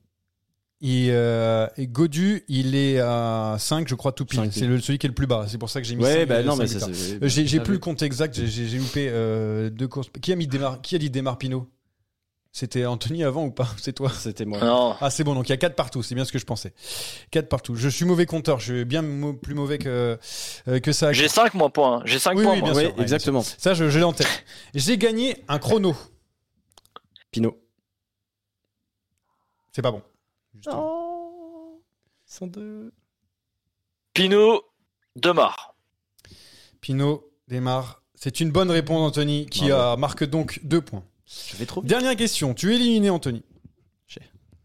[0.80, 4.48] Et, euh, et Godu, il est à 5, je crois, tout pile.
[4.52, 5.46] C'est le, celui qui est le plus bas.
[5.48, 6.86] C'est pour ça que j'ai mis Ouais, bah non, mais ça,
[7.22, 9.10] J'ai Ah plus le compte exact, j'ai- loupé
[9.72, 10.08] deux courses.
[10.20, 10.48] Qui a, mis
[10.82, 11.68] qui a dit Desmar Pinot
[12.56, 14.60] C'était Anthony avant ou pas C'est toi C'était moi.
[14.60, 14.94] Non.
[15.00, 16.72] Ah, c'est bon, donc il y a 4 partout, c'est bien ce que je pensais.
[17.32, 17.74] 4 partout.
[17.74, 19.02] Je suis mauvais compteur, je suis bien
[19.34, 20.16] plus mauvais que,
[20.68, 21.12] euh, que ça.
[21.12, 22.00] J'ai 5 moins points.
[22.04, 22.52] J'ai 5 Oui, points.
[22.54, 22.70] oui, moi.
[22.70, 23.42] bien Oui, sûr, exactement.
[23.42, 24.44] Ça, je, je l'ai en tête.
[24.72, 25.96] J'ai gagné un chrono.
[27.32, 27.58] Pinot.
[29.72, 30.02] C'est pas bon.
[30.72, 31.82] Oh.
[32.28, 32.92] Ils sont deux.
[34.12, 34.62] Pinot,
[35.16, 35.74] Demar.
[36.80, 38.02] Pinot démarre.
[38.14, 41.02] C'est une bonne réponse, Anthony, qui a, marque donc 2 points.
[41.26, 41.88] Je vais trop vite.
[41.88, 42.54] Dernière question.
[42.54, 43.42] Tu es éliminé, Anthony.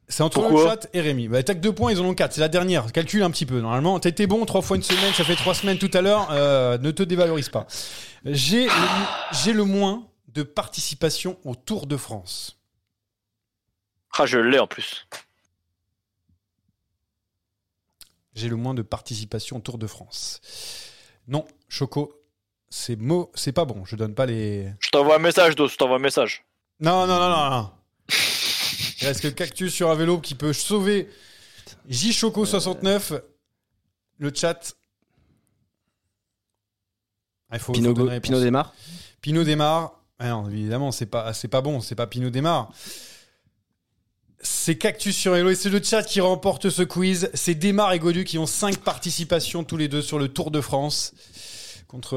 [0.10, 1.28] C'est entre Pourquoi le chat et Rémi.
[1.28, 2.34] Bah, t'as que 2 points, ils en ont 4.
[2.34, 2.92] C'est la dernière.
[2.92, 3.62] Calcule un petit peu.
[3.62, 6.30] Normalement, t'étais bon 3 fois une semaine, ça fait 3 semaines tout à l'heure.
[6.32, 7.68] Euh, ne te dévalorise pas.
[8.26, 8.72] J'ai le,
[9.44, 12.60] j'ai le moins de participation au Tour de France.
[14.18, 15.08] Ah, je l'ai en plus.
[18.34, 20.42] J'ai le moins de participation au Tour de France.
[21.28, 22.20] Non, Choco,
[22.70, 23.86] c'est mot, c'est pas bon.
[23.86, 24.74] Je donne pas les.
[24.80, 25.68] Je t'envoie un message, Dos.
[25.68, 26.46] Je t'envoie un message.
[26.80, 27.72] Non, non, non, non, non.
[29.02, 31.10] Il reste que Cactus sur un vélo qui peut sauver
[31.88, 33.14] J Choco 69.
[34.18, 34.76] Le chat.
[37.50, 37.74] Ah, il faut.
[37.74, 38.74] Pinot démarre.
[39.22, 39.94] Pinot démarre.
[40.20, 41.80] Ah non, évidemment, c'est pas, c'est pas bon.
[41.82, 42.72] C'est pas Pinot démarre.
[44.42, 47.30] C'est Cactus sur Hello et c'est le chat qui remporte ce quiz.
[47.34, 50.62] C'est Démarre et Godu qui ont 5 participations tous les deux sur le Tour de
[50.62, 51.14] France.
[51.90, 52.16] Contre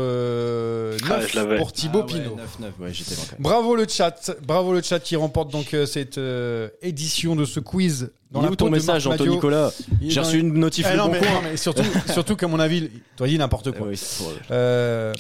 [1.02, 2.36] 9 Ah, pour Thibaut Ah ouais, Pinot.
[2.36, 3.42] 9-9, ouais, j'étais loin quand même.
[3.42, 7.58] Bravo le chat, bravo le chat qui remporte donc euh, cette euh, édition de ce
[7.58, 8.10] quiz.
[8.34, 9.32] Il est la où ton message, Madio.
[9.32, 11.30] Nicolas J'ai dans reçu une notif Eh le non, bon mais, coin.
[11.32, 13.86] non, mais surtout, surtout qu'à mon avis, tu as dit n'importe quoi.
[13.86, 15.14] Oui, pour- Euh,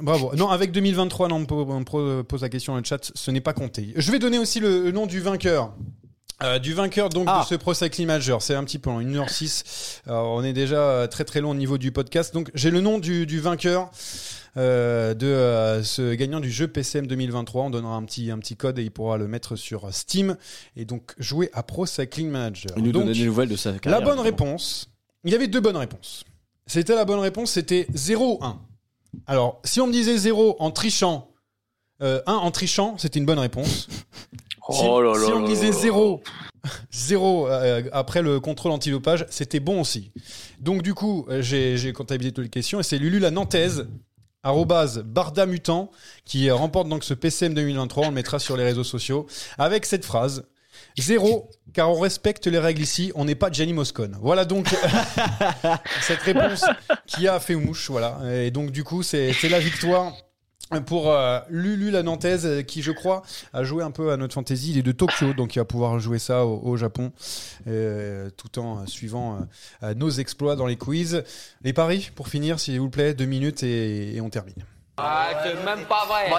[0.00, 0.32] bravo.
[0.34, 1.84] Non, avec 2023, non, on
[2.24, 3.92] pose la question dans le chat, ce n'est pas compté.
[3.96, 5.74] Je vais donner aussi le, le nom du vainqueur.
[6.42, 7.42] Euh, du vainqueur donc Ah.
[7.42, 10.00] de ce Pro Cycling Major, c'est un petit peu en 1h06.
[10.06, 12.32] Alors, on est déjà euh, très très long au niveau du podcast.
[12.32, 13.90] Donc j'ai le nom du, du vainqueur
[14.56, 17.64] euh, de euh, ce gagnant du jeu PCM 2023.
[17.64, 20.36] On donnera un petit un petit code et il pourra le mettre sur Steam
[20.76, 22.72] et donc jouer à Pro Cycling Manager.
[22.76, 24.00] Il nous Donc, donne des nouvelles de sa la carrière.
[24.00, 24.22] bonne évidemment.
[24.46, 24.88] réponse,
[25.24, 26.24] il y avait deux bonnes réponses.
[26.66, 28.58] C'était la bonne réponse, c'était 0 1.
[29.26, 31.29] Alors, si on me disait 0 en trichant,
[32.02, 33.88] euh, 1 en trichant, c'était une bonne réponse.
[34.72, 35.72] Si, Oh là là si on disait.
[35.72, 36.22] 0
[36.92, 40.12] 0 euh, après le contrôle antidopage, c'était bon aussi.
[40.60, 43.88] Donc du coup, euh, j'ai comptabilisé toutes les questions et c'est Lulu la Nantaise
[44.44, 45.90] arrobase Barda Mutant
[46.24, 49.26] qui remporte donc ce PCM 2023, on le mettra sur les réseaux sociaux
[49.58, 50.44] avec cette phrase
[50.98, 54.16] Zéro, car on respecte les règles ici, on n'est pas Jenny Moscone.
[54.20, 54.68] Voilà donc
[56.02, 56.64] cette réponse
[57.06, 58.20] qui a fait mouche, voilà.
[58.32, 60.14] Et donc du coup, c'est la victoire
[60.86, 64.34] pour euh, Lulu la Nantaise euh, qui je crois a joué un peu à notre
[64.34, 64.70] fantasy.
[64.70, 67.10] Il est de Tokyo donc il va pouvoir jouer ça au, au Japon
[67.66, 69.38] euh, tout en euh, suivant euh,
[69.82, 71.24] euh, nos exploits dans les quiz.
[71.62, 74.54] Les paris pour finir s'il vous plaît deux minutes et, et on termine.
[74.96, 76.28] Ah, c'est même pas vrai.
[76.30, 76.36] Bon,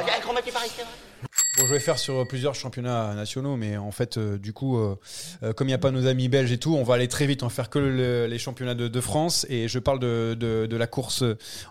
[1.58, 4.95] je vais faire sur plusieurs championnats nationaux, mais en fait, euh, du coup, euh,
[5.43, 7.26] euh, comme il n'y a pas nos amis belges et tout, on va aller très
[7.28, 7.43] vite.
[7.43, 9.45] On va faire que le- les championnats de, de France.
[9.49, 11.24] Et je parle de, de- de la course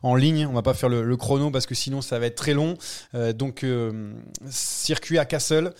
[0.02, 0.46] en ligne.
[0.46, 2.76] On va pas faire le, le chrono parce que sinon, ça va être très long.
[3.14, 4.12] Euh, donc, euh,
[4.50, 5.72] circuit à Kassel,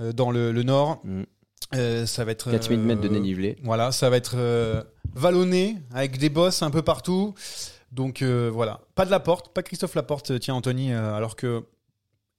[0.00, 1.00] euh, dans le, le nord.
[1.04, 1.22] Mm.
[1.74, 3.56] Euh, ça va être 4000 mètres de euh, dénivelé.
[3.62, 4.82] Voilà, ça va être euh,
[5.14, 7.34] vallonné avec des bosses un peu partout.
[7.92, 11.64] Donc euh, voilà, pas de Laporte, pas Christophe Laporte, tiens Anthony, euh, alors que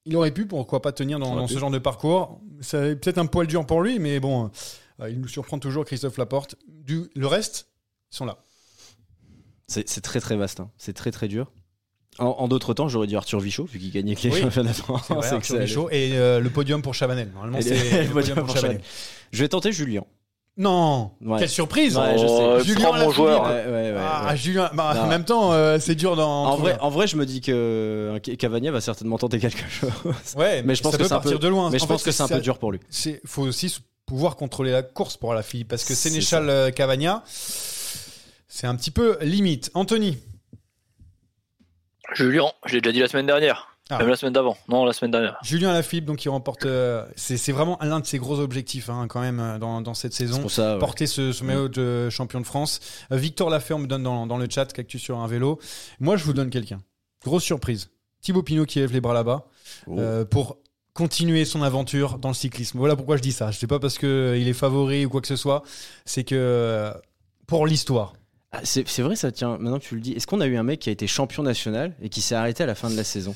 [0.06, 2.40] il aurait pu, pourquoi pas tenir dans, ce genre de parcours.
[2.60, 4.50] C'est peut-être un poil dur pour lui, mais bon,
[5.00, 6.56] euh, il nous surprend toujours Christophe Laporte.
[6.68, 7.68] Du, le reste,
[8.12, 8.38] ils sont là.
[9.68, 10.60] C'est très très vaste.
[10.60, 10.70] hein.
[10.78, 11.52] C'est très très dur.
[12.18, 14.40] En, en d'autres temps, j'aurais dit Arthur Vichot, vu qu'il gagnait avec les Oui.
[14.40, 15.04] championnats de France.
[15.06, 15.58] C'est vrai, Arthur.
[15.58, 15.88] Michaud.
[15.90, 17.30] et euh, le podium pour Chavanel.
[17.32, 18.80] Normalement, c'est le le podium pour pour Chavanel.
[19.32, 20.04] Je vais tenter Julien.
[20.56, 21.38] Non, Ouais.
[21.38, 22.26] quelle surprise Ouais, je sais.
[22.28, 23.44] Oh, Julien prends mon joueur.
[23.44, 24.36] Ouais, ouais, ouais, Ah, ouais.
[24.36, 26.46] Julien, bah, en même temps, euh, c'est dur dans.
[26.46, 29.90] En vrai, en vrai, je me dis que euh, Cavagna va certainement tenter quelque chose.
[30.36, 31.70] ouais, mais je pense ça que peut c'est un partir peu- de loin.
[31.70, 32.80] Mais je En pense fait, que c'est un peu dur pour lui.
[32.90, 37.22] c'est faut aussi pouvoir contrôler la course pour la fille parce que Sénéchal euh, Cavagna
[38.48, 39.70] c'est un petit peu limite.
[39.74, 40.18] Anthony,
[42.14, 43.69] Julien, je l'ai déjà dit la semaine dernière.
[43.90, 43.98] Ah.
[43.98, 44.56] Même la semaine d'avant.
[44.68, 45.36] Non, la semaine dernière.
[45.42, 49.20] Julien Lafilippe donc qui remporte euh, c'est vraiment l'un de ses gros objectifs hein, quand
[49.20, 50.40] même euh, dans, dans cette saison.
[50.40, 50.74] pour ça.
[50.74, 50.78] ouais.
[50.78, 52.80] Porter ce, ce maillot de champion de France.
[53.12, 55.58] Euh, Victor Laferme me donne dans, dans le chat Cactus sur un vélo.
[55.98, 56.80] Moi, je vous donne quelqu'un.
[57.24, 57.90] Grosse surprise.
[58.22, 59.46] Thibaut Pinot qui lève les bras là-bas
[59.86, 59.98] Oh.
[59.98, 60.58] euh, pour
[60.94, 62.78] continuer son aventure dans le cyclisme.
[62.78, 63.50] Voilà pourquoi je dis ça.
[63.50, 65.62] Je sais pas parce que il est favori ou quoi que ce soit.
[66.04, 66.92] C'est que
[67.46, 68.14] pour l'histoire.
[68.52, 69.56] Ah, c'est c'est vrai, ça tient.
[69.58, 71.42] Maintenant que tu le dis, est-ce qu'on a eu un mec qui a été champion
[71.44, 73.34] national et qui s'est arrêté à la fin de la saison?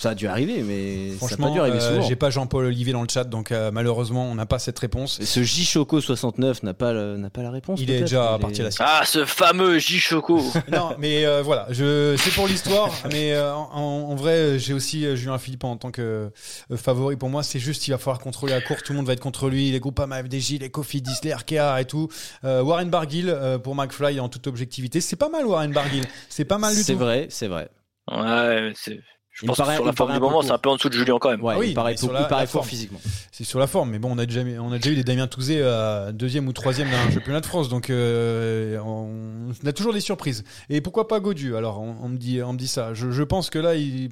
[0.00, 2.94] Ça a dû arriver, mais ça Franchement, pas dû arriver euh, j'ai pas Jean-Paul Olivier
[2.94, 5.20] dans le chat, donc euh, malheureusement, on n'a pas cette réponse.
[5.20, 7.78] Et Ce J Choco 69 n'a pas, n'a pas la réponse.
[7.82, 8.86] Il est déjà Il parti à la suite.
[8.88, 10.42] Ah, ce fameux J-Choco.
[10.72, 12.90] non, mais euh, voilà, je, c'est pour l'histoire.
[13.12, 16.30] mais euh, en, en vrai, j'ai aussi Julien Philippe en tant que
[16.70, 17.42] euh, favori pour moi.
[17.42, 18.82] C'est juste, il va falloir contrôler la course.
[18.82, 19.70] Tout le monde va être contre lui.
[19.70, 22.08] Les groupes FDJ, les Cofidis, les RKA et tout.
[22.44, 25.00] Euh, Warren Barguil euh, pour McFly en toute objectivité.
[25.00, 26.04] C'est pas mal, Warren Barguil.
[26.28, 26.98] C'est pas mal du C'est tout.
[26.98, 27.68] vrai, c'est vrai.
[28.10, 29.00] Ouais, c'est.
[29.32, 30.68] Je Il pense que paraît- sur il la me forme du moment, c'est un peu
[30.70, 31.42] en dessous de Julien quand même.
[31.42, 32.68] Ouais, Ah oui, il paraît, mais sur beaucoup- la- il paraît la fort forme.
[32.68, 33.00] physiquement.
[33.30, 35.26] C'est sur la forme, mais bon, on a déjà, on a déjà eu des Damien
[35.28, 39.92] Touzé à deuxième ou troisième d'un championnat de France, donc euh, on, on a toujours
[39.92, 40.44] des surprises.
[40.68, 42.92] Et pourquoi pas Godu Alors, on, on me dit, on me dit ça.
[42.92, 44.10] Je, je pense que là, il,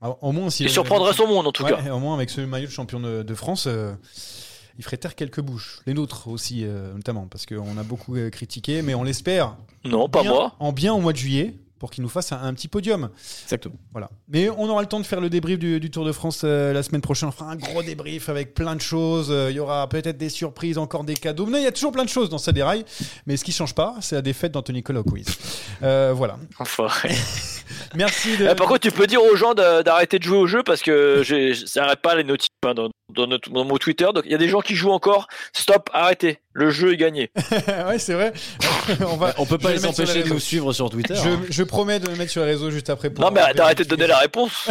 [0.00, 1.92] Alors, au moins, s'il Il surprendrait son monde en tout Ouais, cas.
[1.92, 3.92] Au moins, avec ce maillot de champion de, de France, euh,
[4.78, 5.78] il ferait taire quelques bouches.
[5.86, 9.56] Les nôtres aussi, euh, notamment, parce qu'on a beaucoup euh, critiqué, mais on l'espère.
[9.84, 10.56] Non, pas bien- moi.
[10.58, 11.54] En bien au mois de juillet.
[11.82, 13.10] Pour qu'il nous fasse un, un petit podium.
[13.42, 13.74] Exactement.
[13.90, 14.08] Voilà.
[14.28, 16.72] Mais on aura le temps de faire le débrief du, du Tour de France euh,
[16.72, 17.28] la semaine prochaine.
[17.28, 19.32] On fera un gros débrief avec plein de choses.
[19.32, 21.44] Euh, Il y aura peut-être des surprises, encore des cadeaux.
[21.44, 22.84] Mais il y a toujours plein de choses dans ça déraille.
[23.26, 25.26] Mais ce qui change pas, c'est la défaite d'Anthony Colo Quiz.
[25.82, 26.36] Euh, voilà.
[26.60, 26.86] Enfin,
[27.96, 28.48] Merci de.
[28.48, 31.24] Eh, par contre, tu peux dire aux gens d'arrêter de jouer au jeu parce que
[31.66, 34.08] ça arrête pas les notifs hein, dans, dans, notre- dans mon Twitter.
[34.14, 35.28] Donc il y a des gens qui jouent encore.
[35.52, 36.38] Stop, arrêtez.
[36.54, 37.30] Le jeu est gagné.
[37.86, 38.32] ouais, c'est vrai.
[39.00, 39.32] on va.
[39.38, 41.14] On peut pas les empêcher de nous suivre sur Twitter.
[41.14, 41.40] Je, hein.
[41.48, 43.08] je promets de le mettre sur les réseaux juste après.
[43.10, 44.68] Pour Non, mais d'arrêter de donner la réponse.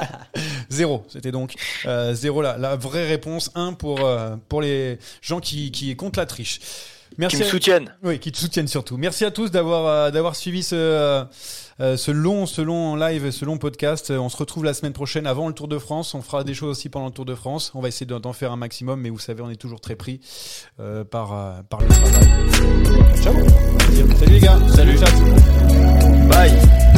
[0.70, 1.54] Zéro, c'était donc
[1.86, 2.56] euh, zéro là.
[2.58, 6.60] La vraie réponse, un pour, euh, pour les gens qui, qui comptent la triche.
[7.18, 7.94] Merci Qui me à- soutiennent.
[8.04, 8.96] Oui, qui te soutiennent surtout.
[8.96, 11.24] Merci à tous d'avoir euh, d'avoir suivi ce,
[11.80, 14.10] euh, ce long live, ce long podcast.
[14.10, 16.14] Euh, On se retrouve la semaine prochaine avant le Tour de France.
[16.14, 17.72] On fera des choses aussi pendant le Tour de France.
[17.74, 20.20] On va essayer d'en faire un maximum, mais vous savez, on est toujours très pris
[20.78, 23.22] euh, par euh, par le travail.
[23.22, 23.34] Ciao.
[24.18, 24.58] Salut les gars.
[24.74, 26.28] Salut chat.
[26.28, 26.89] Bye.